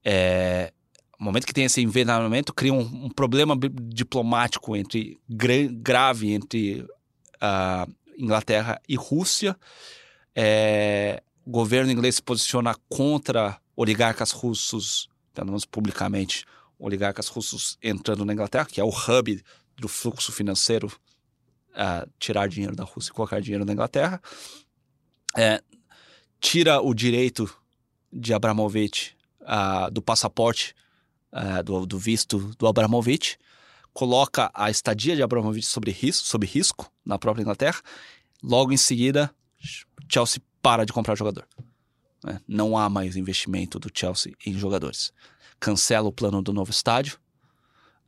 É, 0.05 0.71
no 1.19 1.25
momento 1.25 1.45
que 1.45 1.53
tem 1.53 1.65
esse 1.65 1.81
envenenamento, 1.81 2.53
cria 2.53 2.73
um, 2.73 3.05
um 3.05 3.09
problema 3.09 3.53
diplomático 3.57 4.75
entre 4.75 5.19
grave 5.27 6.31
entre 6.31 6.81
uh, 6.81 7.93
Inglaterra 8.17 8.81
e 8.87 8.95
Rússia. 8.95 9.57
É, 10.33 11.21
o 11.45 11.51
governo 11.51 11.91
inglês 11.91 12.15
se 12.15 12.23
posiciona 12.23 12.73
contra 12.87 13.59
oligarcas 13.75 14.31
russos, 14.31 15.09
pelo 15.33 15.47
menos 15.47 15.65
publicamente, 15.65 16.45
oligarcas 16.77 17.27
russos 17.27 17.77
entrando 17.83 18.23
na 18.23 18.31
Inglaterra, 18.31 18.65
que 18.65 18.79
é 18.79 18.83
o 18.83 18.89
hub 18.89 19.43
do 19.77 19.87
fluxo 19.89 20.31
financeiro, 20.31 20.87
uh, 21.71 22.09
tirar 22.17 22.47
dinheiro 22.47 22.75
da 22.75 22.85
Rússia 22.85 23.11
e 23.11 23.13
colocar 23.13 23.41
dinheiro 23.41 23.65
na 23.65 23.73
Inglaterra. 23.73 24.21
É, 25.37 25.61
tira 26.39 26.81
o 26.81 26.93
direito 26.93 27.53
de 28.11 28.33
Abramovich 28.33 29.17
uh, 29.41 29.91
do 29.91 30.01
passaporte, 30.01 30.73
uh, 31.33 31.63
do, 31.63 31.85
do, 31.85 31.97
visto 31.97 32.53
do 32.57 32.67
Abramovich, 32.67 33.37
coloca 33.93 34.51
a 34.53 34.69
estadia 34.69 35.15
de 35.15 35.23
Abramovich 35.23 35.65
sobre 35.65 35.91
risco, 35.91 36.25
sob 36.25 36.45
risco 36.45 36.91
na 37.05 37.17
própria 37.17 37.41
Inglaterra. 37.41 37.81
Logo 38.41 38.71
em 38.71 38.77
seguida, 38.77 39.33
Chelsea 40.07 40.41
para 40.61 40.85
de 40.85 40.93
comprar 40.93 41.15
jogador. 41.15 41.47
Né? 42.23 42.39
Não 42.47 42.77
há 42.77 42.89
mais 42.89 43.15
investimento 43.15 43.79
do 43.79 43.89
Chelsea 43.93 44.33
em 44.45 44.53
jogadores 44.53 45.13
cancela 45.59 46.07
o 46.07 46.13
plano 46.13 46.41
do 46.41 46.53
novo 46.53 46.71
estádio. 46.71 47.19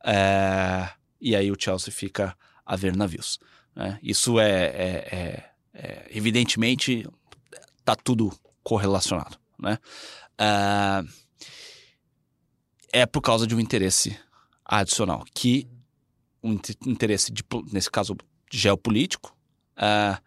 É, 0.04 0.88
e 1.20 1.36
aí 1.36 1.52
o 1.52 1.56
Chelsea 1.58 1.92
fica 1.92 2.36
a 2.64 2.74
ver 2.74 2.96
navios. 2.96 3.38
Né? 3.76 3.98
Isso 4.02 4.40
é, 4.40 4.50
é, 4.50 5.08
é, 5.12 5.44
é 5.74 6.06
evidentemente 6.10 7.06
está 7.78 7.94
tudo 7.94 8.32
correlacionado, 8.62 9.36
né? 9.58 9.78
É, 10.38 11.04
é 12.92 13.06
por 13.06 13.22
causa 13.22 13.46
de 13.46 13.54
um 13.54 13.60
interesse 13.60 14.16
adicional, 14.64 15.24
que 15.34 15.66
um 16.42 16.58
interesse 16.86 17.32
de, 17.32 17.42
nesse 17.72 17.90
caso 17.90 18.16
geopolítico, 18.50 19.34
é, 19.76 20.18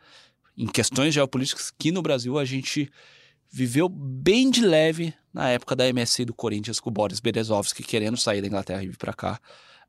em 0.57 0.67
questões 0.67 1.13
geopolíticas 1.13 1.71
que 1.77 1.91
no 1.91 2.01
Brasil 2.01 2.39
a 2.39 2.45
gente 2.45 2.91
viveu 3.51 3.87
bem 3.87 4.49
de 4.49 4.61
leve 4.61 5.13
na 5.33 5.49
época 5.49 5.75
da 5.75 5.87
MSC 5.87 6.25
do 6.25 6.33
Corinthians 6.33 6.79
com 6.79 6.89
o 6.89 6.93
Boris 6.93 7.19
Berezovski 7.19 7.83
querendo 7.83 8.17
sair 8.17 8.41
da 8.41 8.47
Inglaterra 8.47 8.83
e 8.83 8.87
vir 8.87 8.97
para 8.97 9.13
cá, 9.13 9.39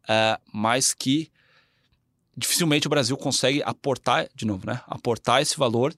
uh, 0.02 0.40
mas 0.52 0.92
que 0.92 1.30
dificilmente 2.36 2.86
o 2.86 2.90
Brasil 2.90 3.16
consegue 3.16 3.62
aportar, 3.64 4.28
de 4.34 4.44
novo, 4.44 4.66
né? 4.66 4.80
Aportar 4.86 5.40
esse 5.40 5.56
valor 5.56 5.94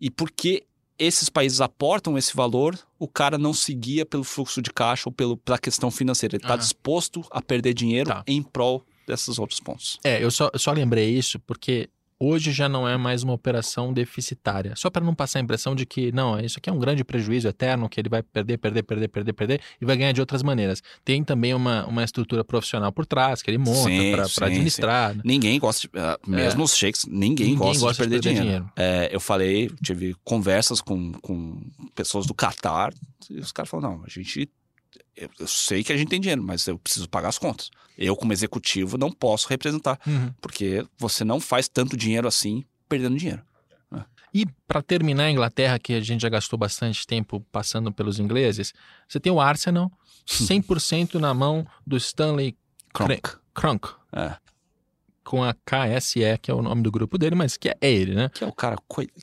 e 0.00 0.10
porque 0.10 0.66
esses 0.98 1.28
países 1.28 1.60
aportam 1.60 2.18
esse 2.18 2.34
valor, 2.34 2.78
o 2.98 3.06
cara 3.06 3.38
não 3.38 3.54
seguia 3.54 4.04
pelo 4.04 4.24
fluxo 4.24 4.60
de 4.60 4.72
caixa 4.72 5.08
ou 5.08 5.12
pelo, 5.12 5.36
pela 5.36 5.58
questão 5.58 5.90
financeira. 5.90 6.36
Ele 6.36 6.42
está 6.42 6.54
uhum. 6.54 6.60
disposto 6.60 7.24
a 7.30 7.40
perder 7.40 7.72
dinheiro 7.72 8.10
tá. 8.10 8.24
em 8.26 8.42
prol 8.42 8.84
desses 9.06 9.38
outros 9.38 9.60
pontos. 9.60 9.98
É, 10.04 10.22
eu 10.22 10.30
só, 10.30 10.50
só 10.56 10.72
lembrei 10.72 11.10
isso 11.10 11.38
porque 11.40 11.88
hoje 12.20 12.52
já 12.52 12.68
não 12.68 12.88
é 12.88 12.96
mais 12.96 13.22
uma 13.22 13.32
operação 13.32 13.92
deficitária. 13.92 14.74
Só 14.76 14.90
para 14.90 15.04
não 15.04 15.14
passar 15.14 15.38
a 15.38 15.42
impressão 15.42 15.74
de 15.74 15.86
que, 15.86 16.10
não, 16.12 16.38
isso 16.40 16.58
aqui 16.58 16.68
é 16.68 16.72
um 16.72 16.78
grande 16.78 17.04
prejuízo 17.04 17.48
eterno, 17.48 17.88
que 17.88 18.00
ele 18.00 18.08
vai 18.08 18.22
perder, 18.22 18.58
perder, 18.58 18.82
perder, 18.82 19.08
perder, 19.08 19.32
perder 19.32 19.60
e 19.80 19.84
vai 19.84 19.96
ganhar 19.96 20.12
de 20.12 20.20
outras 20.20 20.42
maneiras. 20.42 20.82
Tem 21.04 21.22
também 21.22 21.54
uma, 21.54 21.86
uma 21.86 22.02
estrutura 22.02 22.44
profissional 22.44 22.92
por 22.92 23.06
trás, 23.06 23.42
que 23.42 23.50
ele 23.50 23.58
monta 23.58 23.88
para 24.34 24.46
administrar. 24.46 25.14
Sim. 25.14 25.20
Ninguém 25.24 25.58
gosta, 25.58 25.88
de, 25.88 25.98
uh, 25.98 26.18
mesmo 26.30 26.62
é. 26.62 26.64
os 26.64 26.76
shakes, 26.76 27.04
ninguém, 27.06 27.50
ninguém 27.50 27.56
gosta, 27.56 27.80
gosta, 27.80 28.02
de 28.02 28.10
perder, 28.10 28.20
de 28.20 28.28
perder 28.28 28.40
dinheiro. 28.40 28.72
dinheiro. 28.76 29.04
É, 29.04 29.14
eu 29.14 29.20
falei, 29.20 29.70
tive 29.82 30.14
conversas 30.24 30.80
com, 30.80 31.12
com 31.12 31.60
pessoas 31.94 32.26
do 32.26 32.34
Qatar 32.34 32.92
e 33.30 33.38
os 33.38 33.52
caras 33.52 33.70
falaram, 33.70 33.98
não, 33.98 34.04
a 34.04 34.08
gente 34.08 34.48
eu, 35.38 35.46
sei 35.46 35.82
que 35.82 35.92
a 35.92 35.96
gente 35.96 36.08
tem 36.08 36.20
dinheiro, 36.20 36.42
mas 36.42 36.66
eu 36.66 36.78
preciso 36.78 37.08
pagar 37.08 37.28
as 37.28 37.38
contas. 37.38 37.70
Eu, 37.96 38.14
como 38.14 38.32
executivo, 38.32 38.96
não 38.96 39.10
posso 39.10 39.48
representar, 39.48 39.98
uhum. 40.06 40.32
porque 40.40 40.86
você 40.96 41.24
não 41.24 41.40
faz 41.40 41.68
tanto 41.68 41.96
dinheiro 41.96 42.28
assim 42.28 42.64
perdendo 42.88 43.16
dinheiro. 43.16 43.42
Né? 43.90 44.04
E 44.32 44.46
para 44.66 44.80
terminar 44.80 45.24
a 45.24 45.30
Inglaterra, 45.30 45.78
que 45.78 45.94
a 45.94 46.00
gente 46.00 46.20
já 46.20 46.28
gastou 46.28 46.58
bastante 46.58 47.06
tempo 47.06 47.40
passando 47.50 47.92
pelos 47.92 48.18
ingleses, 48.20 48.72
você 49.08 49.18
tem 49.18 49.32
o 49.32 49.40
Arsenal 49.40 49.90
100% 50.26 51.14
na 51.14 51.34
mão 51.34 51.66
do 51.86 51.96
Stanley 51.96 52.56
Kronk. 52.92 53.22
Kronk. 53.54 53.88
É. 54.12 54.36
com 55.24 55.44
a 55.44 55.52
KSE, 55.52 56.38
que 56.40 56.50
é 56.50 56.54
o 56.54 56.62
nome 56.62 56.82
do 56.82 56.90
grupo 56.90 57.18
dele, 57.18 57.34
mas 57.34 57.56
que 57.56 57.68
é 57.68 57.76
ele, 57.82 58.14
né? 58.14 58.30
Que 58.30 58.44
é 58.44 58.46
o 58.46 58.52
cara 58.52 58.76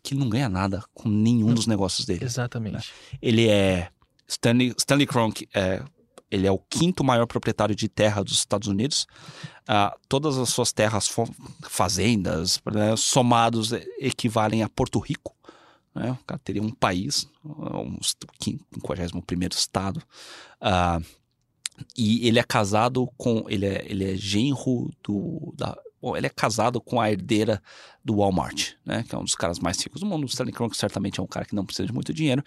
que 0.03 0.13
não 0.13 0.29
ganha 0.29 0.47
nada 0.47 0.83
com 0.93 1.09
nenhum 1.09 1.53
dos 1.53 1.65
negócios 1.65 2.05
dele. 2.05 2.23
Exatamente. 2.23 2.75
Né? 2.75 2.83
Ele 3.21 3.47
é. 3.49 3.89
Stanley, 4.27 4.73
Stanley 4.77 5.07
Kronk 5.07 5.47
é, 5.53 5.83
ele 6.29 6.47
é 6.47 6.51
o 6.51 6.57
quinto 6.57 7.03
maior 7.03 7.25
proprietário 7.25 7.75
de 7.75 7.87
terra 7.87 8.23
dos 8.23 8.33
Estados 8.33 8.67
Unidos. 8.67 9.05
Uh, 9.63 9.97
todas 10.09 10.37
as 10.37 10.49
suas 10.49 10.71
terras, 10.71 11.09
fazendas, 11.63 12.61
né, 12.71 12.95
somados, 12.95 13.71
equivalem 13.99 14.63
a 14.63 14.69
Porto 14.69 14.99
Rico. 14.99 15.35
Né? 15.93 16.11
O 16.11 16.25
cara 16.25 16.39
teria 16.43 16.61
um 16.61 16.71
país, 16.71 17.29
um 17.43 17.97
51 18.01 19.47
estado. 19.51 20.03
Uh, 20.61 21.03
e 21.97 22.27
ele 22.27 22.39
é 22.39 22.43
casado 22.43 23.07
com. 23.17 23.45
Ele 23.47 23.65
é, 23.65 23.85
ele 23.89 24.13
é 24.13 24.15
genro 24.15 24.91
do. 25.03 25.53
Da, 25.57 25.77
bom, 26.01 26.15
ele 26.15 26.27
é 26.27 26.29
casado 26.29 26.79
com 26.81 26.99
a 26.99 27.11
herdeira 27.11 27.61
do 28.03 28.17
Walmart, 28.17 28.73
né? 28.85 29.03
Que 29.03 29.13
é 29.15 29.17
um 29.17 29.23
dos 29.23 29.35
caras 29.35 29.59
mais 29.59 29.79
ricos 29.81 29.99
do 29.99 30.05
mundo. 30.05 30.23
O 30.23 30.27
Stanley 30.27 30.53
Kroenke 30.53 30.77
certamente 30.77 31.19
é 31.19 31.23
um 31.23 31.27
cara 31.27 31.45
que 31.45 31.55
não 31.55 31.65
precisa 31.65 31.85
de 31.85 31.93
muito 31.93 32.13
dinheiro. 32.13 32.43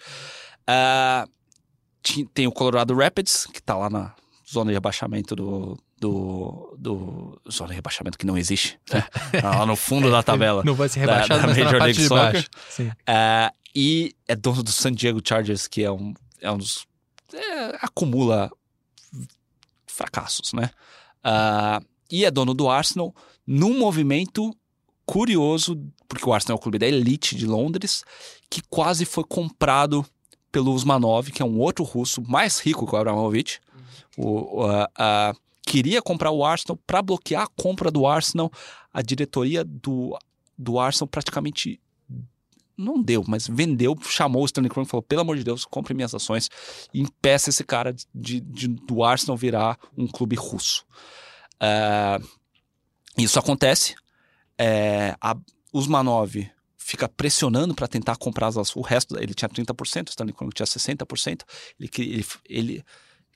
Uh, 0.61 1.29
tem 2.33 2.47
o 2.47 2.51
Colorado 2.51 2.95
Rapids, 2.95 3.45
que 3.47 3.61
tá 3.61 3.75
lá 3.75 3.89
na 3.89 4.13
zona 4.51 4.71
de 4.71 4.75
rebaixamento 4.75 5.35
do. 5.35 5.77
do, 5.99 6.75
do 6.77 7.41
zona 7.51 7.69
de 7.69 7.75
rebaixamento 7.75 8.17
que 8.17 8.25
não 8.25 8.37
existe. 8.37 8.79
Né? 8.91 9.03
Tá 9.41 9.59
lá 9.59 9.65
no 9.65 9.75
fundo 9.75 10.09
da 10.09 10.23
tabela. 10.23 10.63
Não 10.63 10.75
vai 10.75 10.89
ser 10.89 11.01
rebaixado, 11.01 11.41
da, 11.41 11.53
da 11.53 11.63
Major 11.63 11.81
League 11.81 12.01
Soccer. 12.01 12.47
Uh, 12.79 13.55
e 13.75 14.15
é 14.27 14.35
dono 14.35 14.63
do 14.63 14.71
San 14.71 14.91
Diego 14.91 15.21
Chargers, 15.23 15.67
que 15.67 15.83
é 15.83 15.91
um, 15.91 16.13
é 16.41 16.51
um 16.51 16.57
dos. 16.57 16.87
É, 17.31 17.77
acumula 17.81 18.51
fracassos, 19.85 20.53
né? 20.53 20.71
Uh, 21.23 21.85
e 22.09 22.25
é 22.25 22.31
dono 22.31 22.53
do 22.53 22.69
Arsenal 22.69 23.13
num 23.45 23.77
movimento 23.77 24.55
curioso, 25.05 25.79
porque 26.07 26.27
o 26.27 26.33
Arsenal 26.33 26.55
é 26.55 26.59
o 26.59 26.61
clube 26.61 26.79
da 26.79 26.87
elite 26.87 27.35
de 27.35 27.45
Londres, 27.45 28.03
que 28.49 28.61
quase 28.69 29.05
foi 29.05 29.23
comprado 29.23 30.05
pelo 30.51 30.73
Usmanov, 30.73 31.31
que 31.31 31.41
é 31.41 31.45
um 31.45 31.59
outro 31.59 31.83
russo 31.83 32.21
mais 32.27 32.59
rico 32.59 32.85
que 32.87 32.95
o 32.95 32.97
Abramovich. 32.97 33.59
O, 34.17 34.65
uh, 34.65 35.39
queria 35.63 36.01
comprar 36.01 36.31
o 36.31 36.43
Arsenal 36.43 36.77
para 36.85 37.01
bloquear 37.01 37.43
a 37.43 37.47
compra 37.47 37.91
do 37.91 38.07
Arsenal. 38.07 38.51
A 38.93 39.01
diretoria 39.01 39.63
do, 39.63 40.17
do 40.57 40.79
Arsenal 40.79 41.07
praticamente 41.07 41.79
não 42.75 43.01
deu, 43.01 43.23
mas 43.27 43.45
vendeu, 43.47 43.95
chamou 44.01 44.41
o 44.41 44.45
Stanley 44.45 44.69
Kroenke 44.69 44.89
e 44.89 44.91
falou: 44.91 45.03
pelo 45.03 45.21
amor 45.21 45.37
de 45.37 45.43
Deus, 45.43 45.65
compre 45.65 45.93
minhas 45.93 46.15
ações 46.15 46.49
e 46.93 47.01
impeça 47.01 47.49
esse 47.49 47.63
cara 47.63 47.93
de, 48.15 48.39
de 48.39 48.67
do 48.67 49.03
Arsenal 49.03 49.35
virar 49.35 49.77
um 49.97 50.07
clube 50.07 50.35
russo. 50.35 50.85
Uh, 51.61 52.25
isso 53.17 53.37
acontece. 53.37 53.95
É, 54.57 55.15
a 55.21 55.37
Usmanov 55.73 56.49
fica 56.89 57.07
pressionando 57.07 57.75
para 57.75 57.87
tentar 57.87 58.15
comprar 58.15 58.47
as, 58.47 58.75
o 58.75 58.81
resto. 58.81 59.15
Ele 59.19 59.35
tinha 59.35 59.47
30%, 59.47 60.07
o 60.07 60.09
Stanley 60.09 60.33
Kroenke 60.33 60.55
tinha 60.55 60.65
60%. 60.65 61.43
Ele, 61.79 61.89
ele, 61.97 62.25
ele 62.49 62.85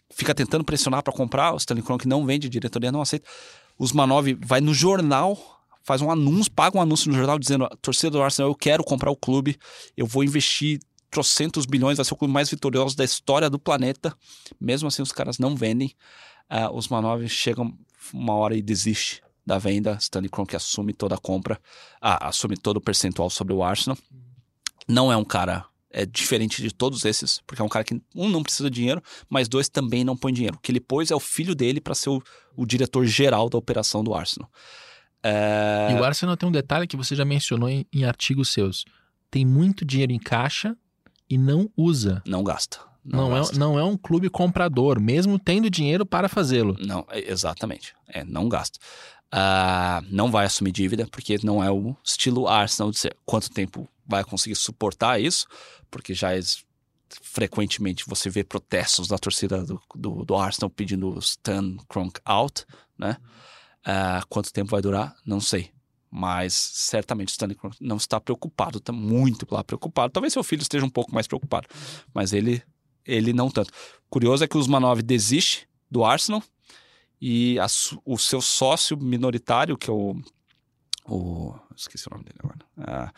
fica 0.10 0.34
tentando 0.34 0.64
pressionar 0.64 1.04
para 1.04 1.14
comprar, 1.14 1.54
o 1.54 1.58
Stanley 1.58 1.84
Kroenke 1.84 2.08
não 2.08 2.26
vende, 2.26 2.48
a 2.48 2.50
diretoria 2.50 2.92
não 2.92 3.02
aceita. 3.02 3.30
Os 3.78 3.92
Manov 3.92 4.26
vai 4.44 4.60
no 4.60 4.74
jornal, 4.74 5.38
faz 5.84 6.02
um 6.02 6.10
anúncio, 6.10 6.52
paga 6.52 6.80
um 6.80 6.82
anúncio 6.82 7.12
no 7.12 7.16
jornal 7.16 7.38
dizendo: 7.38 7.70
torcida 7.80 8.10
do 8.10 8.24
Arsenal, 8.24 8.50
eu 8.50 8.56
quero 8.56 8.84
comprar 8.84 9.12
o 9.12 9.16
clube, 9.16 9.60
eu 9.96 10.08
vou 10.08 10.24
investir 10.24 10.80
trocentos 11.12 11.68
bilhões, 11.68 11.98
vai 11.98 12.06
ser 12.06 12.14
o 12.16 12.18
clube 12.18 12.34
mais 12.34 12.50
vitorioso 12.50 12.98
da 12.98 13.04
história 13.04 13.52
do 13.52 13.60
planeta. 13.60 14.18
Mesmo 14.60 14.88
assim, 14.88 15.04
os 15.04 15.12
caras 15.12 15.38
não 15.38 15.56
vendem. 15.56 15.94
Uh, 16.50 16.76
os 16.76 16.88
Manov 16.88 17.28
chegam 17.30 17.72
uma 18.12 18.34
hora 18.34 18.56
e 18.56 18.64
desiste 18.64 19.22
da 19.46 19.58
venda. 19.58 19.98
Stanley 20.00 20.30
Kroenke 20.30 20.56
assume 20.56 20.94
toda 20.94 21.16
a 21.16 21.18
compra, 21.18 21.60
ah, 22.02 22.28
assume 22.28 22.58
todo 22.58 22.78
o 22.78 22.82
percentual 22.82 23.30
sobre 23.30 23.54
o 23.54 23.64
Arsenal. 23.64 23.98
Não 24.88 25.12
é 25.12 25.18
um 25.18 25.24
cara 25.24 25.66
é 25.94 26.08
diferente 26.08 26.60
de 26.62 26.74
todos 26.74 27.06
esses, 27.06 27.40
porque 27.46 27.62
é 27.62 27.66
um 27.66 27.70
cara 27.70 27.86
que, 27.86 28.02
um, 28.16 28.28
não 28.28 28.42
precisa 28.42 28.68
de 28.70 28.76
dinheiro, 28.78 29.02
mas 29.30 29.48
dois, 29.48 29.70
também 29.70 30.04
não 30.04 30.18
põe 30.18 30.34
dinheiro. 30.34 30.58
O 30.58 30.60
que 30.60 30.72
ele 30.72 30.80
pôs 30.80 31.12
é 31.12 31.16
o 31.16 31.20
filho 31.20 31.54
dele 31.54 31.80
para 31.80 31.94
ser 31.94 32.10
o, 32.10 32.22
o, 32.56 32.66
diretor 32.66 33.06
geral 33.06 33.48
da 33.48 33.60
operação 33.60 34.04
do 34.04 34.14
Arsenal. 34.14 34.50
É... 35.22 35.90
E 35.92 35.94
o 35.94 36.04
Arsenal 36.04 36.36
tem 36.36 36.50
um 36.50 36.52
detalhe 36.52 36.88
que 36.88 36.98
você 36.98 37.16
já 37.16 37.24
mencionou 37.24 37.70
em, 37.70 37.86
em 37.94 38.04
artigos 38.06 38.52
seus. 38.52 38.84
Tem 39.30 39.46
muito 39.46 39.86
dinheiro 39.86 40.12
em 40.12 40.20
caixa 40.20 40.76
e 41.30 41.38
não 41.38 41.70
usa. 41.78 42.24
Não 42.26 42.44
gasta. 42.44 42.80
Não, 43.06 43.30
não, 43.30 43.38
é, 43.38 43.52
não 43.54 43.80
é 43.80 43.84
um 43.84 43.98
clube 43.98 44.30
comprador, 44.30 45.00
mesmo 45.00 45.38
tendo 45.38 45.70
dinheiro 45.70 46.06
para 46.06 46.30
fazê-lo. 46.30 46.76
Não, 46.80 47.06
é, 47.10 47.32
exatamente. 47.32 47.94
É, 48.08 48.24
não 48.24 48.48
gasta. 48.48 48.80
Uh, 49.34 50.06
não 50.10 50.32
vai 50.32 50.46
assumir 50.46 50.72
dívida, 50.72 51.08
porque 51.12 51.40
não 51.44 51.64
é 51.64 51.70
o 51.72 51.96
estilo 52.04 52.48
Arsenal 52.48 52.92
de 52.92 53.00
ser. 53.00 53.18
Quanto 53.26 53.50
tempo 53.50 53.90
vai 54.06 54.24
conseguir 54.24 54.56
suportar 54.56 55.20
isso? 55.20 55.48
Porque 55.90 56.14
já 56.14 56.30
frequentemente 57.22 58.06
você 58.08 58.30
vê 58.30 58.44
protestos 58.44 59.08
da 59.08 59.18
torcida 59.18 59.64
do, 59.64 59.82
do, 59.96 60.26
do 60.26 60.36
Arsenal 60.36 60.70
pedindo 60.70 61.18
Stan 61.20 61.78
Kronk 61.88 62.20
out, 62.26 62.66
né? 62.98 63.18
Uh, 63.86 64.26
quanto 64.30 64.54
tempo 64.54 64.72
vai 64.72 64.82
durar? 64.82 65.16
Não 65.26 65.40
sei. 65.42 65.72
Mas 66.10 66.54
certamente 66.54 67.30
o 67.30 67.32
Stanley 67.32 67.56
Kronk 67.56 67.76
não 67.82 67.98
está 67.98 68.20
preocupado, 68.22 68.78
está 68.78 68.94
muito 68.94 69.48
lá 69.50 69.64
preocupado. 69.64 70.14
Talvez 70.14 70.32
seu 70.32 70.44
filho 70.44 70.62
esteja 70.62 70.86
um 70.86 70.90
pouco 70.90 71.14
mais 71.14 71.26
preocupado, 71.26 71.68
mas 72.14 72.34
ele, 72.34 72.62
ele 73.06 73.34
não 73.34 73.50
tanto. 73.50 73.72
Curioso 74.10 74.44
é 74.44 74.48
que 74.48 74.58
o 74.58 74.60
Usmanov 74.60 75.02
desiste 75.02 75.68
do 75.90 76.04
Arsenal 76.04 76.44
e 77.22 77.58
a, 77.60 77.68
o 78.06 78.18
seu 78.18 78.42
sócio 78.42 78.98
minoritário, 78.98 79.78
que 79.78 79.90
é 79.90 79.94
o. 79.94 80.16
o 81.06 81.56
esqueci 81.76 82.08
o 82.08 82.12
nome 82.12 82.26
dele 82.26 82.38
agora. 82.44 82.60
Ah, 82.78 83.14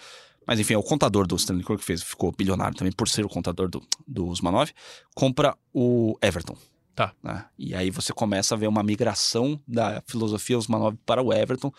mas 0.46 0.60
enfim, 0.60 0.76
é 0.76 0.78
o 0.78 0.84
contador 0.84 1.26
do 1.26 1.36
Stanley 1.36 1.64
Kroenke 1.64 1.82
que 1.82 1.88
fez, 1.88 2.04
ficou 2.04 2.32
bilionário 2.32 2.78
também 2.78 2.94
por 2.94 3.10
ser 3.10 3.26
o 3.26 3.30
contador 3.30 3.68
do, 3.68 3.82
do 4.08 4.28
Usmanov, 4.28 4.72
compra 5.16 5.58
o 5.74 6.18
Everton. 6.22 6.56
Tá. 6.96 7.14
Né? 7.22 7.46
E 7.60 7.76
aí 7.76 7.92
você 7.92 8.14
começa 8.14 8.56
a 8.56 8.58
ver 8.58 8.68
uma 8.68 8.82
migração 8.82 9.60
da 9.68 10.02
filosofia 10.08 10.58
Usmanov 10.58 10.96
para 11.06 11.22
o 11.22 11.34
Everton, 11.34 11.72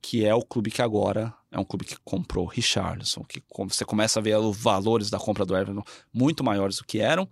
que 0.00 0.24
é 0.24 0.34
o 0.34 0.42
clube 0.42 0.70
que 0.70 0.80
agora 0.80 1.34
é 1.50 1.58
um 1.58 1.64
clube 1.64 1.84
que 1.84 1.96
comprou 2.04 2.46
Richarlison, 2.46 3.24
que 3.24 3.42
você 3.68 3.84
começa 3.84 4.20
a 4.20 4.22
ver 4.22 4.38
os 4.38 4.56
valores 4.56 5.10
da 5.10 5.18
compra 5.18 5.44
do 5.44 5.56
Everton 5.56 5.82
muito 6.12 6.44
maiores 6.44 6.76
do 6.76 6.84
que 6.84 7.00
eram, 7.00 7.28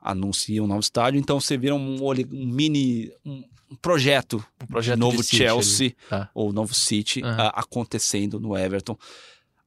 anuncia 0.00 0.62
um 0.62 0.66
novo 0.66 0.80
estádio, 0.80 1.18
então 1.18 1.40
você 1.40 1.58
vira 1.58 1.74
um, 1.74 1.98
um 2.00 2.46
mini, 2.46 3.12
um, 3.24 3.42
projeto, 3.82 4.44
um 4.62 4.66
projeto 4.66 4.94
de 4.94 5.00
novo 5.00 5.22
Chelsea 5.22 5.94
tá. 6.08 6.30
ou 6.32 6.52
novo 6.52 6.72
City 6.72 7.22
uhum. 7.22 7.30
uh, 7.30 7.50
acontecendo 7.54 8.38
no 8.38 8.56
Everton, 8.56 8.96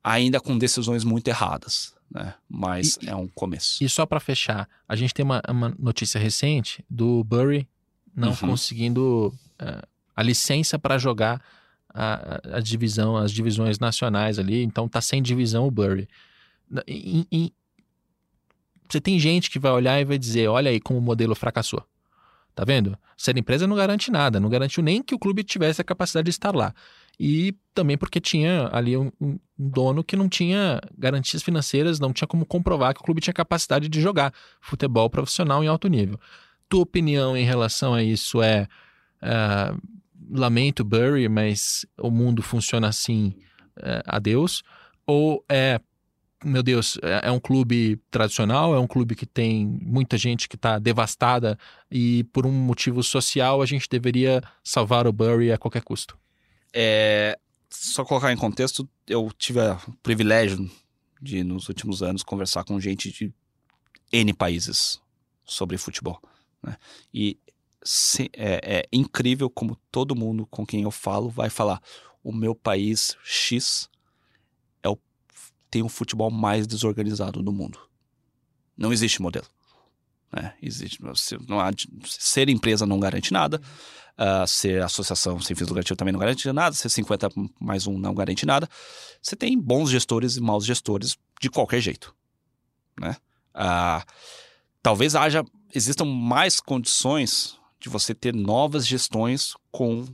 ainda 0.02 0.40
com 0.40 0.58
decisões 0.58 1.04
muito 1.04 1.28
erradas, 1.28 1.94
né? 2.10 2.34
Mas 2.48 2.98
e, 3.02 3.10
é 3.10 3.16
um 3.16 3.28
começo. 3.28 3.84
E 3.84 3.90
só 3.90 4.06
para 4.06 4.20
fechar, 4.20 4.68
a 4.88 4.96
gente 4.96 5.14
tem 5.14 5.24
uma, 5.24 5.42
uma, 5.48 5.74
notícia 5.78 6.20
recente 6.20 6.84
do 6.90 7.24
Bury 7.24 7.68
não 8.16 8.30
uhum. 8.30 8.36
conseguindo 8.36 9.34
uh, 9.62 9.88
a 10.16 10.24
licença 10.24 10.78
para 10.78 10.98
jogar 10.98 11.42
a, 11.94 12.58
a, 12.58 12.60
divisão, 12.60 13.16
as 13.16 13.32
divisões 13.32 13.80
nacionais 13.80 14.38
ali, 14.40 14.64
então 14.64 14.88
tá 14.88 15.02
sem 15.02 15.22
divisão 15.22 15.68
o 15.68 15.72
Bury. 15.72 16.08
Em, 16.88 17.26
em, 17.32 17.52
você 18.90 19.00
tem 19.00 19.20
gente 19.20 19.50
que 19.50 19.60
vai 19.60 19.72
olhar 19.72 20.00
e 20.02 20.06
vai 20.06 20.18
dizer, 20.18 20.48
olha 20.48 20.72
aí 20.72 20.80
como 20.80 21.00
o 21.00 21.02
modelo 21.02 21.36
fracassou. 21.36 21.84
Tá 22.60 22.66
vendo? 22.66 22.98
Ser 23.16 23.38
empresa 23.38 23.66
não 23.66 23.74
garante 23.78 24.12
nada, 24.12 24.38
não 24.38 24.50
garantiu 24.50 24.84
nem 24.84 25.02
que 25.02 25.16
o 25.16 25.18
clube 25.18 25.46
tivesse 25.46 25.80
a 25.80 25.84
capacidade 25.84 26.26
de 26.26 26.32
estar 26.32 26.54
lá. 26.54 26.74
E 27.18 27.56
também 27.74 27.98
porque 27.98 28.20
tinha 28.20 28.70
ali 28.74 28.98
um, 28.98 29.10
um, 29.22 29.40
dono 29.58 30.04
que 30.04 30.18
não 30.18 30.28
tinha 30.28 30.82
garantias 30.98 31.42
financeiras, 31.42 32.02
não 32.02 32.12
tinha 32.12 32.28
como 32.28 32.46
comprovar 32.46 32.94
que 32.94 33.00
o 33.00 33.04
clube 33.06 33.22
tinha 33.22 33.34
capacidade 33.34 33.88
de 33.88 34.02
jogar 34.02 34.34
futebol 34.60 35.10
profissional 35.10 35.64
em 35.64 35.68
alto 35.68 35.88
nível. 35.88 36.20
Tua 36.68 36.82
opinião 36.82 37.38
em 37.38 37.46
relação 37.46 37.94
a 37.94 38.04
isso 38.04 38.42
é. 38.42 38.68
Uh, 39.24 39.82
lamento, 40.30 40.84
Burry, 40.84 41.30
mas 41.30 41.86
o 41.98 42.12
mundo 42.12 42.42
funciona 42.42 42.90
assim, 42.90 43.36
uh, 43.78 44.04
adeus? 44.06 44.64
Ou 45.08 45.46
é 45.48 45.80
meu 46.44 46.64
Deus, 46.64 46.98
é, 47.02 47.28
é 47.28 47.32
um 47.32 47.40
clube 47.40 48.02
tradicional, 48.10 48.74
é 48.74 48.80
um 48.80 48.88
clube 48.88 49.16
que 49.16 49.26
tem 49.26 49.66
muita 49.66 50.18
gente 50.18 50.48
que 50.48 50.56
está 50.56 50.80
devastada 50.80 51.58
e 51.92 52.24
por 52.26 52.46
um 52.46 52.52
motivo 52.52 53.04
social 53.04 53.62
a 53.62 53.66
gente 53.66 53.90
deveria 53.90 54.42
salvar 54.64 55.08
o 55.08 55.14
Bury 55.14 55.52
a 55.52 55.58
qualquer 55.58 55.82
custo. 55.82 56.18
É, 56.74 57.38
só 57.70 58.06
colocar 58.06 58.32
em 58.32 58.38
contexto, 58.38 58.88
eu 59.08 59.30
tive 59.38 59.60
o 59.60 59.94
privilégio 60.02 60.70
de, 61.22 61.44
nos 61.44 61.68
últimos 61.68 62.02
anos, 62.02 62.24
conversar 62.24 62.64
com 62.64 62.80
gente 62.80 63.12
de 63.12 63.34
N 64.12 64.34
países 64.34 65.02
sobre 65.44 65.78
futebol. 65.78 66.22
Né? 66.64 66.78
E 67.14 67.38
se, 67.84 68.30
é, 68.34 68.80
é 68.80 68.88
incrível 68.92 69.50
como 69.50 69.78
todo 69.92 70.16
mundo 70.16 70.46
com 70.48 70.66
quem 70.66 70.84
eu 70.84 70.92
falo 70.92 71.30
vai 71.30 71.50
falar: 71.50 71.82
o 72.24 72.32
meu 72.32 72.56
país 72.56 73.18
X 73.24 73.90
tem 75.70 75.82
o 75.82 75.90
futebol 75.90 76.32
mais 76.32 76.66
desorganizado 76.66 77.42
do 77.42 77.52
mundo. 77.52 77.80
Não 78.78 78.92
existe 78.94 79.22
modelo. 79.22 79.46
Né? 80.32 80.54
Existe, 80.62 81.00
não 81.48 81.60
há, 81.60 81.72
ser 82.06 82.50
empresa 82.50 82.86
não 82.86 83.00
garante 83.00 83.34
nada, 83.34 83.62
uh, 84.18 84.48
ser 84.48 84.82
associação 84.84 85.40
sem 85.40 85.56
fins 85.56 85.68
lucrativos 85.68 85.98
também 85.98 86.12
não 86.12 86.20
garante 86.20 86.52
nada, 86.52 86.76
ser 86.76 86.90
50 86.90 87.30
mais 87.60 87.88
um 87.88 87.98
não 87.98 88.14
garante 88.14 88.46
nada. 88.46 88.70
Você 89.22 89.36
tem 89.36 89.58
bons 89.58 89.90
gestores 89.90 90.36
e 90.38 90.42
maus 90.42 90.66
gestores 90.66 91.18
de 91.42 91.50
qualquer 91.50 91.82
jeito. 91.82 92.16
Né? 93.00 93.16
Uh, 93.56 94.06
talvez 94.82 95.16
haja, 95.16 95.44
existam 95.74 96.06
mais 96.06 96.60
condições 96.60 97.58
de 97.80 97.90
você 97.90 98.14
ter 98.14 98.34
novas 98.34 98.86
gestões 98.86 99.56
com 99.72 100.06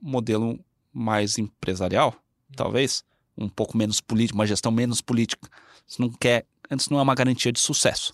modelo 0.00 0.58
mais 0.92 1.38
empresarial, 1.38 2.14
talvez, 2.56 3.04
um 3.38 3.48
pouco 3.48 3.76
menos 3.76 4.00
político, 4.00 4.38
uma 4.38 4.46
gestão 4.46 4.72
menos 4.72 5.00
política. 5.00 5.48
Você 5.86 6.02
não 6.02 6.10
quer, 6.10 6.44
antes 6.70 6.88
não 6.88 6.98
é 6.98 7.02
uma 7.02 7.14
garantia 7.14 7.52
de 7.52 7.60
sucesso. 7.60 8.12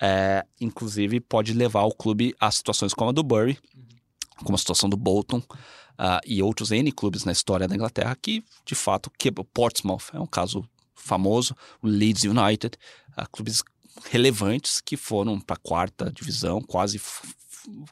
É, 0.00 0.44
inclusive, 0.60 1.20
pode 1.20 1.52
levar 1.52 1.82
o 1.82 1.92
clube 1.92 2.34
a 2.38 2.50
situações 2.50 2.92
como 2.92 3.10
a 3.10 3.12
do 3.12 3.22
Bury, 3.22 3.58
uhum. 3.74 4.44
como 4.44 4.54
a 4.54 4.58
situação 4.58 4.88
do 4.88 4.96
Bolton 4.96 5.38
uh, 5.38 6.20
e 6.26 6.42
outros 6.42 6.70
N 6.70 6.90
clubes 6.92 7.24
na 7.24 7.32
história 7.32 7.66
da 7.66 7.74
Inglaterra 7.74 8.16
que, 8.20 8.44
de 8.64 8.74
fato, 8.74 9.10
quebrou. 9.18 9.44
Portsmouth 9.44 10.10
é 10.12 10.20
um 10.20 10.26
caso 10.26 10.68
famoso, 10.94 11.54
o 11.82 11.86
Leeds 11.86 12.24
United, 12.24 12.76
uh, 13.18 13.28
clubes 13.30 13.62
relevantes 14.10 14.80
que 14.80 14.96
foram 14.96 15.40
para 15.40 15.54
a 15.54 15.58
quarta 15.58 16.12
divisão, 16.12 16.60
quase 16.60 17.00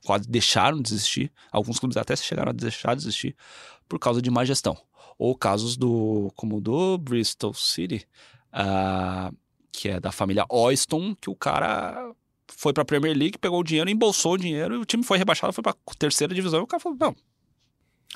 quase 0.04 0.28
deixaram 0.28 0.80
de 0.80 0.92
existir. 0.92 1.32
Alguns 1.50 1.78
clubes 1.78 1.96
até 1.96 2.14
chegaram 2.16 2.50
a 2.50 2.52
deixar 2.52 2.94
de 2.94 3.02
existir 3.02 3.34
por 3.88 3.98
causa 3.98 4.20
de 4.20 4.30
má 4.30 4.44
gestão. 4.44 4.76
Ou 5.22 5.36
casos 5.36 5.76
do 5.76 6.32
como 6.34 6.60
do 6.60 6.98
Bristol 6.98 7.54
City, 7.54 8.04
uh, 8.52 9.32
que 9.70 9.88
é 9.88 10.00
da 10.00 10.10
família 10.10 10.44
Oyston, 10.50 11.14
que 11.14 11.30
o 11.30 11.36
cara 11.36 12.12
foi 12.48 12.72
para 12.72 12.82
a 12.82 12.84
Premier 12.84 13.16
League, 13.16 13.38
pegou 13.38 13.60
o 13.60 13.62
dinheiro, 13.62 13.88
embolsou 13.88 14.32
o 14.32 14.36
dinheiro, 14.36 14.74
e 14.74 14.78
o 14.78 14.84
time 14.84 15.04
foi 15.04 15.18
rebaixado, 15.18 15.52
foi 15.52 15.62
para 15.62 15.76
terceira 15.96 16.34
divisão, 16.34 16.58
e 16.58 16.62
o 16.64 16.66
cara 16.66 16.80
falou: 16.82 16.98
não. 16.98 17.14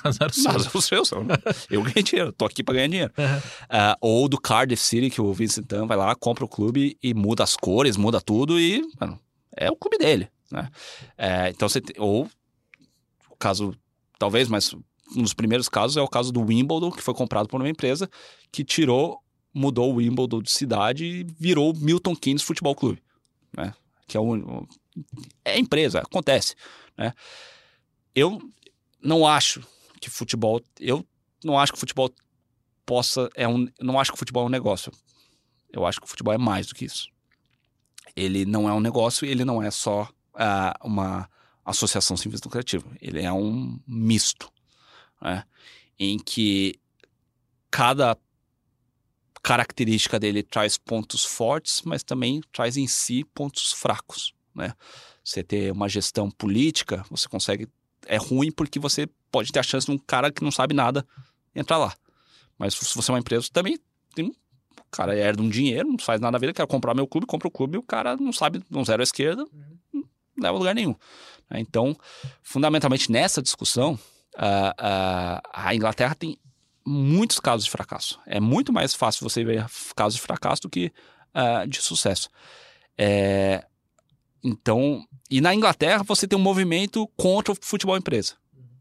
Azar 0.02 0.32
seu. 0.34 0.50
Azar 0.50 0.82
seu. 0.82 1.26
Eu 1.70 1.84
ganhei 1.84 2.02
dinheiro, 2.02 2.32
tô 2.32 2.44
aqui 2.44 2.64
para 2.64 2.74
ganhar 2.74 2.88
dinheiro. 2.88 3.12
Uhum. 3.16 3.24
Uh, 3.36 3.96
ou 4.00 4.28
do 4.28 4.40
Cardiff 4.40 4.82
City, 4.82 5.09
que 5.09 5.20
o 5.20 5.32
Vincent 5.32 5.64
Tan 5.64 5.86
vai 5.86 5.96
lá, 5.96 6.12
compra 6.16 6.44
o 6.44 6.48
clube 6.48 6.98
e 7.00 7.14
muda 7.14 7.44
as 7.44 7.54
cores, 7.57 7.96
muda 7.96 8.20
tudo 8.20 8.59
e 8.59 8.82
mano, 9.00 9.16
é 9.57 9.70
o 9.70 9.76
clube 9.76 9.96
dele. 9.96 10.28
Né? 10.50 10.68
É, 11.16 11.50
então 11.50 11.68
você. 11.68 11.80
Ou 11.98 12.28
o 13.30 13.36
caso, 13.36 13.72
talvez, 14.18 14.48
mas 14.48 14.74
um 15.14 15.22
dos 15.22 15.34
primeiros 15.34 15.68
casos 15.68 15.96
é 15.96 16.02
o 16.02 16.09
caso 16.09 16.32
do 16.32 16.40
Wimbledon, 16.40 16.90
que 16.90 17.02
foi 17.02 17.14
comprado 17.14 17.48
por 17.48 17.61
uma 17.61 17.68
empresa 17.68 18.09
que 18.50 18.64
tirou 18.64 19.20
mudou 19.57 19.90
o 19.90 19.96
Wimbledon 19.96 20.42
de 20.42 20.50
cidade 20.50 21.04
e 21.07 21.24
virou 21.24 21.74
Milton 21.74 22.14
Keynes 22.14 22.42
Futebol 22.42 22.74
Clube, 22.74 23.02
né? 23.57 23.72
Que 24.07 24.18
é 24.18 24.20
um, 24.20 24.66
é 25.42 25.59
empresa, 25.59 26.00
acontece, 26.00 26.54
né? 26.96 27.14
Eu 28.14 28.38
não 29.02 29.26
acho 29.26 29.66
que 29.98 30.11
futebol, 30.11 30.61
eu 30.78 31.07
não 31.42 31.59
acho 31.59 31.72
que 31.72 31.78
futebol 31.78 32.12
possa 32.84 33.30
é 33.34 33.48
um, 33.48 33.66
não 33.80 33.98
acho 33.98 34.12
que 34.12 34.18
futebol 34.18 34.42
é 34.42 34.46
um 34.46 34.50
negócio. 34.50 34.92
Eu 35.72 35.86
acho 35.86 36.00
que 36.00 36.07
o 36.07 36.09
futebol 36.09 36.34
é 36.34 36.38
mais 36.38 36.66
do 36.66 36.74
que 36.74 36.84
isso. 36.84 37.09
Ele 38.14 38.44
não 38.44 38.68
é 38.68 38.72
um 38.74 38.80
negócio, 38.80 39.26
ele 39.26 39.44
não 39.44 39.62
é 39.62 39.70
só 39.70 40.02
uh, 40.34 40.86
uma 40.86 41.28
associação 41.64 42.16
sem 42.16 42.30
fins 42.30 42.42
lucrativos. 42.42 42.94
Ele 43.00 43.22
é 43.22 43.32
um 43.32 43.78
misto, 43.86 44.50
né? 45.21 45.45
em 45.99 46.19
que 46.19 46.79
cada 47.71 48.17
característica 49.43 50.19
dele 50.19 50.43
traz 50.43 50.77
pontos 50.77 51.25
fortes, 51.25 51.83
mas 51.83 52.03
também 52.03 52.41
traz 52.53 52.77
em 52.77 52.87
si 52.87 53.25
pontos 53.25 53.73
fracos, 53.73 54.35
né? 54.55 54.75
Você 55.23 55.43
ter 55.43 55.73
uma 55.73 55.89
gestão 55.89 56.31
política, 56.31 57.05
você 57.11 57.29
consegue 57.29 57.69
é 58.07 58.17
ruim 58.17 58.51
porque 58.51 58.79
você 58.79 59.09
pode 59.31 59.53
ter 59.53 59.59
a 59.59 59.62
chance 59.62 59.87
de 59.87 59.93
um 59.93 59.99
cara 59.99 60.31
que 60.31 60.43
não 60.43 60.51
sabe 60.51 60.75
nada 60.75 61.07
entrar 61.55 61.79
lá. 61.79 61.95
Mas 62.59 62.75
se 62.75 62.95
você 62.95 63.11
é 63.11 63.14
uma 63.14 63.21
empresa, 63.21 63.49
também 63.53 63.79
tem 64.14 64.27
o 64.27 64.35
cara 64.91 65.17
herda 65.17 65.43
um 65.43 65.49
dinheiro, 65.49 65.89
não 65.89 65.99
faz 65.99 66.21
nada 66.21 66.33
na 66.33 66.39
vida, 66.39 66.53
quer 66.53 66.67
comprar 66.67 66.95
meu 66.95 67.07
clube, 67.07 67.27
compra 67.27 67.49
o 67.49 67.51
clube 67.51 67.77
e 67.77 67.79
o 67.79 67.83
cara 67.83 68.17
não 68.17 68.33
sabe, 68.33 68.62
não 68.71 68.85
zero 68.85 69.03
à 69.03 69.05
esquerda, 69.05 69.45
não 69.93 70.05
leva 70.39 70.57
a 70.57 70.59
lugar 70.59 70.75
nenhum. 70.75 70.95
Então, 71.53 71.97
fundamentalmente 72.43 73.11
nessa 73.11 73.43
discussão, 73.43 73.99
a, 74.37 75.41
a, 75.53 75.68
a 75.68 75.74
Inglaterra 75.74 76.14
tem 76.14 76.39
muitos 76.87 77.41
casos 77.41 77.64
de 77.64 77.70
fracasso. 77.70 78.20
É 78.26 78.39
muito 78.39 78.72
mais 78.72 78.95
fácil 78.95 79.28
você 79.28 79.43
ver 79.45 79.66
casos 79.97 80.16
de 80.16 80.22
fracasso 80.22 80.62
do 80.62 80.70
que 80.70 80.93
uh, 81.34 81.66
de 81.66 81.82
sucesso. 81.82 82.28
É, 82.97 83.64
então, 84.43 85.05
e 85.30 85.41
na 85.41 85.55
Inglaterra 85.55 86.05
você 86.05 86.28
tem 86.28 86.39
um 86.39 86.43
movimento 86.43 87.07
contra 87.16 87.53
o 87.53 87.57
futebol 87.61 87.97
empresa. 87.97 88.34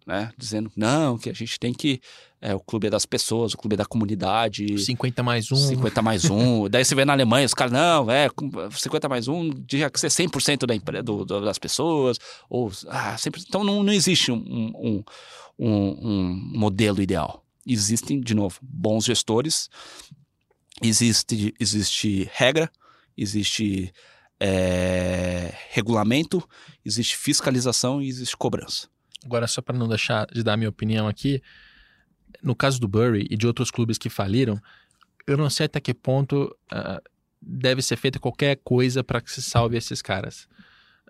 Né? 0.06 0.32
Dizendo, 0.38 0.72
não, 0.76 1.18
que 1.18 1.30
a 1.30 1.34
gente 1.34 1.60
tem 1.60 1.74
que. 1.74 2.00
É, 2.40 2.54
o 2.54 2.60
clube 2.60 2.86
é 2.86 2.90
das 2.92 3.08
pessoas, 3.08 3.54
o 3.54 3.58
clube 3.58 3.74
é 3.74 3.78
da 3.78 3.86
comunidade. 3.86 4.78
50 4.78 5.24
mais 5.24 5.52
um. 5.52 5.56
50 5.56 6.02
mais 6.04 6.26
um. 6.30 6.68
Daí 6.70 6.86
você 6.86 6.94
vê 6.94 7.04
na 7.04 7.14
Alemanha, 7.14 7.46
os 7.46 7.56
caras, 7.56 7.74
não, 7.74 8.12
é 8.12 8.30
50 8.72 9.10
mais 9.10 9.28
um, 9.28 9.50
tinha 9.50 9.90
que 9.90 10.00
ser 10.00 10.10
100% 10.10 10.68
da 10.68 10.76
empre... 10.76 11.02
Do, 11.02 11.26
do, 11.26 11.42
das 11.42 11.58
pessoas. 11.58 12.20
Ou, 12.48 12.72
ah, 12.88 13.16
100%. 13.16 13.46
Então 13.48 13.64
não, 13.64 13.82
não 13.82 13.92
existe 13.92 14.32
um, 14.32 14.36
um, 14.38 15.04
um, 15.58 15.68
um 15.68 16.52
modelo 16.54 17.02
ideal 17.02 17.46
existem, 17.66 18.22
de 18.22 18.36
novo, 18.36 18.60
bons 18.62 19.06
gestores, 19.06 19.70
existe, 20.82 21.54
existe 21.60 22.30
regra, 22.34 22.72
existe 23.18 23.92
é, 24.40 25.54
regulamento, 25.72 26.48
existe 26.86 27.18
fiscalização 27.18 28.02
e 28.02 28.08
existe 28.08 28.38
cobrança. 28.38 28.88
Agora, 29.26 29.48
só 29.48 29.62
para 29.62 29.78
não 29.78 29.88
deixar 29.88 30.28
de 30.28 30.44
dar 30.44 30.56
minha 30.56 30.70
opinião 30.70 31.08
aqui, 31.08 31.42
no 32.44 32.56
caso 32.56 32.80
do 32.80 32.88
Bury 32.88 33.28
e 33.30 33.36
de 33.36 33.48
outros 33.48 33.72
clubes 33.72 33.98
que 33.98 34.10
faliram, 34.10 34.62
eu 35.26 35.36
não 35.36 35.50
sei 35.50 35.66
até 35.66 35.80
que 35.80 35.94
ponto 35.94 36.56
uh, 36.72 37.02
deve 37.42 37.82
ser 37.82 37.96
feita 37.96 38.20
qualquer 38.20 38.60
coisa 38.64 39.04
para 39.04 39.20
que 39.20 39.32
se 39.32 39.42
salve 39.42 39.76
esses 39.76 40.02
caras. 40.02 40.48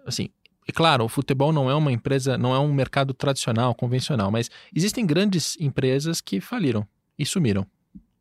Assim, 0.05 0.29
e 0.65 0.71
claro, 0.71 1.03
o 1.03 1.09
futebol 1.09 1.51
não 1.51 1.69
é 1.69 1.75
uma 1.75 1.91
empresa, 1.91 2.37
não 2.37 2.55
é 2.55 2.59
um 2.59 2.73
mercado 2.73 3.13
tradicional, 3.13 3.75
convencional, 3.75 4.31
mas 4.31 4.49
existem 4.73 5.05
grandes 5.05 5.57
empresas 5.59 6.21
que 6.21 6.39
faliram 6.39 6.87
e 7.19 7.25
sumiram. 7.25 7.67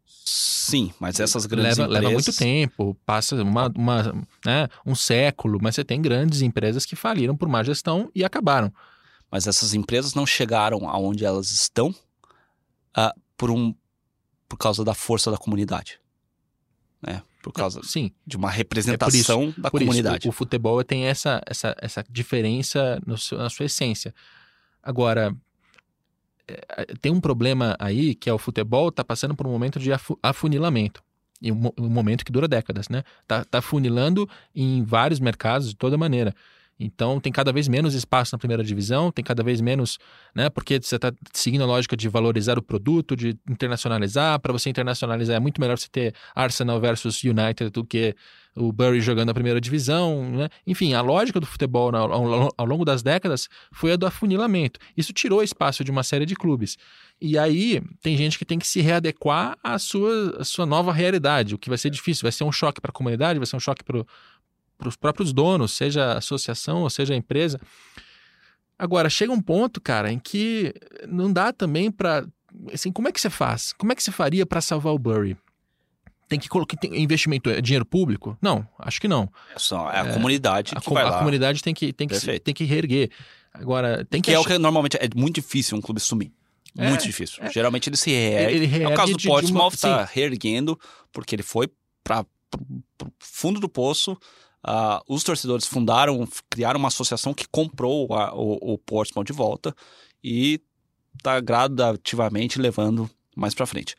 Sim, 0.04 0.92
mas 0.98 1.20
essas 1.20 1.46
grandes 1.46 1.78
leva, 1.78 1.82
empresas... 1.82 2.02
Leva 2.02 2.12
muito 2.12 2.36
tempo, 2.36 2.96
passa 3.06 3.40
uma, 3.42 3.68
uma, 3.76 4.26
né, 4.44 4.68
um 4.84 4.94
século, 4.94 5.58
mas 5.62 5.74
você 5.74 5.84
tem 5.84 6.02
grandes 6.02 6.42
empresas 6.42 6.84
que 6.84 6.96
faliram 6.96 7.36
por 7.36 7.48
má 7.48 7.62
gestão 7.62 8.10
e 8.14 8.24
acabaram. 8.24 8.72
Mas 9.34 9.48
essas 9.48 9.74
empresas 9.74 10.14
não 10.14 10.24
chegaram 10.24 10.88
aonde 10.88 11.24
elas 11.24 11.50
estão 11.50 11.88
uh, 12.96 13.20
por, 13.36 13.50
um, 13.50 13.74
por 14.48 14.56
causa 14.56 14.84
da 14.84 14.94
força 14.94 15.28
da 15.28 15.36
comunidade. 15.36 15.98
Né? 17.02 17.20
por 17.42 17.52
causa 17.52 17.82
Sim. 17.82 18.12
de 18.24 18.36
uma 18.36 18.48
representação 18.48 19.42
é 19.42 19.46
isso, 19.46 19.60
da 19.60 19.70
comunidade. 19.72 20.18
Isso, 20.20 20.28
o, 20.28 20.30
o, 20.30 20.32
futebol 20.32 20.84
tem 20.84 21.06
essa, 21.06 21.42
essa, 21.46 21.74
essa 21.80 22.04
diferença 22.08 23.02
seu, 23.18 23.36
na 23.36 23.50
sua 23.50 23.66
essência. 23.66 24.14
Agora, 24.80 25.36
é, 26.46 26.94
tem 27.00 27.10
um 27.10 27.20
problema 27.20 27.74
aí 27.80 28.14
que 28.14 28.30
é 28.30 28.32
o 28.32 28.38
futebol 28.38 28.88
está 28.88 29.02
passando 29.02 29.34
por 29.34 29.48
um 29.48 29.50
momento 29.50 29.80
de 29.80 29.90
afunilamento. 30.22 31.02
E 31.42 31.50
um, 31.50 31.72
um, 31.76 31.88
momento 31.88 32.24
que 32.24 32.30
dura 32.30 32.46
décadas, 32.46 32.88
né? 32.88 33.02
Tá, 33.26 33.44
tá 33.44 33.60
funilando 33.60 34.30
em 34.54 34.84
vários 34.84 35.18
mercados 35.18 35.70
de 35.70 35.76
toda 35.76 35.98
maneira. 35.98 36.32
Então 36.78 37.20
tem 37.20 37.32
cada 37.32 37.52
vez 37.52 37.68
menos 37.68 37.94
espaço 37.94 38.34
na 38.34 38.38
primeira 38.38 38.62
divisão, 38.64 39.10
tem 39.12 39.24
cada 39.24 39.42
vez 39.42 39.60
menos, 39.60 39.98
né? 40.34 40.50
Porque 40.50 40.80
você 40.80 40.96
está 40.96 41.12
seguindo 41.32 41.62
a 41.62 41.66
lógica 41.66 41.96
de 41.96 42.08
valorizar 42.08 42.58
o 42.58 42.62
produto, 42.62 43.14
de 43.14 43.36
internacionalizar. 43.48 44.40
Para 44.40 44.52
você 44.52 44.70
internacionalizar 44.70 45.36
é 45.36 45.40
muito 45.40 45.60
melhor 45.60 45.78
você 45.78 45.88
ter 45.88 46.14
Arsenal 46.34 46.80
versus 46.80 47.22
United 47.22 47.70
do 47.70 47.84
que 47.84 48.16
o 48.56 48.72
Bury 48.72 49.00
jogando 49.00 49.26
na 49.26 49.34
primeira 49.34 49.60
divisão, 49.60 50.30
né? 50.30 50.48
Enfim, 50.66 50.94
a 50.94 51.00
lógica 51.00 51.40
do 51.40 51.46
futebol 51.46 51.94
ao, 51.94 52.52
ao, 52.56 52.66
longo 52.66 52.84
das 52.84 53.02
décadas 53.02 53.48
foi 53.72 53.92
a 53.92 53.96
do 53.96 54.06
afunilamento. 54.06 54.78
Isso 54.96 55.12
tirou 55.12 55.42
espaço 55.42 55.82
de 55.82 55.90
uma 55.90 56.02
série 56.02 56.24
de 56.24 56.36
clubes. 56.36 56.76
E 57.20 57.36
aí 57.38 57.82
tem 58.02 58.16
gente 58.16 58.38
que 58.38 58.44
tem 58.44 58.58
que 58.58 58.66
se 58.66 58.80
readequar 58.80 59.56
à 59.62 59.78
sua, 59.78 60.36
à 60.40 60.44
sua 60.44 60.66
nova 60.66 60.92
realidade, 60.92 61.54
o 61.54 61.58
que 61.58 61.68
vai 61.68 61.78
ser 61.78 61.90
difícil, 61.90 62.22
vai 62.22 62.32
ser 62.32 62.44
um 62.44 62.52
choque 62.52 62.80
para 62.80 62.90
a 62.90 62.92
comunidade, 62.92 63.38
vai 63.38 63.46
ser 63.46 63.56
um 63.56 63.60
choque 63.60 63.82
para 63.82 64.04
para 64.76 64.88
os 64.88 64.96
próprios 64.96 65.32
donos, 65.32 65.72
seja 65.72 66.12
a 66.12 66.18
associação 66.18 66.82
ou 66.82 66.90
seja 66.90 67.14
a 67.14 67.16
empresa. 67.16 67.60
Agora, 68.78 69.08
chega 69.08 69.32
um 69.32 69.40
ponto, 69.40 69.80
cara, 69.80 70.12
em 70.12 70.18
que 70.18 70.74
não 71.08 71.32
dá 71.32 71.52
também 71.52 71.90
para. 71.90 72.26
Assim, 72.72 72.92
como 72.92 73.08
é 73.08 73.12
que 73.12 73.20
você 73.20 73.30
faz? 73.30 73.72
Como 73.72 73.92
é 73.92 73.94
que 73.94 74.02
você 74.02 74.12
faria 74.12 74.44
para 74.44 74.60
salvar 74.60 74.92
o 74.92 74.98
Bury? 74.98 75.36
Tem 76.28 76.38
que 76.38 76.48
colocar 76.48 76.76
tem 76.76 77.02
investimento, 77.02 77.50
é 77.50 77.60
dinheiro 77.60 77.84
público? 77.84 78.36
Não, 78.40 78.66
acho 78.78 79.00
que 79.00 79.06
não. 79.06 79.30
É, 79.54 79.58
só, 79.58 79.90
é 79.90 80.00
a 80.00 80.06
é, 80.06 80.12
comunidade 80.12 80.72
a, 80.74 80.78
a 80.78 81.18
comunidade 81.18 81.62
tem 81.62 81.74
que, 81.74 81.92
tem, 81.92 82.08
que, 82.08 82.40
tem 82.40 82.54
que 82.54 82.64
reerguer. 82.64 83.10
Agora, 83.52 84.04
tem 84.04 84.20
que. 84.20 84.30
Que 84.30 84.34
é 84.34 84.38
o 84.38 84.44
que 84.44 84.58
normalmente 84.58 84.96
é 84.96 85.08
muito 85.14 85.36
difícil 85.36 85.76
um 85.78 85.80
clube 85.80 86.00
sumir. 86.00 86.32
É, 86.76 86.88
muito 86.88 87.04
difícil. 87.04 87.44
É. 87.44 87.52
Geralmente 87.52 87.88
ele 87.88 87.96
se 87.96 88.10
reergue. 88.10 88.56
Ele, 88.56 88.66
reergue 88.66 88.90
é 88.90 88.94
o 88.94 88.96
caso 88.96 89.12
do 89.12 89.22
Portsmouth, 89.22 89.74
está 89.74 90.04
reerguendo, 90.04 90.78
porque 91.12 91.34
ele 91.34 91.44
foi 91.44 91.70
para 92.02 92.26
o 93.02 93.12
fundo 93.20 93.60
do 93.60 93.68
poço 93.68 94.18
Uh, 94.66 94.98
os 95.06 95.22
torcedores 95.22 95.66
fundaram, 95.66 96.26
criaram 96.48 96.78
uma 96.78 96.88
associação 96.88 97.34
que 97.34 97.46
comprou 97.46 98.14
a, 98.14 98.34
o, 98.34 98.74
o 98.74 98.78
Portsmouth 98.78 99.24
de 99.24 99.32
volta 99.32 99.76
e 100.22 100.58
está 101.14 101.38
gradativamente 101.38 102.58
levando 102.58 103.10
mais 103.36 103.54
para 103.54 103.66
frente. 103.66 103.94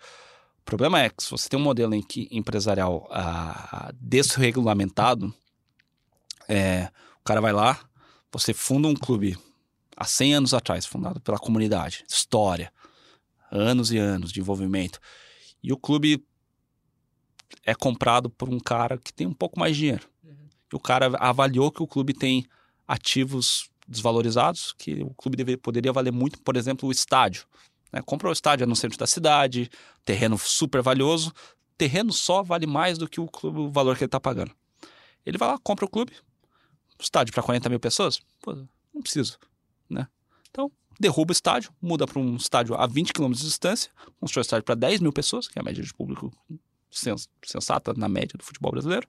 O 0.62 0.66
problema 0.66 1.00
é 1.00 1.10
que 1.12 1.24
se 1.24 1.30
você 1.30 1.48
tem 1.48 1.60
um 1.60 1.64
modelo 1.64 1.94
em 1.94 2.02
que 2.02 2.28
empresarial 2.32 3.08
uh, 3.12 3.94
desregulamentado, 4.02 5.32
é, 6.50 6.90
o 7.20 7.24
cara 7.24 7.40
vai 7.40 7.54
lá, 7.54 7.80
você 8.32 8.52
funda 8.52 8.88
um 8.88 8.96
clube 8.96 9.38
há 9.96 10.04
100 10.04 10.34
anos 10.34 10.54
atrás, 10.56 10.88
fundado 10.88 11.22
pela 11.22 11.38
comunidade, 11.38 12.04
história, 12.10 12.74
anos 13.52 13.92
e 13.92 14.00
anos 14.00 14.32
de 14.32 14.40
envolvimento, 14.40 15.00
e 15.62 15.72
o 15.72 15.78
clube 15.78 16.26
é 17.64 17.76
comprado 17.76 18.32
por 18.32 18.50
um 18.50 18.60
cara 18.60 18.98
que 18.98 19.14
tem 19.14 19.28
um 19.28 19.34
pouco 19.34 19.60
mais 19.60 19.76
de 19.76 19.84
dinheiro 19.84 20.15
o 20.74 20.80
cara 20.80 21.08
avaliou 21.20 21.72
que 21.72 21.84
o 21.84 21.88
clube 21.88 22.14
tem 22.14 22.46
ativos 22.88 23.70
desvalorizados, 23.88 24.74
que 24.78 25.04
o 25.04 25.14
clube 25.14 25.38
deve, 25.38 25.58
poderia 25.58 25.94
valer 25.94 26.12
muito, 26.12 26.42
por 26.42 26.56
exemplo, 26.58 26.90
o 26.90 26.92
estádio. 26.92 27.46
Né? 27.92 28.02
Comprou 28.02 28.30
o 28.30 28.34
estádio 28.34 28.66
no 28.66 28.76
centro 28.76 28.98
da 28.98 29.08
cidade, 29.08 29.70
terreno 30.04 30.38
super 30.38 30.82
valioso, 30.82 31.32
terreno 31.78 32.12
só 32.12 32.42
vale 32.42 32.66
mais 32.66 32.98
do 32.98 33.08
que 33.08 33.20
o, 33.20 33.28
clube, 33.28 33.60
o 33.60 33.72
valor 33.72 33.96
que 33.96 34.04
ele 34.04 34.08
está 34.08 34.20
pagando. 34.20 34.52
Ele 35.26 35.38
vai 35.38 35.50
lá, 35.50 35.60
compra 35.60 35.86
o 35.86 35.90
clube, 35.90 36.14
estádio 37.00 37.34
para 37.34 37.44
40 37.44 37.70
mil 37.70 37.80
pessoas, 37.80 38.22
Pô, 38.42 38.56
não 38.94 39.02
preciso, 39.02 39.38
né? 39.90 40.08
Então, 40.50 40.72
derruba 41.00 41.32
o 41.32 41.34
estádio, 41.34 41.74
muda 41.82 42.06
para 42.06 42.20
um 42.20 42.36
estádio 42.36 42.76
a 42.76 42.88
20 42.88 43.14
km 43.14 43.32
de 43.32 43.42
distância, 43.42 43.92
constrói 44.20 44.42
o 44.42 44.46
estádio 44.46 44.64
para 44.64 44.76
10 44.76 45.02
mil 45.02 45.12
pessoas, 45.12 45.48
que 45.48 45.60
é 45.60 45.62
a 45.62 45.66
média 45.66 45.84
de 45.84 45.94
público 45.94 46.32
sensata 47.44 47.94
na 47.96 48.08
média 48.08 48.38
do 48.38 48.44
futebol 48.44 48.72
brasileiro. 48.72 49.08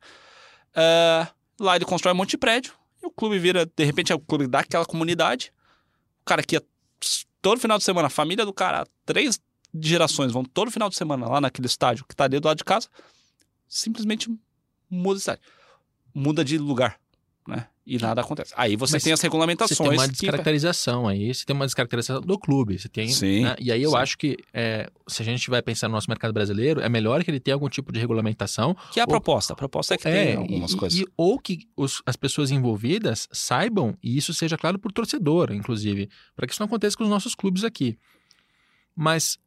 Uh, 0.73 1.27
Lá 1.59 1.77
ele 1.77 1.85
constrói 1.85 2.13
um 2.13 2.17
monte 2.17 2.31
de 2.31 2.39
prédio. 2.39 2.75
E 3.03 3.07
o 3.07 3.11
clube 3.11 3.39
vira, 3.39 3.67
de 3.67 3.85
repente, 3.85 4.13
é 4.13 4.15
o 4.15 4.21
clube 4.21 4.47
daquela 4.47 4.85
comunidade. 4.85 5.53
O 6.23 6.25
cara 6.25 6.43
que 6.43 6.57
ia 6.57 6.63
todo 7.41 7.61
final 7.61 7.79
de 7.79 7.85
semana, 7.85 8.09
a 8.09 8.11
família 8.11 8.45
do 8.45 8.53
cara, 8.53 8.87
três 9.05 9.41
gerações 9.81 10.33
vão 10.33 10.45
todo 10.45 10.71
final 10.71 10.89
de 10.89 10.97
semana 10.97 11.29
lá 11.29 11.41
naquele 11.41 11.67
estádio 11.67 12.05
que 12.07 12.17
tá 12.17 12.25
ali 12.25 12.41
do 12.41 12.47
lado 12.47 12.59
de 12.59 12.65
casa, 12.65 12.89
simplesmente 13.69 14.29
muda 14.91 15.15
de 15.15 15.21
estádio. 15.21 15.43
Muda 16.15 16.45
de 16.45 16.57
lugar, 16.59 16.99
né? 17.47 17.67
e 17.87 17.99
nada 17.99 18.21
acontece. 18.21 18.53
Aí 18.57 18.75
você 18.75 18.97
Mas 18.97 19.05
tem 19.05 19.13
as 19.13 19.21
regulamentações. 19.21 19.79
Você 19.79 19.85
tem 19.85 19.99
uma 19.99 20.09
descaracterização 20.09 21.05
que... 21.05 21.09
aí, 21.11 21.33
você 21.33 21.45
tem 21.45 21.55
uma 21.55 21.65
descaracterização 21.65 22.21
do 22.21 22.37
clube. 22.37 22.79
Você 22.79 22.89
tem, 22.89 23.09
sim, 23.09 23.45
né? 23.45 23.55
E 23.61 23.71
aí 23.71 23.81
eu 23.81 23.91
sim. 23.91 23.97
acho 23.97 24.19
que 24.19 24.37
é, 24.53 24.91
se 25.07 25.23
a 25.23 25.25
gente 25.25 25.49
vai 25.49 25.63
pensar 25.63 25.87
no 25.87 25.95
nosso 25.95 26.11
mercado 26.11 26.33
brasileiro, 26.33 26.81
é 26.81 26.89
melhor 26.89 27.23
que 27.23 27.31
ele 27.31 27.39
tenha 27.39 27.55
algum 27.55 27.69
tipo 27.69 27.93
de 27.93 28.01
regulamentação. 28.01 28.77
Que 28.93 28.99
é 28.99 29.05
a 29.05 29.07
ou... 29.07 29.11
proposta. 29.11 29.53
A 29.53 29.57
proposta 29.57 29.95
é 29.95 29.99
que 29.99 30.09
é, 30.09 30.25
tenha 30.25 30.39
algumas 30.39 30.73
e, 30.73 30.77
coisas. 30.77 30.99
E, 30.99 31.07
ou 31.17 31.39
que 31.39 31.61
os, 31.77 32.03
as 32.05 32.17
pessoas 32.17 32.51
envolvidas 32.51 33.29
saibam, 33.31 33.97
e 34.03 34.17
isso 34.17 34.35
seja 34.35 34.59
claro 34.59 34.81
por 34.81 34.91
torcedor, 34.91 35.53
inclusive, 35.53 36.09
para 36.35 36.47
que 36.47 36.53
isso 36.53 36.61
não 36.61 36.67
aconteça 36.67 36.97
com 36.97 37.05
os 37.05 37.11
nossos 37.11 37.37
clubes 37.37 37.63
aqui. 37.63 37.97
Mas 38.97 39.39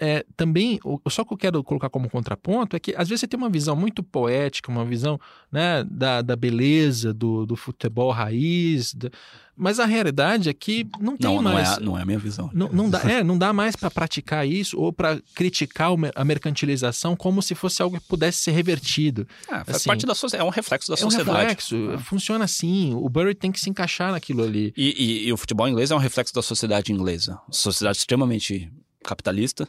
é, 0.00 0.24
também, 0.36 0.78
o, 0.84 1.00
só 1.10 1.24
que 1.24 1.32
eu 1.32 1.36
quero 1.36 1.64
colocar 1.64 1.88
como 1.88 2.08
contraponto 2.08 2.76
é 2.76 2.80
que 2.80 2.94
às 2.96 3.08
vezes 3.08 3.20
você 3.20 3.28
tem 3.28 3.38
uma 3.38 3.50
visão 3.50 3.76
muito 3.76 4.02
poética, 4.02 4.70
uma 4.70 4.84
visão 4.84 5.20
né, 5.50 5.84
da, 5.84 6.22
da 6.22 6.36
beleza 6.36 7.12
do, 7.12 7.44
do 7.44 7.56
futebol 7.56 8.10
raiz, 8.10 8.94
da, 8.94 9.10
mas 9.58 9.80
a 9.80 9.84
realidade 9.84 10.48
é 10.48 10.54
que 10.54 10.86
não 11.00 11.16
tem 11.16 11.34
não, 11.34 11.42
mais. 11.42 11.68
Não 11.68 11.76
é, 11.76 11.80
não 11.80 11.98
é 11.98 12.02
a 12.02 12.06
minha 12.06 12.18
visão. 12.18 12.48
Não, 12.54 12.68
não 12.68 12.88
dá, 12.88 13.02
é, 13.10 13.24
não 13.24 13.36
dá 13.36 13.52
mais 13.52 13.74
para 13.74 13.90
praticar 13.90 14.46
isso 14.46 14.78
ou 14.78 14.92
para 14.92 15.20
criticar 15.34 15.90
a 16.14 16.24
mercantilização 16.24 17.16
como 17.16 17.42
se 17.42 17.56
fosse 17.56 17.82
algo 17.82 17.98
que 17.98 18.06
pudesse 18.06 18.38
ser 18.38 18.52
revertido. 18.52 19.26
É, 19.48 19.64
faz 19.64 19.76
assim, 19.76 19.88
parte 19.88 20.06
da 20.06 20.14
sociedade, 20.14 20.46
é 20.46 20.48
um 20.48 20.52
reflexo 20.52 20.88
da 20.88 20.94
é 20.94 20.96
sociedade. 20.96 21.30
Um 21.30 21.40
reflexo, 21.40 21.90
é. 21.92 21.98
funciona 21.98 22.44
assim. 22.44 22.94
O 22.94 23.08
Bury 23.08 23.34
tem 23.34 23.50
que 23.50 23.58
se 23.58 23.68
encaixar 23.68 24.12
naquilo 24.12 24.44
ali. 24.44 24.72
E, 24.76 24.94
e, 24.96 25.28
e 25.28 25.32
o 25.32 25.36
futebol 25.36 25.66
inglês 25.66 25.90
é 25.90 25.94
um 25.94 25.98
reflexo 25.98 26.32
da 26.32 26.42
sociedade 26.42 26.92
inglesa. 26.92 27.40
Sociedade 27.50 27.98
extremamente 27.98 28.70
capitalista, 29.04 29.68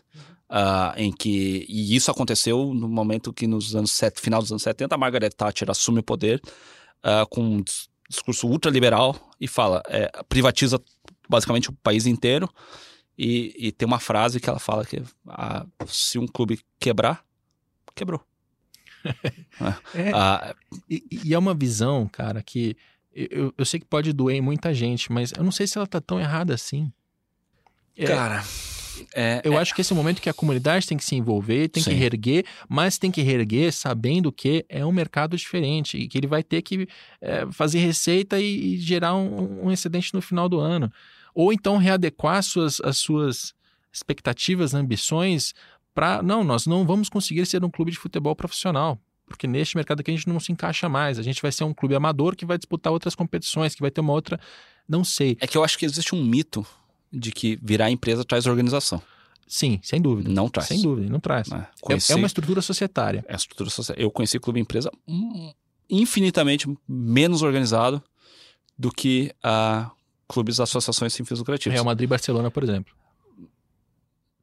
uh, 0.49 0.97
em 0.97 1.11
que 1.11 1.65
e 1.69 1.95
isso 1.95 2.09
aconteceu 2.09 2.73
no 2.73 2.87
momento 2.87 3.31
que 3.31 3.47
nos 3.47 3.75
anos 3.75 3.91
set, 3.91 4.19
final 4.19 4.41
dos 4.41 4.51
anos 4.51 4.63
70 4.63 4.93
a 4.93 4.97
Margaret 4.97 5.29
Thatcher 5.29 5.69
assume 5.69 5.99
o 5.99 6.03
poder 6.03 6.41
uh, 7.03 7.27
com 7.29 7.41
um 7.41 7.63
discurso 8.09 8.47
ultraliberal 8.47 9.15
e 9.39 9.47
fala 9.47 9.83
é, 9.87 10.11
privatiza 10.27 10.81
basicamente 11.29 11.69
o 11.69 11.73
país 11.73 12.07
inteiro 12.07 12.49
e, 13.17 13.53
e, 13.57 13.71
tem 13.71 13.85
uma 13.85 13.99
frase 13.99 14.39
que 14.39 14.49
ela 14.49 14.59
fala 14.59 14.85
que 14.85 15.03
ah, 15.27 15.65
se 15.85 16.17
um 16.17 16.25
clube 16.25 16.59
quebrar 16.79 17.23
quebrou. 17.95 18.23
É, 19.95 20.11
ah, 20.13 20.55
e, 20.89 21.03
e, 21.23 21.33
é 21.33 21.37
uma 21.37 21.53
visão 21.53 22.07
cara 22.07 22.43
que 22.43 22.77
eu, 23.13 23.53
eu 23.57 23.65
sei 23.65 23.79
que 23.79 23.85
pode 23.85 24.13
doer 24.13 24.35
em 24.35 24.41
muita 24.41 24.73
gente 24.73 25.11
mas 25.11 25.31
eu 25.31 25.43
não 25.43 25.51
sei 25.51 25.65
se 25.67 25.77
ela 25.77 25.87
tá 25.87 26.01
tão 26.01 26.19
errada 26.19 26.53
assim. 26.53 26.91
É, 27.95 28.05
cara 28.05 28.41
é, 28.41 28.78
eu 29.43 29.53
é... 29.53 29.57
acho 29.57 29.73
que 29.73 29.81
esse 29.81 29.91
é 29.91 29.95
o 29.95 29.97
momento 29.97 30.21
que 30.21 30.29
a 30.29 30.33
comunidade 30.33 30.87
tem 30.87 30.97
que 30.97 31.03
se 31.03 31.15
envolver, 31.15 31.67
tem 31.69 31.83
Sim. 31.83 31.91
que 31.91 31.95
reerguer, 31.95 32.45
mas 32.67 32.97
tem 32.97 33.11
que 33.11 33.21
reerguer 33.21 33.71
sabendo 33.71 34.31
que 34.31 34.65
é 34.69 34.85
um 34.85 34.91
mercado 34.91 35.35
diferente 35.37 35.97
e 35.97 36.07
que 36.07 36.17
ele 36.17 36.27
vai 36.27 36.43
ter 36.43 36.61
que 36.61 36.87
é, 37.21 37.45
fazer 37.51 37.79
receita 37.79 38.39
e, 38.39 38.75
e 38.75 38.77
gerar 38.77 39.15
um, 39.15 39.65
um, 39.65 39.71
excedente 39.71 40.13
no 40.13 40.21
final 40.21 40.47
do 40.47 40.59
ano. 40.59 40.91
Ou 41.33 41.53
então 41.53 41.77
readequar 41.77 42.37
as 42.37 42.47
suas, 42.47 42.81
as 42.81 42.97
suas 42.97 43.53
expectativas, 43.91 44.73
ambições 44.73 45.53
para. 45.93 46.21
Não, 46.21 46.43
nós 46.43 46.65
não 46.65 46.85
vamos 46.85 47.09
conseguir 47.09 47.45
ser 47.45 47.63
um 47.63 47.69
clube 47.69 47.91
de 47.91 47.97
futebol 47.97 48.35
profissional 48.35 48.99
porque 49.29 49.47
neste 49.47 49.75
mercado 49.75 49.99
aqui 50.01 50.09
a 50.09 50.15
gente 50.15 50.27
não 50.27 50.39
se 50.39 50.51
encaixa 50.51 50.89
mais. 50.89 51.19
A 51.19 51.21
gente 51.21 51.39
vai 51.39 51.51
ser 51.51 51.63
um 51.63 51.73
clube 51.73 51.93
amador 51.93 52.35
que 52.35 52.45
vai 52.45 52.57
disputar 52.57 52.91
outras 52.91 53.13
competições, 53.13 53.75
que 53.75 53.81
vai 53.81 53.91
ter 53.91 54.01
uma 54.01 54.11
outra. 54.11 54.39
Não 54.87 55.03
sei. 55.03 55.37
É 55.39 55.45
que 55.45 55.55
eu 55.55 55.63
acho 55.63 55.77
que 55.77 55.85
existe 55.85 56.15
um 56.15 56.25
mito 56.25 56.65
de 57.11 57.31
que 57.31 57.59
virar 57.61 57.89
empresa 57.89 58.23
traz 58.23 58.45
organização. 58.45 59.01
Sim, 59.47 59.79
sem 59.81 59.99
dúvida. 59.99 60.29
Não 60.29 60.47
traz. 60.47 60.67
Sem 60.67 60.81
dúvida, 60.81 61.09
não 61.09 61.19
traz. 61.19 61.51
É, 61.51 61.67
conheci... 61.81 62.13
é 62.13 62.15
uma 62.15 62.27
estrutura 62.27 62.61
societária. 62.61 63.25
É 63.27 63.33
a 63.33 63.35
estrutura 63.35 63.69
societária. 63.69 64.03
Eu 64.03 64.11
conheci 64.11 64.39
clube 64.39 64.59
empresa 64.59 64.91
infinitamente 65.89 66.67
menos 66.87 67.41
organizado 67.41 68.01
do 68.77 68.91
que 68.91 69.33
a 69.43 69.89
clubes, 70.27 70.59
associações 70.59 71.13
sem 71.13 71.25
fins 71.25 71.39
lucrativos. 71.39 71.73
Real 71.73 71.83
Madrid 71.83 72.05
e 72.05 72.07
Barcelona, 72.07 72.51
por 72.51 72.63
exemplo. 72.63 72.93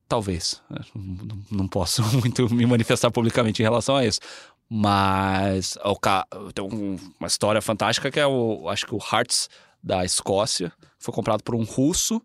Talvez. 0.08 0.60
Não, 0.94 1.42
não 1.50 1.68
posso 1.68 2.02
muito 2.18 2.52
me 2.52 2.66
manifestar 2.66 3.10
publicamente 3.10 3.62
em 3.62 3.64
relação 3.64 3.96
a 3.96 4.04
isso. 4.04 4.20
Mas 4.68 5.78
o, 5.84 6.52
tem 6.52 6.64
uma 6.64 7.28
história 7.28 7.62
fantástica 7.62 8.10
que 8.10 8.18
é 8.18 8.26
o, 8.26 8.68
acho 8.68 8.84
que 8.84 8.94
o 8.94 8.98
Hearts 8.98 9.48
da 9.80 10.04
Escócia 10.04 10.72
foi 10.98 11.14
comprado 11.14 11.44
por 11.44 11.54
um 11.54 11.62
russo 11.62 12.20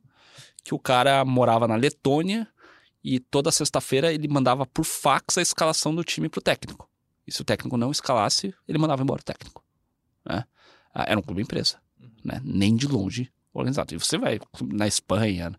que 0.64 0.74
o 0.74 0.80
cara 0.80 1.24
morava 1.26 1.68
na 1.68 1.76
Letônia 1.76 2.48
e 3.04 3.20
toda 3.20 3.52
sexta-feira 3.52 4.14
ele 4.14 4.28
mandava 4.28 4.66
por 4.66 4.86
fax 4.86 5.38
a 5.38 5.42
escalação 5.42 5.94
do 5.94 6.04
time 6.04 6.30
pro 6.30 6.42
técnico. 6.42 6.90
E 7.26 7.32
se 7.32 7.42
o 7.42 7.46
técnico 7.46 7.78
não 7.78 7.92
escalasse, 7.92 8.54
ele 8.68 8.78
mandava 8.78 9.02
embora 9.02 9.22
o 9.22 9.24
técnico. 9.24 9.64
Né? 10.26 10.44
Ah, 10.94 11.06
era 11.08 11.20
um 11.20 11.24
clube 11.24 11.42
empresa, 11.42 11.80
uhum. 12.00 12.10
né? 12.24 12.42
nem 12.44 12.76
de 12.76 12.88
longe 12.88 13.32
organizado. 13.54 13.94
E 13.94 13.98
você 13.98 14.18
vai 14.18 14.40
na 14.62 14.88
Espanha, 14.88 15.56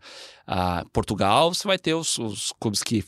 Portugal, 0.91 1.53
você 1.53 1.67
vai 1.67 1.77
ter 1.77 1.93
os, 1.93 2.17
os, 2.17 2.51
clubes 2.59 2.81
que 2.81 3.03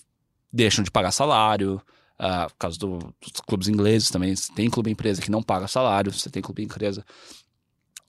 deixam 0.51 0.83
de 0.83 0.91
pagar 0.91 1.11
salário. 1.11 1.81
Uh, 2.17 2.47
por 2.47 2.57
causa 2.57 2.79
do, 2.79 2.97
dos 2.97 3.41
clubes 3.45 3.67
ingleses 3.67 4.09
também, 4.09 4.33
você 4.33 4.49
tem 4.53 4.69
clube 4.69 4.89
empresa 4.89 5.21
que 5.21 5.29
não 5.29 5.43
paga 5.43 5.67
salário, 5.67 6.13
você 6.13 6.29
tem 6.29 6.41
clube 6.41 6.63
empresa 6.63 7.05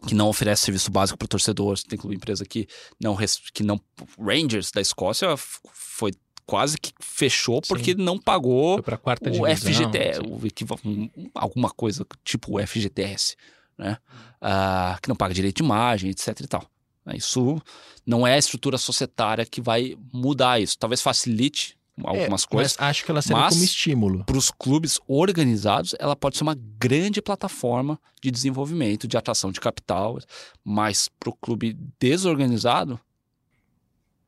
que 0.07 0.15
não 0.15 0.29
oferece 0.29 0.65
serviço 0.65 0.91
básico 0.91 1.19
para 1.19 1.27
o 1.27 1.29
torcedor. 1.29 1.79
Tem 1.79 1.99
clube 1.99 2.17
empresa 2.17 2.45
que 2.45 2.67
não 3.01 3.17
que 3.53 3.63
não 3.63 3.81
Rangers 4.19 4.71
da 4.71 4.81
Escócia 4.81 5.35
foi 5.37 6.13
quase 6.45 6.79
que 6.79 6.93
fechou 7.01 7.61
porque 7.63 7.93
Sim. 7.93 8.03
não 8.03 8.19
pagou 8.19 8.83
foi 8.83 8.97
quarta 8.99 9.31
o 9.31 9.47
FGTS, 9.47 10.21
o, 10.21 11.31
alguma 11.35 11.71
coisa 11.71 12.07
tipo 12.25 12.57
o 12.59 12.67
FGTS, 12.67 13.37
né? 13.77 13.99
Uh, 14.41 15.01
que 15.01 15.09
não 15.09 15.17
paga 15.17 15.35
direito 15.35 15.57
de 15.57 15.63
imagem, 15.65 16.11
etc 16.11 16.41
e 16.41 16.47
tal. 16.47 16.71
Isso 17.15 17.61
não 18.05 18.27
é 18.27 18.35
a 18.35 18.39
estrutura 18.39 18.79
societária 18.79 19.47
que 19.47 19.61
vai 19.61 19.97
mudar 20.13 20.61
isso. 20.61 20.79
Talvez 20.79 21.01
facilite 21.01 21.77
algumas 22.05 22.45
é, 22.45 22.47
coisas. 22.47 22.77
Mas 22.79 22.89
acho 22.89 23.05
que 23.05 23.11
ela 23.11 23.23
serve 23.23 23.49
como 23.49 23.65
estímulo. 23.65 24.25
Para 24.25 24.37
os 24.37 24.51
clubes 24.51 25.01
organizados, 25.07 25.95
ela 25.99 26.15
pode 26.15 26.37
ser 26.37 26.43
uma 26.43 26.57
grande 26.79 27.23
plataforma 27.23 27.99
de 28.21 28.31
desenvolvimento, 28.31 29.09
de 29.09 29.17
atração 29.17 29.51
de 29.51 29.61
capital. 29.61 30.19
Mas 30.65 31.09
para 31.09 31.31
o 31.31 31.33
clube 31.33 31.79
desorganizado, 31.99 33.01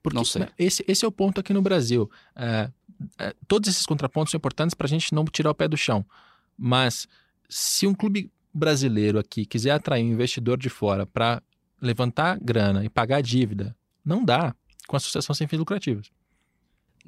Porque, 0.03 0.16
não 0.16 0.25
sei. 0.25 0.49
Esse, 0.59 0.85
esse 0.89 1.05
é 1.05 1.09
o 1.09 1.12
ponto 1.12 1.41
aqui 1.41 1.53
no 1.53 1.62
Brasil. 1.62 2.11
É, 2.35 2.71
é, 3.19 3.35
todos 3.47 3.69
esses 3.69 3.85
contrapontos 3.85 4.31
são 4.31 4.39
importantes 4.39 4.75
para 4.75 4.87
a 4.87 4.91
gente 4.91 5.14
não 5.14 5.25
tirar 5.25 5.51
o 5.51 5.55
pé 5.55 5.69
do 5.69 5.77
chão. 5.77 6.05
Mas 6.57 7.07
se 7.49 7.87
um 7.87 7.95
clube 7.95 8.31
brasileiro 8.53 9.19
aqui 9.19 9.45
quiser 9.45 9.71
atrair 9.71 10.05
um 10.05 10.12
investidor 10.12 10.57
de 10.57 10.69
fora 10.69 11.07
para 11.07 11.43
levantar 11.81 12.39
grana 12.41 12.85
e 12.85 12.89
pagar 12.89 13.21
dívida, 13.23 13.77
não 14.05 14.25
dá 14.25 14.55
com 14.87 14.97
associação 14.97 15.35
sem 15.35 15.47
fins 15.47 15.59
lucrativos. 15.59 16.11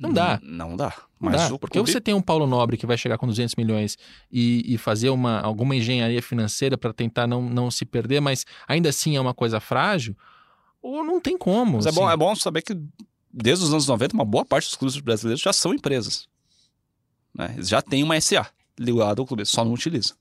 Não 0.01 0.13
dá. 0.13 0.41
Não 0.43 0.77
dá. 0.77 0.95
Mas 1.19 1.51
Dá, 1.51 1.59
porque 1.59 1.79
clube... 1.79 1.93
você 1.93 2.01
tem 2.01 2.15
um 2.15 2.23
Paulo 2.23 2.47
Nobre 2.47 2.79
que 2.79 2.87
vai 2.87 2.97
chegar 2.97 3.19
com 3.19 3.27
200 3.27 3.55
milhões 3.55 3.99
e, 4.33 4.65
e 4.67 4.79
fazer 4.79 5.11
uma, 5.11 5.39
alguma 5.41 5.77
engenharia 5.77 6.23
financeira 6.23 6.79
para 6.79 6.95
tentar 6.95 7.27
não, 7.27 7.43
não 7.43 7.71
se 7.71 7.85
perder, 7.85 8.21
mas 8.21 8.47
ainda 8.67 8.89
assim 8.89 9.17
é 9.17 9.21
uma 9.21 9.35
coisa 9.35 9.61
frágil, 9.61 10.17
ou 10.81 11.05
não 11.05 11.21
tem 11.21 11.37
como. 11.37 11.77
Mas 11.77 11.87
assim. 11.87 11.99
é, 11.99 12.01
bom, 12.01 12.07
assim. 12.07 12.15
é 12.15 12.17
bom 12.17 12.35
saber 12.35 12.63
que 12.63 12.75
desde 13.31 13.67
os 13.67 13.71
anos 13.71 13.87
90, 13.87 14.15
uma 14.15 14.25
boa 14.25 14.47
parte 14.47 14.65
dos 14.65 14.77
clubes 14.77 14.99
brasileiros 14.99 15.43
já 15.43 15.53
são 15.53 15.75
empresas. 15.75 16.27
Né? 17.35 17.53
Eles 17.55 17.69
já 17.69 17.83
têm 17.83 18.03
uma 18.03 18.19
SA 18.19 18.47
ligada 18.79 19.21
ao 19.21 19.27
clube, 19.27 19.45
só 19.45 19.63
não 19.63 19.75
utilizam. 19.75 20.17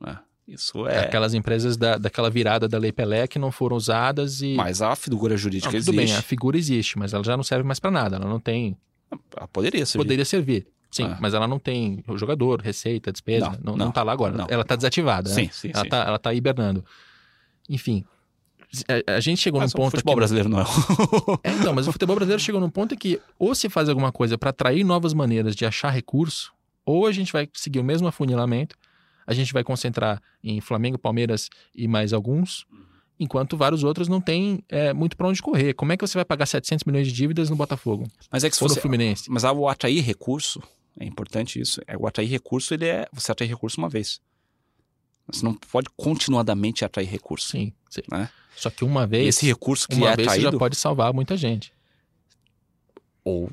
Né? 0.00 0.18
Isso 0.48 0.84
é... 0.88 1.04
Aquelas 1.04 1.32
empresas 1.32 1.76
da, 1.76 1.96
daquela 1.96 2.28
virada 2.28 2.66
da 2.66 2.76
Lei 2.76 2.90
Pelé 2.90 3.28
que 3.28 3.38
não 3.38 3.52
foram 3.52 3.76
usadas 3.76 4.42
e... 4.42 4.54
Mas 4.54 4.82
a 4.82 4.96
figura 4.96 5.36
jurídica 5.36 5.70
não, 5.70 5.78
tudo 5.78 5.94
existe. 5.94 6.12
bem, 6.12 6.16
a 6.16 6.22
figura 6.22 6.58
existe, 6.58 6.98
mas 6.98 7.14
ela 7.14 7.22
já 7.22 7.36
não 7.36 7.44
serve 7.44 7.64
mais 7.64 7.78
para 7.78 7.92
nada. 7.92 8.16
Ela 8.16 8.26
não 8.26 8.40
tem 8.40 8.76
poderia 9.52 9.86
servir. 9.86 10.04
Poderia 10.04 10.24
servir. 10.24 10.66
Sim, 10.90 11.04
ah. 11.04 11.18
mas 11.20 11.34
ela 11.34 11.46
não 11.46 11.58
tem 11.58 12.02
o 12.08 12.16
jogador, 12.16 12.62
receita, 12.62 13.12
despesa, 13.12 13.50
não, 13.62 13.76
não, 13.76 13.86
não 13.86 13.92
tá 13.92 14.02
lá 14.02 14.12
agora. 14.12 14.36
Não. 14.36 14.46
Ela 14.48 14.64
tá 14.64 14.74
desativada. 14.74 15.28
Sim, 15.28 15.42
né? 15.42 15.50
sim, 15.52 15.70
ela, 15.74 15.84
sim. 15.84 15.88
Tá, 15.88 15.96
ela 15.98 16.18
tá 16.18 16.32
hibernando. 16.32 16.84
Enfim, 17.68 18.04
a, 18.88 19.16
a 19.16 19.20
gente 19.20 19.40
chegou 19.40 19.60
mas 19.60 19.72
num 19.72 19.76
ponto. 19.76 19.88
O 19.88 19.90
futebol 19.92 20.14
que... 20.14 20.20
brasileiro 20.20 20.48
não 20.48 20.60
é. 20.60 20.64
é. 21.44 21.50
Então, 21.52 21.74
mas 21.74 21.86
o 21.88 21.92
futebol 21.92 22.16
brasileiro 22.16 22.42
chegou 22.42 22.60
num 22.60 22.70
ponto 22.70 22.94
em 22.94 22.98
que 22.98 23.20
ou 23.38 23.54
se 23.54 23.68
faz 23.68 23.88
alguma 23.88 24.12
coisa 24.12 24.38
para 24.38 24.50
atrair 24.50 24.84
novas 24.84 25.12
maneiras 25.12 25.54
de 25.54 25.66
achar 25.66 25.90
recurso, 25.90 26.52
ou 26.84 27.06
a 27.06 27.12
gente 27.12 27.32
vai 27.32 27.48
seguir 27.52 27.80
o 27.80 27.84
mesmo 27.84 28.08
afunilamento, 28.08 28.76
a 29.26 29.34
gente 29.34 29.52
vai 29.52 29.62
concentrar 29.62 30.22
em 30.42 30.60
Flamengo, 30.60 30.98
Palmeiras 30.98 31.50
e 31.74 31.86
mais 31.86 32.12
alguns, 32.12 32.66
enquanto 33.18 33.56
vários 33.56 33.82
outros 33.84 34.08
não 34.08 34.20
têm 34.20 34.62
é, 34.68 34.92
muito 34.92 35.16
para 35.16 35.28
onde 35.28 35.42
correr. 35.42 35.74
Como 35.74 35.92
é 35.92 35.96
que 35.96 36.06
você 36.06 36.16
vai 36.16 36.24
pagar 36.24 36.46
700 36.46 36.84
milhões 36.84 37.06
de 37.06 37.12
dívidas 37.12 37.50
no 37.50 37.56
Botafogo? 37.56 38.06
Mas 38.30 38.44
é 38.44 38.50
que 38.50 38.56
se 38.56 38.62
ou 38.62 38.68
você, 38.68 38.76
no 38.76 38.82
Fluminense? 38.82 39.30
Mas 39.30 39.44
o 39.44 39.68
atrair 39.68 40.04
recurso, 40.04 40.62
é 40.98 41.04
importante 41.04 41.60
isso. 41.60 41.80
É, 41.86 41.96
o 41.96 42.06
atrair 42.06 42.30
recurso, 42.30 42.74
ele 42.74 42.86
é 42.86 43.06
você 43.12 43.32
atrair 43.32 43.48
recurso 43.48 43.78
uma 43.78 43.88
vez. 43.88 44.20
Você 45.26 45.44
não 45.44 45.54
pode 45.54 45.88
continuadamente 45.96 46.84
atrair 46.84 47.08
recurso. 47.08 47.48
Sim, 47.48 47.72
sim. 47.90 48.02
Né? 48.10 48.30
Só 48.56 48.70
que 48.70 48.84
uma 48.84 49.06
vez. 49.06 49.26
E 49.26 49.28
esse 49.28 49.46
recurso 49.46 49.86
que 49.88 49.94
uma 49.94 50.10
é 50.10 50.16
vez 50.16 50.28
atraído, 50.28 50.52
já 50.52 50.58
pode 50.58 50.76
salvar 50.76 51.12
muita 51.12 51.36
gente. 51.36 51.72
Ou 53.24 53.50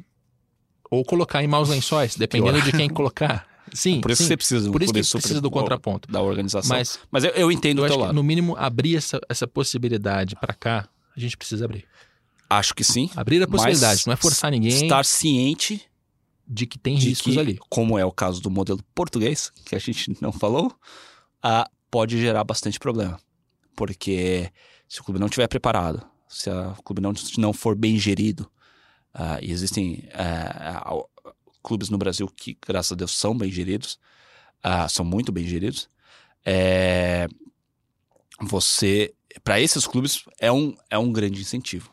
ou 0.89 1.03
colocar 1.03 1.43
em 1.43 1.47
maus 1.47 1.69
lençóis, 1.69 2.15
dependendo 2.15 2.61
de 2.61 2.71
quem 2.71 2.87
colocar. 2.89 3.47
Sim, 3.75 3.99
por 3.99 4.09
isso 4.09 4.23
sim. 4.23 4.29
você 4.29 4.37
precisa, 4.37 4.71
por 4.71 4.81
isso 4.81 4.93
que 4.93 5.01
precisa 5.01 5.41
do 5.41 5.51
contraponto 5.51 6.09
da 6.09 6.21
organização. 6.21 6.75
Mas, 6.75 6.97
Mas 7.11 7.25
eu, 7.25 7.31
eu 7.31 7.51
entendo 7.51 7.81
eu 7.81 7.85
o 7.85 7.87
teu 7.87 7.97
lado. 7.97 8.13
no 8.13 8.23
mínimo 8.23 8.55
abrir 8.57 8.95
essa, 8.95 9.19
essa 9.27 9.45
possibilidade 9.45 10.35
para 10.35 10.53
cá, 10.53 10.87
a 11.15 11.19
gente 11.19 11.35
precisa 11.35 11.65
abrir. 11.65 11.85
Acho 12.49 12.73
que 12.73 12.83
sim. 12.83 13.09
Abrir 13.15 13.43
a 13.43 13.47
possibilidade, 13.47 14.03
não 14.05 14.13
é 14.13 14.15
forçar 14.15 14.49
ninguém. 14.49 14.83
Estar 14.83 15.03
ciente 15.03 15.81
de 16.47 16.65
que 16.65 16.77
tem 16.77 16.95
de 16.95 17.09
riscos 17.09 17.33
que, 17.33 17.39
ali. 17.39 17.59
Como 17.69 17.99
é 17.99 18.05
o 18.05 18.11
caso 18.11 18.41
do 18.41 18.49
modelo 18.49 18.79
português, 18.93 19.51
que 19.65 19.75
a 19.75 19.79
gente 19.79 20.15
não 20.21 20.31
falou, 20.31 20.73
pode 21.91 22.19
gerar 22.19 22.43
bastante 22.43 22.79
problema. 22.79 23.19
Porque 23.75 24.49
se 24.87 25.01
o 25.01 25.03
clube 25.03 25.19
não 25.19 25.27
estiver 25.27 25.47
preparado, 25.47 26.05
se 26.29 26.49
o 26.49 26.83
clube 26.83 27.01
não, 27.01 27.13
não 27.37 27.51
for 27.51 27.75
bem 27.75 27.97
gerido, 27.97 28.49
uh, 29.13 29.41
e 29.41 29.51
existem 29.51 30.07
uh, 30.13 31.05
clubes 31.65 31.89
no 31.89 31.97
Brasil 31.97 32.27
que, 32.27 32.55
graças 32.65 32.91
a 32.91 32.95
Deus, 32.95 33.11
são 33.11 33.35
bem 33.35 33.51
geridos, 33.51 33.99
uh, 34.63 34.87
são 34.87 35.03
muito 35.03 35.31
bem 35.31 35.47
geridos. 35.47 35.89
É, 36.45 37.27
você, 38.39 39.13
para 39.43 39.59
esses 39.59 39.87
clubes, 39.87 40.23
é 40.39 40.51
um, 40.51 40.75
é 40.89 40.97
um 40.97 41.11
grande 41.11 41.41
incentivo. 41.41 41.91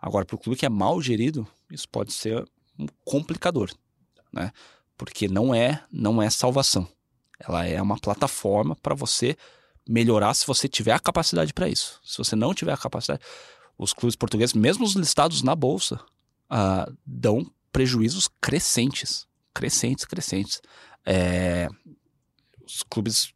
Agora, 0.00 0.24
para 0.24 0.34
o 0.34 0.38
clube 0.38 0.58
que 0.58 0.64
é 0.64 0.70
mal 0.70 1.00
gerido, 1.02 1.46
isso 1.70 1.86
pode 1.88 2.12
ser 2.12 2.42
um 2.78 2.86
complicador, 3.04 3.70
né? 4.32 4.50
Porque 4.96 5.28
não 5.28 5.54
é, 5.54 5.84
não 5.92 6.22
é 6.22 6.30
salvação. 6.30 6.88
Ela 7.38 7.66
é 7.66 7.80
uma 7.82 7.98
plataforma 7.98 8.74
para 8.76 8.94
você 8.94 9.36
melhorar 9.86 10.32
se 10.34 10.46
você 10.46 10.68
tiver 10.68 10.92
a 10.92 10.98
capacidade 10.98 11.52
para 11.52 11.68
isso. 11.68 12.00
Se 12.04 12.18
você 12.18 12.34
não 12.34 12.54
tiver 12.54 12.72
a 12.72 12.76
capacidade, 12.76 13.22
os 13.76 13.92
clubes 13.92 14.16
portugueses, 14.16 14.54
mesmo 14.54 14.84
os 14.84 14.94
listados 14.94 15.42
na 15.42 15.54
bolsa, 15.54 15.96
uh, 16.50 16.96
dão 17.04 17.50
prejuízos 17.72 18.28
crescentes, 18.40 19.26
crescentes, 19.54 20.04
crescentes. 20.04 20.60
É, 21.04 21.68
os 22.64 22.82
clubes, 22.82 23.32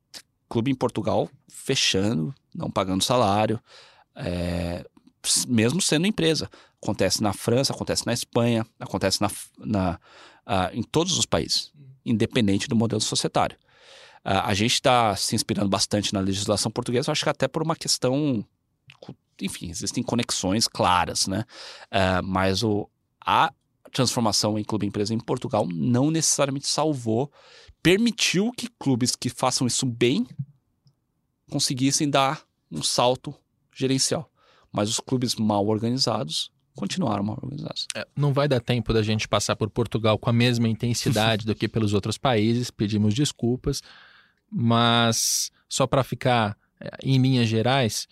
clube 0.48 0.70
em 0.70 0.74
Portugal 0.74 1.28
fechando, 1.48 2.34
não 2.54 2.70
pagando 2.70 3.02
salário, 3.02 3.60
é, 4.14 4.84
mesmo 5.48 5.80
sendo 5.82 6.06
empresa. 6.06 6.48
Acontece 6.80 7.22
na 7.22 7.32
França, 7.32 7.72
acontece 7.72 8.06
na 8.06 8.12
Espanha, 8.12 8.64
acontece 8.78 9.20
na, 9.20 9.30
na 9.58 10.00
em 10.72 10.82
todos 10.82 11.18
os 11.18 11.26
países, 11.26 11.72
independente 12.04 12.68
do 12.68 12.76
modelo 12.76 13.00
societário. 13.00 13.58
A 14.22 14.54
gente 14.54 14.74
está 14.74 15.16
se 15.16 15.34
inspirando 15.34 15.68
bastante 15.68 16.14
na 16.14 16.20
legislação 16.20 16.70
portuguesa, 16.70 17.10
acho 17.10 17.24
que 17.24 17.30
até 17.30 17.48
por 17.48 17.62
uma 17.64 17.74
questão 17.74 18.44
enfim, 19.40 19.70
existem 19.70 20.02
conexões 20.02 20.66
claras, 20.66 21.26
né? 21.26 21.44
Uh, 21.86 22.22
mas 22.24 22.62
o, 22.62 22.88
a 23.20 23.52
transformação 23.92 24.58
em 24.58 24.64
clube 24.64 24.86
empresa 24.86 25.14
em 25.14 25.18
Portugal 25.18 25.66
não 25.72 26.10
necessariamente 26.10 26.66
salvou, 26.66 27.30
permitiu 27.82 28.52
que 28.52 28.68
clubes 28.78 29.14
que 29.14 29.28
façam 29.28 29.66
isso 29.66 29.86
bem 29.86 30.26
conseguissem 31.50 32.10
dar 32.10 32.42
um 32.70 32.82
salto 32.82 33.34
gerencial. 33.72 34.30
Mas 34.72 34.88
os 34.88 35.00
clubes 35.00 35.34
mal 35.36 35.66
organizados 35.66 36.50
continuaram 36.74 37.24
mal 37.24 37.38
organizados. 37.42 37.86
É, 37.96 38.06
não 38.14 38.32
vai 38.32 38.46
dar 38.46 38.60
tempo 38.60 38.92
da 38.92 39.02
gente 39.02 39.26
passar 39.26 39.56
por 39.56 39.70
Portugal 39.70 40.18
com 40.18 40.28
a 40.28 40.32
mesma 40.32 40.68
intensidade 40.68 41.44
do 41.46 41.54
que 41.54 41.66
pelos 41.66 41.94
outros 41.94 42.18
países, 42.18 42.70
pedimos 42.70 43.14
desculpas, 43.14 43.82
mas 44.50 45.50
só 45.68 45.86
para 45.86 46.04
ficar 46.04 46.56
é, 46.80 46.90
em 47.02 47.18
linhas 47.18 47.48
gerais, 47.48 48.06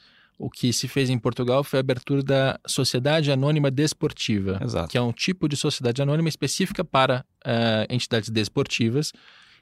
o 0.44 0.50
que 0.50 0.74
se 0.74 0.86
fez 0.86 1.08
em 1.08 1.18
Portugal 1.18 1.64
foi 1.64 1.78
a 1.78 1.80
abertura 1.80 2.22
da 2.22 2.60
Sociedade 2.66 3.32
Anônima 3.32 3.70
Desportiva, 3.70 4.60
Exato. 4.62 4.90
que 4.90 4.98
é 4.98 5.00
um 5.00 5.10
tipo 5.10 5.48
de 5.48 5.56
sociedade 5.56 6.02
anônima 6.02 6.28
específica 6.28 6.84
para 6.84 7.24
uh, 7.46 7.86
entidades 7.88 8.28
desportivas. 8.28 9.10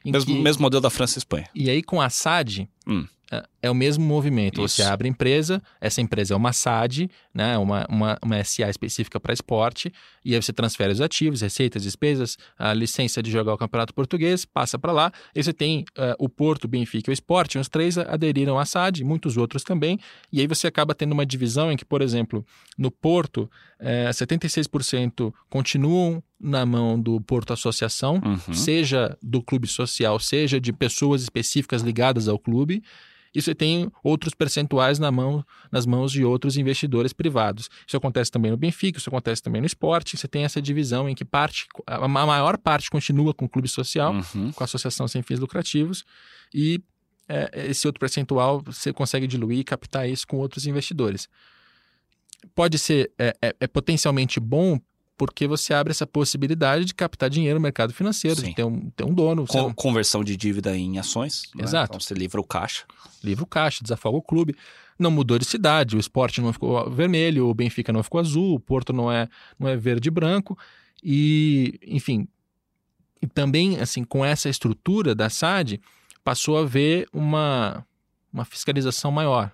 Mesmo, 0.05 0.35
que... 0.35 0.43
mesmo 0.43 0.63
modelo 0.63 0.81
da 0.81 0.91
França 0.91 1.19
e 1.19 1.21
Espanha. 1.21 1.49
E 1.55 1.71
aí, 1.71 1.85
com 1.85 2.01
a 2.01 2.11
SAD, 2.11 2.69
hum 2.85 3.07
é 3.63 3.71
o 3.71 3.75
mesmo 3.75 4.05
movimento. 4.05 4.63
Isso. 4.63 4.77
Você 4.77 4.83
abre 4.83 5.09
empresa, 5.09 5.63
essa 5.81 6.01
empresa 6.01 6.35
é 6.35 6.37
uma 6.37 6.53
SAD, 6.53 7.11
né, 7.35 7.57
uma, 7.59 7.87
uma, 7.89 8.19
uma 8.23 8.45
SA 8.45 8.69
específica 8.69 9.19
para 9.19 9.33
esporte, 9.33 9.93
e 10.25 10.35
aí 10.35 10.43
você 10.43 10.53
transfere 10.53 10.93
os 10.93 11.01
ativos, 11.01 11.41
receitas, 11.41 11.83
despesas, 11.83 12.37
a 12.59 12.73
licença 12.75 13.23
de 13.23 13.31
jogar 13.31 13.55
o 13.55 13.59
Campeonato 13.59 13.95
Português, 13.95 14.45
passa 14.45 14.79
para 14.79 14.93
lá. 14.93 15.13
E 15.35 15.43
você 15.43 15.53
tem 15.53 15.81
uh, 15.99 16.15
o 16.19 16.29
Porto, 16.29 16.65
o 16.65 16.69
Benfica 16.69 17.11
e 17.11 17.13
o 17.13 17.15
Esporte, 17.15 17.59
os 17.59 17.69
três 17.69 17.97
aderiram 17.97 18.59
à 18.59 18.65
SAD, 18.65 19.05
muitos 19.05 19.37
outros 19.37 19.63
também, 19.63 19.99
e 20.33 20.41
aí 20.41 20.47
você 20.47 20.67
acaba 20.67 20.95
tendo 20.95 21.13
uma 21.13 21.27
divisão 21.27 21.73
em 21.73 21.77
que, 21.77 21.85
por 21.85 22.03
exemplo, 22.03 22.45
no 22.77 22.91
Porto, 22.91 23.51
é, 23.79 24.09
76% 24.11 25.33
continuam 25.49 26.23
na 26.41 26.67
mão 26.67 27.01
do 27.01 27.21
Porto 27.21 27.53
Associação, 27.53 28.21
uhum. 28.25 28.55
seja 28.55 29.17
do 29.23 29.43
clube 29.43 29.69
social, 29.69 30.19
seja 30.19 30.61
de 30.61 30.73
pessoas 30.73 31.23
específicas 31.23 31.83
ligadas 31.83 32.29
ao 32.29 32.39
clube, 32.39 32.83
e 33.35 33.41
você 33.41 33.55
tem 33.55 33.91
outros 34.03 34.35
percentuais 34.35 34.99
na 34.99 35.11
mão, 35.11 35.45
nas 35.71 35.87
mãos 35.87 36.13
de 36.13 36.25
outros 36.25 36.57
investidores 36.57 37.13
privados. 37.13 37.69
Isso 37.87 37.97
acontece 37.97 38.31
também 38.31 38.51
no 38.51 38.57
Benfica, 38.57 38.99
isso 38.99 39.09
acontece 39.09 39.43
também 39.43 39.61
no 39.61 39.67
esporte. 39.67 40.17
Você 40.17 40.29
tem 40.29 40.45
essa 40.45 40.61
divisão 40.61 41.09
em 41.09 41.15
que 41.15 41.25
parte, 41.25 41.67
a 41.87 42.07
maior 42.09 42.59
parte 42.59 42.91
continua 42.91 43.33
com 43.33 43.47
o 43.47 43.49
clube 43.49 43.69
social, 43.69 44.13
uhum. 44.13 44.53
com 44.53 44.63
a 44.63 44.67
associação 44.67 45.09
sem 45.09 45.23
fins 45.23 45.39
lucrativos, 45.39 46.05
e 46.53 46.83
é, 47.29 47.69
esse 47.71 47.87
outro 47.87 48.01
percentual 48.01 48.61
você 48.61 48.93
consegue 48.93 49.27
diluir 49.27 49.61
e 49.61 49.65
captar 49.65 50.09
isso 50.09 50.27
com 50.27 50.37
outros 50.37 50.67
investidores. 50.67 51.29
Pode 52.55 52.79
ser 52.79 53.13
é, 53.19 53.35
é, 53.41 53.57
é 53.61 53.67
potencialmente 53.67 54.41
bom 54.41 54.79
porque 55.25 55.47
você 55.47 55.73
abre 55.73 55.93
essa 55.93 56.05
possibilidade 56.05 56.85
de 56.85 56.93
captar 56.93 57.31
dinheiro 57.31 57.57
no 57.57 57.63
mercado 57.63 57.93
financeiro, 57.95 58.41
Sim. 58.41 58.49
de 58.49 58.55
ter 58.57 58.65
um, 58.65 58.91
ter 58.91 59.05
um 59.05 59.15
dono. 59.15 59.47
Com, 59.47 59.73
Conversão 59.73 60.25
de 60.25 60.37
dívida 60.37 60.77
em 60.77 60.99
ações. 60.99 61.45
Né? 61.55 61.63
Exato. 61.63 61.93
Né? 61.93 61.97
Então 61.97 62.01
você 62.01 62.13
livra 62.13 62.41
o 62.41 62.45
caixa. 62.45 62.85
Livra 63.23 63.45
o 63.45 63.47
caixa, 63.47 63.85
desafoga 63.85 64.19
o 64.19 64.23
clube. 64.23 64.57
Não 64.99 65.13
mudou 65.13 65.39
de 65.39 65.45
cidade, 65.45 65.97
o 65.97 66.01
esporte 66.01 66.41
não 66.41 66.53
ficou 66.53 66.91
vermelho, 66.91 67.47
o 67.47 67.55
Benfica 67.55 67.93
não 67.93 68.03
ficou 68.03 68.21
azul, 68.21 68.57
o 68.57 68.59
Porto 68.59 68.93
não 68.93 69.13
é, 69.13 69.29
não 69.57 69.69
é 69.69 69.77
verde 69.77 70.09
e 70.09 70.11
branco. 70.11 70.59
E, 71.01 71.79
enfim, 71.87 72.27
e 73.23 73.29
também, 73.29 73.79
assim, 73.79 74.03
com 74.03 74.25
essa 74.25 74.49
estrutura 74.49 75.15
da 75.15 75.31
SAD, 75.31 75.81
passou 76.25 76.59
a 76.59 76.63
haver 76.63 77.09
uma, 77.13 77.87
uma 78.33 78.45
fiscalização 78.45 79.13
maior 79.13 79.53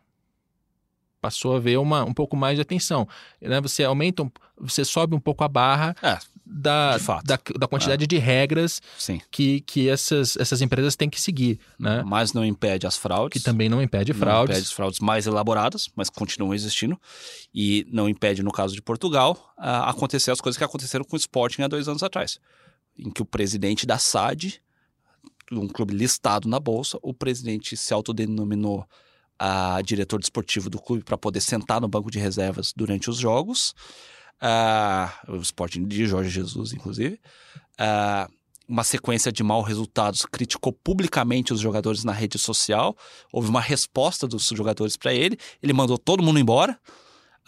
passou 1.21 1.55
a 1.55 1.57
haver 1.57 1.79
uma, 1.79 2.05
um 2.05 2.15
pouco 2.15 2.37
mais 2.37 2.57
de 2.57 2.63
atenção. 2.63 3.09
Né? 3.41 3.61
Você 3.61 3.85
aumenta, 3.85 4.23
um, 4.23 4.31
você 4.59 4.85
sobe 4.85 5.15
um 5.15 5.21
pouco 5.21 5.45
a 5.45 5.49
barra 5.49 5.95
é, 6.03 6.19
da, 6.45 6.97
da, 7.25 7.39
da, 7.59 7.69
quantidade 7.69 8.05
é. 8.05 8.07
de 8.07 8.17
regras 8.19 8.81
Sim. 8.99 9.21
que, 9.31 9.61
que 9.61 9.89
essas, 9.89 10.37
essas 10.37 10.63
empresas 10.63 10.97
têm 10.97 11.11
que 11.11 11.21
seguir. 11.21 11.59
Né? 11.79 12.03
Mas 12.07 12.33
não 12.33 12.45
impede 12.45 12.87
as 12.87 12.97
fraudes. 12.97 13.41
Que 13.41 13.45
também 13.45 13.69
não 13.69 13.83
impede 13.83 14.13
fraudes. 14.13 14.55
Não 14.55 14.61
impede 14.61 14.75
fraudes 14.75 15.01
mais 15.01 15.27
elaboradas, 15.27 15.89
mas 15.95 16.09
continuam 16.09 16.55
existindo. 16.55 16.99
E 17.55 17.87
não 17.93 18.09
impede, 18.09 18.43
no 18.43 18.51
caso 18.51 18.75
de 18.75 18.81
Portugal, 18.81 19.53
acontecer 19.57 20.31
as 20.31 20.41
coisas 20.41 20.57
que 20.57 20.65
aconteceram 20.65 21.05
com 21.05 21.17
o 21.17 21.19
Sporting 21.19 21.63
há 21.63 21.69
dois 21.69 21.89
anos 21.89 22.03
atrás. 22.03 22.41
em 22.99 23.11
que 23.11 23.23
o 23.23 23.25
presidente 23.25 23.87
da 23.87 23.99
SAD, 23.99 24.61
um 25.53 25.69
clube 25.69 25.95
listado 25.95 26.49
na 26.49 26.59
bolsa, 26.59 26.99
o 27.03 27.15
presidente 27.15 27.77
se 27.77 27.95
autodenominou 27.95 28.87
a 29.39 29.81
diretor 29.83 30.19
desportivo 30.19 30.69
do 30.69 30.81
clube 30.81 31.05
para 31.05 31.17
poder 31.17 31.41
sentar 31.41 31.81
no 31.81 31.89
banco 31.89 32.11
de 32.11 32.19
reservas 32.19 32.73
durante 32.75 33.09
os 33.09 33.17
jogos. 33.17 33.75
Uh, 34.43 35.33
o 35.33 35.37
Sporting 35.37 35.87
de 35.87 36.07
Jorge 36.07 36.31
Jesus, 36.31 36.73
inclusive. 36.73 37.21
Uh, 37.81 38.33
uma 38.69 38.85
sequência 38.85 39.33
de 39.33 39.43
maus 39.43 39.67
resultados, 39.67 40.27
criticou 40.27 40.73
publicamente 40.73 41.53
os 41.55 41.61
jogadores 41.61 42.05
na 42.05 42.13
rede 42.13 42.39
social. 42.39 42.97
Houve 43.33 43.49
uma 43.49 43.61
resposta 43.61 44.27
dos 44.27 44.47
jogadores 44.49 44.97
para 44.97 45.15
ele. 45.15 45.39
Ele 45.63 45.73
mandou 45.73 45.97
todo 45.97 46.23
mundo 46.23 46.39
embora. 46.39 46.79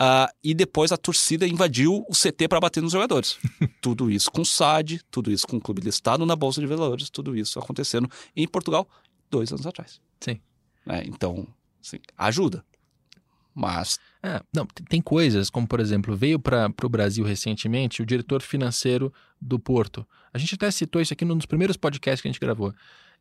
Uh, 0.01 0.33
e 0.43 0.55
depois 0.55 0.93
a 0.93 0.97
torcida 0.97 1.47
invadiu 1.47 2.07
o 2.09 2.15
CT 2.15 2.49
para 2.49 2.59
bater 2.59 2.83
nos 2.83 2.93
jogadores. 2.93 3.37
tudo 3.83 4.11
isso 4.11 4.31
com 4.31 4.41
o 4.41 4.47
SAD, 4.47 5.03
tudo 5.11 5.31
isso 5.31 5.47
com 5.47 5.59
o 5.59 5.61
clube 5.61 5.83
listado 5.83 6.25
na 6.25 6.35
Bolsa 6.35 6.59
de 6.59 6.67
Valores, 6.67 7.11
tudo 7.11 7.37
isso 7.37 7.59
acontecendo 7.59 8.11
em 8.35 8.49
Portugal 8.49 8.89
dois 9.31 9.53
anos 9.53 9.67
atrás. 9.67 10.01
Sim. 10.19 10.41
É, 10.89 11.05
então, 11.05 11.47
assim, 11.81 11.99
ajuda. 12.17 12.65
Mas. 13.55 13.99
É, 14.23 14.41
não, 14.55 14.67
tem 14.67 15.01
coisas, 15.01 15.49
como 15.49 15.67
por 15.67 15.81
exemplo, 15.81 16.15
veio 16.15 16.39
para 16.39 16.73
o 16.83 16.89
Brasil 16.89 17.25
recentemente 17.25 18.03
o 18.03 18.07
diretor 18.07 18.43
financeiro 18.43 19.13
do 19.41 19.59
Porto. 19.59 20.07
A 20.33 20.39
gente 20.39 20.55
até 20.55 20.71
citou 20.71 21.01
isso 21.01 21.13
aqui 21.13 21.25
nos 21.25 21.47
primeiros 21.47 21.77
podcasts 21.77 22.21
que 22.21 22.29
a 22.29 22.31
gente 22.31 22.41
gravou. 22.41 22.75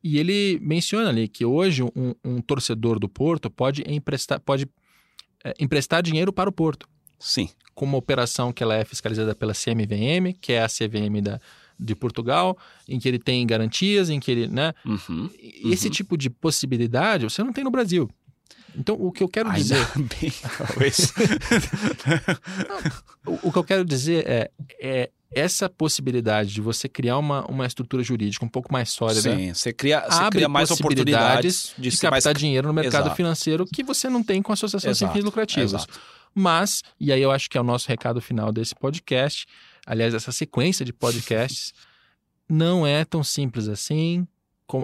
E 0.04 0.18
ele 0.18 0.60
menciona 0.62 1.10
ali 1.10 1.28
que 1.28 1.44
hoje 1.44 1.84
um, 1.84 2.14
um 2.24 2.42
torcedor 2.42 3.00
do 3.00 3.10
Porto 3.10 3.50
pode 3.50 3.84
emprestar, 3.88 4.40
pode, 4.40 4.68
é, 5.44 5.54
emprestar 5.60 6.02
dinheiro 6.02 6.32
para 6.32 6.50
o 6.50 6.54
Porto. 6.54 6.88
Sim. 7.18 7.50
Com 7.74 7.86
uma 7.86 7.98
operação 7.98 8.54
que 8.54 8.64
ela 8.64 8.76
é 8.76 8.86
fiscalizada 8.86 9.36
pela 9.36 9.54
CMVM, 9.54 10.34
que 10.40 10.54
é 10.54 10.64
a 10.64 10.68
CVM 10.68 11.22
da, 11.22 11.40
de 11.78 11.96
Portugal, 11.96 12.58
em 12.88 13.00
que 13.00 13.08
ele 13.08 13.20
tem 13.20 13.46
garantias, 13.46 14.10
em 14.10 14.20
que 14.20 14.32
ele, 14.32 14.48
né? 14.48 14.74
Uhum, 14.86 15.30
Esse 15.66 15.88
uhum. 15.88 15.94
tipo 15.94 16.18
de 16.18 16.30
possibilidade 16.30 17.24
você 17.24 17.44
não 17.44 17.52
tem 17.54 17.64
no 17.64 17.72
Brasil. 17.72 18.10
Então, 18.76 18.96
o 18.96 19.12
que 19.12 19.24
eu 19.24 19.28
quero 19.28 19.50
Ainda 19.50 19.62
dizer. 19.62 19.88
Bem, 19.96 20.32
o, 23.26 23.50
o, 23.50 23.52
que 23.52 23.58
eu 23.58 23.64
quero 23.64 23.86
dizer 23.86 24.28
é, 24.28 24.52
é 24.80 25.10
essa 25.32 25.70
possibilidade 25.70 26.54
de 26.54 26.62
você 26.62 26.90
criar 26.90 27.18
uma, 27.18 27.46
uma 27.46 27.66
estrutura 27.66 28.02
jurídica 28.04 28.44
um 28.44 28.50
pouco 28.50 28.72
mais 28.72 28.90
sólida. 28.90 29.22
Sim, 29.22 29.54
você 29.54 29.72
cria, 29.72 30.02
você 30.02 30.22
abre 30.22 30.40
cria 30.40 30.50
mais 30.50 30.72
oportunidades 30.72 31.74
de, 31.78 31.90
de 31.90 31.98
captar 31.98 32.34
mais... 32.34 32.40
dinheiro 32.40 32.68
no 32.68 32.74
mercado 32.74 33.04
Exato. 33.04 33.16
financeiro 33.16 33.66
que 33.66 33.84
você 33.84 34.10
não 34.10 34.24
tem 34.24 34.42
com 34.42 34.52
associações 34.52 34.98
sem 34.98 35.10
fins 35.12 35.24
lucrativos. 35.24 35.74
Exato. 35.74 36.00
Mas, 36.34 36.84
e 37.00 37.12
aí 37.12 37.22
eu 37.22 37.32
acho 37.32 37.50
que 37.50 37.58
é 37.58 37.62
o 37.62 37.64
nosso 37.64 37.88
recado 37.88 38.22
final 38.22 38.52
desse 38.52 38.76
podcast, 38.76 39.46
aliás, 39.86 40.14
essa 40.14 40.32
sequência 40.32 40.86
de 40.86 40.94
podcasts, 40.94 41.74
não 42.48 42.86
é 42.86 43.06
tão 43.06 43.24
simples 43.24 43.68
assim 43.68 44.28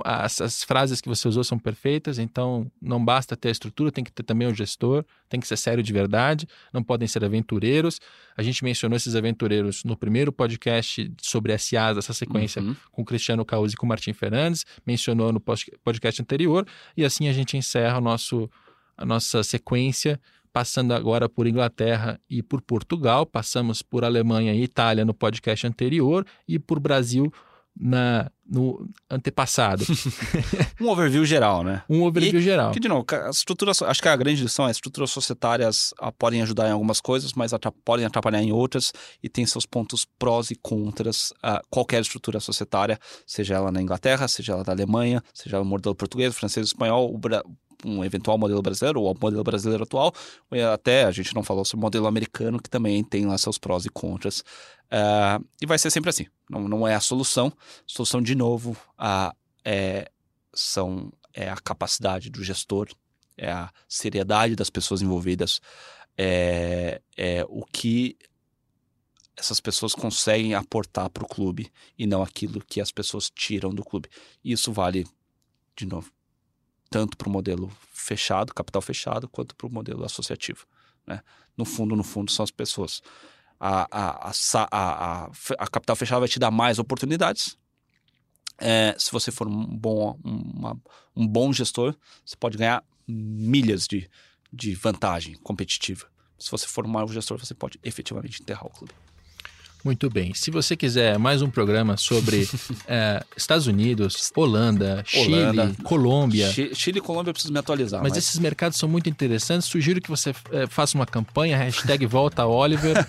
as, 0.04 0.42
as, 0.42 0.64
frases 0.64 1.00
que 1.00 1.08
você 1.08 1.28
usou 1.28 1.44
são 1.44 1.60
perfeitas, 1.60 2.18
então 2.18 2.72
não 2.82 3.04
basta 3.04 3.36
ter 3.38 3.50
a 3.50 3.52
estrutura, 3.52 3.92
tem 3.92 4.04
que 4.04 4.12
ter 4.12 4.24
também 4.24 4.48
o 4.48 4.54
gestor, 4.54 5.06
tem 5.30 5.40
que 5.40 5.48
ser 5.48 5.58
sério 5.58 5.84
de 5.84 5.94
verdade, 5.94 6.48
não 6.74 6.82
podem 6.82 7.08
ser 7.08 7.24
aventureiros. 7.24 8.00
A 8.36 8.42
gente 8.42 8.64
mencionou 8.64 8.98
esses 8.98 9.16
aventureiros 9.16 9.84
no 9.84 9.96
primeiro 9.96 10.32
podcast 10.32 11.12
sobre 11.22 11.56
SAs, 11.58 11.98
essa 11.98 12.14
sequência 12.14 12.62
uhum. 12.62 12.76
com 12.92 13.02
o 13.04 13.06
Cristiano 13.06 13.46
Causi 13.46 13.76
e 13.76 13.78
com 13.78 13.86
o 13.86 13.90
Martim 13.90 14.14
Fernandes, 14.14 14.66
mencionou 14.86 15.32
no 15.32 15.40
podcast 15.40 16.22
anterior, 16.22 16.66
e 16.98 17.06
assim 17.06 17.28
a 17.28 17.34
gente 17.34 17.56
encerra 17.56 18.00
o 18.00 18.02
nosso, 18.02 18.50
a 18.98 19.06
nossa 19.06 19.44
sequência 19.44 20.20
passando 20.52 20.94
agora 20.94 21.28
por 21.28 21.48
Inglaterra 21.48 22.18
e 22.30 22.42
por 22.42 22.62
Portugal, 22.62 23.26
passamos 23.26 23.82
por 23.82 24.06
Alemanha 24.06 24.54
e 24.54 24.64
Itália 24.64 25.04
no 25.04 25.14
podcast 25.14 25.68
anterior 25.68 26.26
e 26.48 26.58
por 26.58 26.80
Brasil 26.80 27.30
na, 27.78 28.32
no 28.47 28.88
antepassado. 29.09 29.84
um 30.80 30.88
overview 30.88 31.26
geral, 31.26 31.63
né? 31.63 31.84
Um 31.89 32.03
overview 32.03 32.39
e, 32.39 32.43
geral. 32.43 32.71
Que, 32.71 32.80
de 32.80 32.88
novo, 32.88 33.05
as 33.28 33.38
estruturas, 33.38 33.82
acho 33.82 34.01
que 34.01 34.07
a 34.07 34.15
grande 34.15 34.41
lição 34.41 34.65
é 34.65 34.71
as 34.71 34.78
estruturas 34.78 35.11
societárias 35.11 35.93
ah, 35.99 36.11
podem 36.11 36.41
ajudar 36.41 36.69
em 36.69 36.71
algumas 36.71 37.01
coisas, 37.01 37.34
mas 37.34 37.51
podem 37.84 38.05
atrapalhar 38.05 38.41
em 38.41 38.51
outras 38.51 38.93
e 39.21 39.28
tem 39.28 39.45
seus 39.45 39.65
pontos 39.65 40.05
prós 40.17 40.51
e 40.51 40.55
contras. 40.55 41.32
Uh, 41.43 41.59
qualquer 41.69 42.01
estrutura 42.01 42.39
societária, 42.39 42.99
seja 43.26 43.55
ela 43.55 43.71
na 43.71 43.82
Inglaterra, 43.82 44.28
seja 44.28 44.53
ela 44.53 44.63
da 44.63 44.71
Alemanha, 44.71 45.21
seja 45.34 45.57
ela 45.57 45.65
o 45.65 45.67
modelo 45.67 45.95
português, 45.95 46.36
francês, 46.36 46.67
espanhol, 46.67 47.13
o, 47.13 47.19
um 47.84 48.03
eventual 48.03 48.38
modelo 48.38 48.61
brasileiro 48.61 49.01
ou 49.01 49.11
o 49.11 49.17
modelo 49.19 49.43
brasileiro 49.43 49.84
atual, 49.84 50.13
até 50.73 51.05
a 51.05 51.11
gente 51.11 51.34
não 51.34 51.43
falou 51.43 51.65
sobre 51.65 51.82
o 51.82 51.86
modelo 51.86 52.07
americano, 52.07 52.61
que 52.61 52.69
também 52.69 53.03
tem 53.03 53.26
lá 53.26 53.38
seus 53.38 53.57
prós 53.57 53.86
e 53.86 53.89
contras. 53.89 54.41
Uh, 54.86 55.43
e 55.61 55.65
vai 55.65 55.78
ser 55.78 55.89
sempre 55.89 56.09
assim. 56.09 56.26
Não, 56.49 56.67
não 56.67 56.88
é 56.88 56.95
a 56.95 56.99
solução. 56.99 57.47
A 57.57 57.84
solução, 57.86 58.21
de 58.21 58.36
novo, 58.36 58.78
a, 58.97 59.36
é, 59.63 60.09
são, 60.53 61.11
é 61.34 61.49
a 61.49 61.57
capacidade 61.57 62.30
do 62.30 62.43
gestor, 62.43 62.88
é 63.38 63.51
a 63.51 63.71
seriedade 63.88 64.55
das 64.55 64.69
pessoas 64.69 65.01
envolvidas, 65.01 65.59
é, 66.17 67.01
é 67.17 67.45
o 67.49 67.65
que 67.65 68.17
essas 69.38 69.59
pessoas 69.59 69.93
conseguem 69.93 70.53
aportar 70.53 71.09
para 71.09 71.23
o 71.23 71.28
clube 71.28 71.69
e 71.97 72.07
não 72.07 72.23
aquilo 72.23 72.63
que 72.65 72.80
as 72.80 72.91
pessoas 72.91 73.30
tiram 73.30 73.71
do 73.71 73.84
clube. 73.84 74.09
Isso 74.43 74.71
vale, 74.71 75.05
de 75.76 75.86
novo, 75.86 76.09
tanto 76.90 77.18
para 77.18 77.28
o 77.28 77.32
modelo 77.32 77.72
fechado, 77.92 78.54
capital 78.54 78.82
fechado, 78.82 79.28
quanto 79.28 79.56
para 79.56 79.68
o 79.68 79.72
modelo 79.72 80.04
associativo. 80.04 80.66
Né? 81.06 81.22
No 81.58 81.66
fundo, 81.66 81.96
no 81.96 82.04
fundo, 82.04 82.32
são 82.32 82.44
as 82.44 82.52
pessoas. 82.52 83.02
A, 83.60 83.88
a, 83.92 84.32
a, 84.72 85.32
a, 85.58 85.68
capital 85.68 85.96
fechada 85.96 86.20
vai 86.20 86.30
te 86.30 86.40
dar 86.40 86.52
mais 86.52 86.78
oportunidades. 86.78 87.58
É, 88.58 88.96
se 88.98 89.12
você 89.12 89.32
for 89.32 89.48
um 89.48 89.66
bom, 89.66 90.20
uma, 90.24 90.80
um 91.16 91.28
bom 91.28 91.52
gestor, 91.52 91.96
você 92.26 92.36
pode 92.36 92.58
ganhar 92.58 92.84
milhas 93.08 93.88
de, 93.88 94.10
de 94.52 94.74
vantagem 94.76 95.36
competitiva. 95.36 96.08
Se 96.38 96.52
você 96.52 96.68
for 96.68 96.86
um 96.86 96.90
mau 96.90 97.08
gestor, 97.08 97.38
você 97.38 97.54
pode 97.54 97.80
efetivamente 97.84 98.42
enterrar 98.42 98.66
o 98.66 98.70
clube. 98.70 98.94
Muito 99.86 100.10
bem. 100.10 100.34
Se 100.34 100.50
você 100.50 100.76
quiser 100.76 101.20
mais 101.20 101.44
um 101.44 101.50
programa 101.50 101.96
sobre 101.96 102.50
é, 102.88 103.24
Estados 103.38 103.68
Unidos, 103.68 104.32
Holanda, 104.36 105.06
Holanda, 105.16 105.68
Chile, 105.68 105.84
Colômbia. 105.84 106.52
Chile 106.74 106.98
e 106.98 107.02
Colômbia 107.02 107.30
eu 107.30 107.34
preciso 107.34 107.54
me 107.54 107.60
atualizar. 107.60 108.02
Mas, 108.02 108.14
mas, 108.14 108.18
esses 108.18 108.40
mercados 108.40 108.80
são 108.80 108.90
muito 108.90 109.08
interessantes. 109.08 109.68
Sugiro 109.68 110.02
que 110.02 110.10
você 110.10 110.34
é, 110.52 110.66
faça 110.66 110.98
uma 110.98 111.06
campanha, 111.06 111.56
hashtag 111.56 112.04
volta 112.08 112.48
Oliver. 112.48 112.96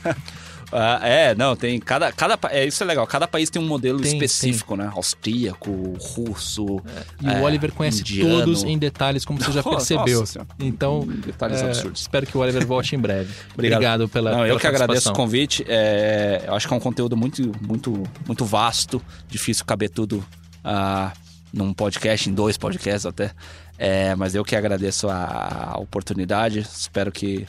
Ah, 0.73 1.01
é, 1.03 1.35
não, 1.35 1.55
tem 1.55 1.79
cada, 1.79 2.11
cada 2.11 2.39
é 2.51 2.65
isso 2.65 2.83
é 2.83 2.87
legal. 2.87 3.07
Cada 3.07 3.29
país 3.29 3.49
tem 3.49 3.63
um 3.63 3.67
modelo 3.67 4.01
tem, 4.01 4.13
específico, 4.13 4.77
tem. 4.77 4.85
né? 4.85 4.93
Austríaco, 4.95 5.71
russo. 5.99 6.81
É. 6.87 7.27
E 7.27 7.29
é, 7.29 7.41
o 7.41 7.43
Oliver 7.43 7.73
conhece 7.73 8.01
indiano. 8.01 8.39
todos 8.39 8.65
em 8.65 8.77
detalhes, 8.77 9.25
como 9.25 9.39
você 9.39 9.53
já 9.53 9.63
percebeu. 9.65 10.21
Nossa, 10.21 10.47
então, 10.59 11.07
detalhes 11.07 11.61
é, 11.61 11.67
absurdos. 11.67 12.01
Espero 12.01 12.27
que 12.27 12.37
o 12.37 12.41
Oliver 12.41 12.67
volte 12.67 12.97
em 12.97 12.99
breve. 12.99 13.33
Obrigado, 13.55 13.77
Obrigado 13.77 14.09
pela, 14.09 14.31
não, 14.31 14.39
pela 14.39 14.49
Eu 14.49 14.59
que 14.59 14.67
agradeço 14.67 15.11
o 15.11 15.13
convite. 15.13 15.65
É, 15.69 16.45
eu 16.47 16.55
acho 16.55 16.67
que 16.67 16.75
é 16.75 16.77
um 16.77 16.81
conteúdo 16.81 17.17
muito, 17.17 17.53
muito, 17.61 18.03
muito 18.27 18.45
vasto. 18.45 19.01
Difícil 19.29 19.65
caber 19.65 19.91
tudo 19.91 20.25
uh, 20.65 21.17
num 21.53 21.73
podcast, 21.73 22.29
em 22.29 22.35
dois 22.35 22.57
podcasts 22.57 23.07
até. 23.07 23.31
É, 23.79 24.15
mas 24.17 24.35
eu 24.35 24.45
que 24.45 24.57
agradeço 24.57 25.09
a 25.09 25.77
oportunidade. 25.79 26.61
Espero 26.61 27.13
que 27.13 27.47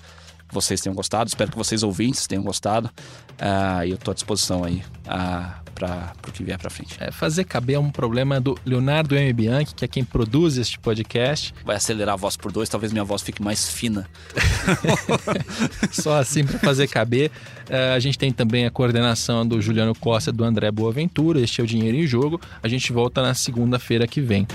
vocês 0.52 0.82
tenham 0.82 0.96
gostado. 0.96 1.28
Espero 1.28 1.52
que 1.52 1.58
vocês 1.58 1.84
ouvintes 1.84 2.28
tenham 2.28 2.44
gostado. 2.44 2.90
Uh, 3.40 3.86
e 3.86 3.90
eu 3.92 3.96
estou 3.96 4.12
à 4.12 4.16
disposição 4.16 4.64
aí 4.64 4.84
uh, 5.06 5.68
para 5.76 6.14
o 6.28 6.32
que 6.32 6.44
vier 6.44 6.58
para 6.58 6.70
frente. 6.70 6.96
É, 7.00 7.12
fazer 7.12 7.44
caber 7.44 7.76
é 7.76 7.80
um 7.80 7.92
problema 7.92 8.42
do 8.42 8.58
Leonardo 8.66 9.16
M. 9.16 9.32
Bianchi, 9.32 9.76
que 9.76 9.86
é 9.86 9.88
quem 9.88 10.04
produz 10.04 10.58
este 10.58 10.80
podcast. 10.80 11.54
Vai 11.64 11.76
acelerar 11.76 12.14
a 12.14 12.18
voz 12.18 12.36
por 12.36 12.52
dois, 12.52 12.68
talvez 12.68 12.92
minha 12.92 13.04
voz 13.04 13.22
fique 13.22 13.42
mais 13.42 13.70
fina. 13.70 14.10
Só 15.92 16.20
assim 16.20 16.44
para 16.44 16.58
fazer 16.60 16.88
caber. 16.88 17.32
Uh, 17.70 17.96
a 17.96 18.00
gente 18.00 18.18
tem 18.18 18.32
também 18.32 18.66
a 18.66 18.72
coordenação 18.72 19.46
do 19.46 19.62
Juliano 19.62 19.94
Costa 19.94 20.32
e 20.32 20.34
do 20.34 20.44
André 20.44 20.72
Boaventura. 20.72 21.40
Este 21.40 21.62
é 21.62 21.64
o 21.64 21.68
Dinheiro 21.68 21.98
em 21.98 22.08
Jogo. 22.08 22.42
A 22.64 22.68
gente 22.68 22.92
volta 22.92 23.22
na 23.22 23.34
segunda-feira 23.34 24.08
que 24.08 24.22
vem. 24.22 24.48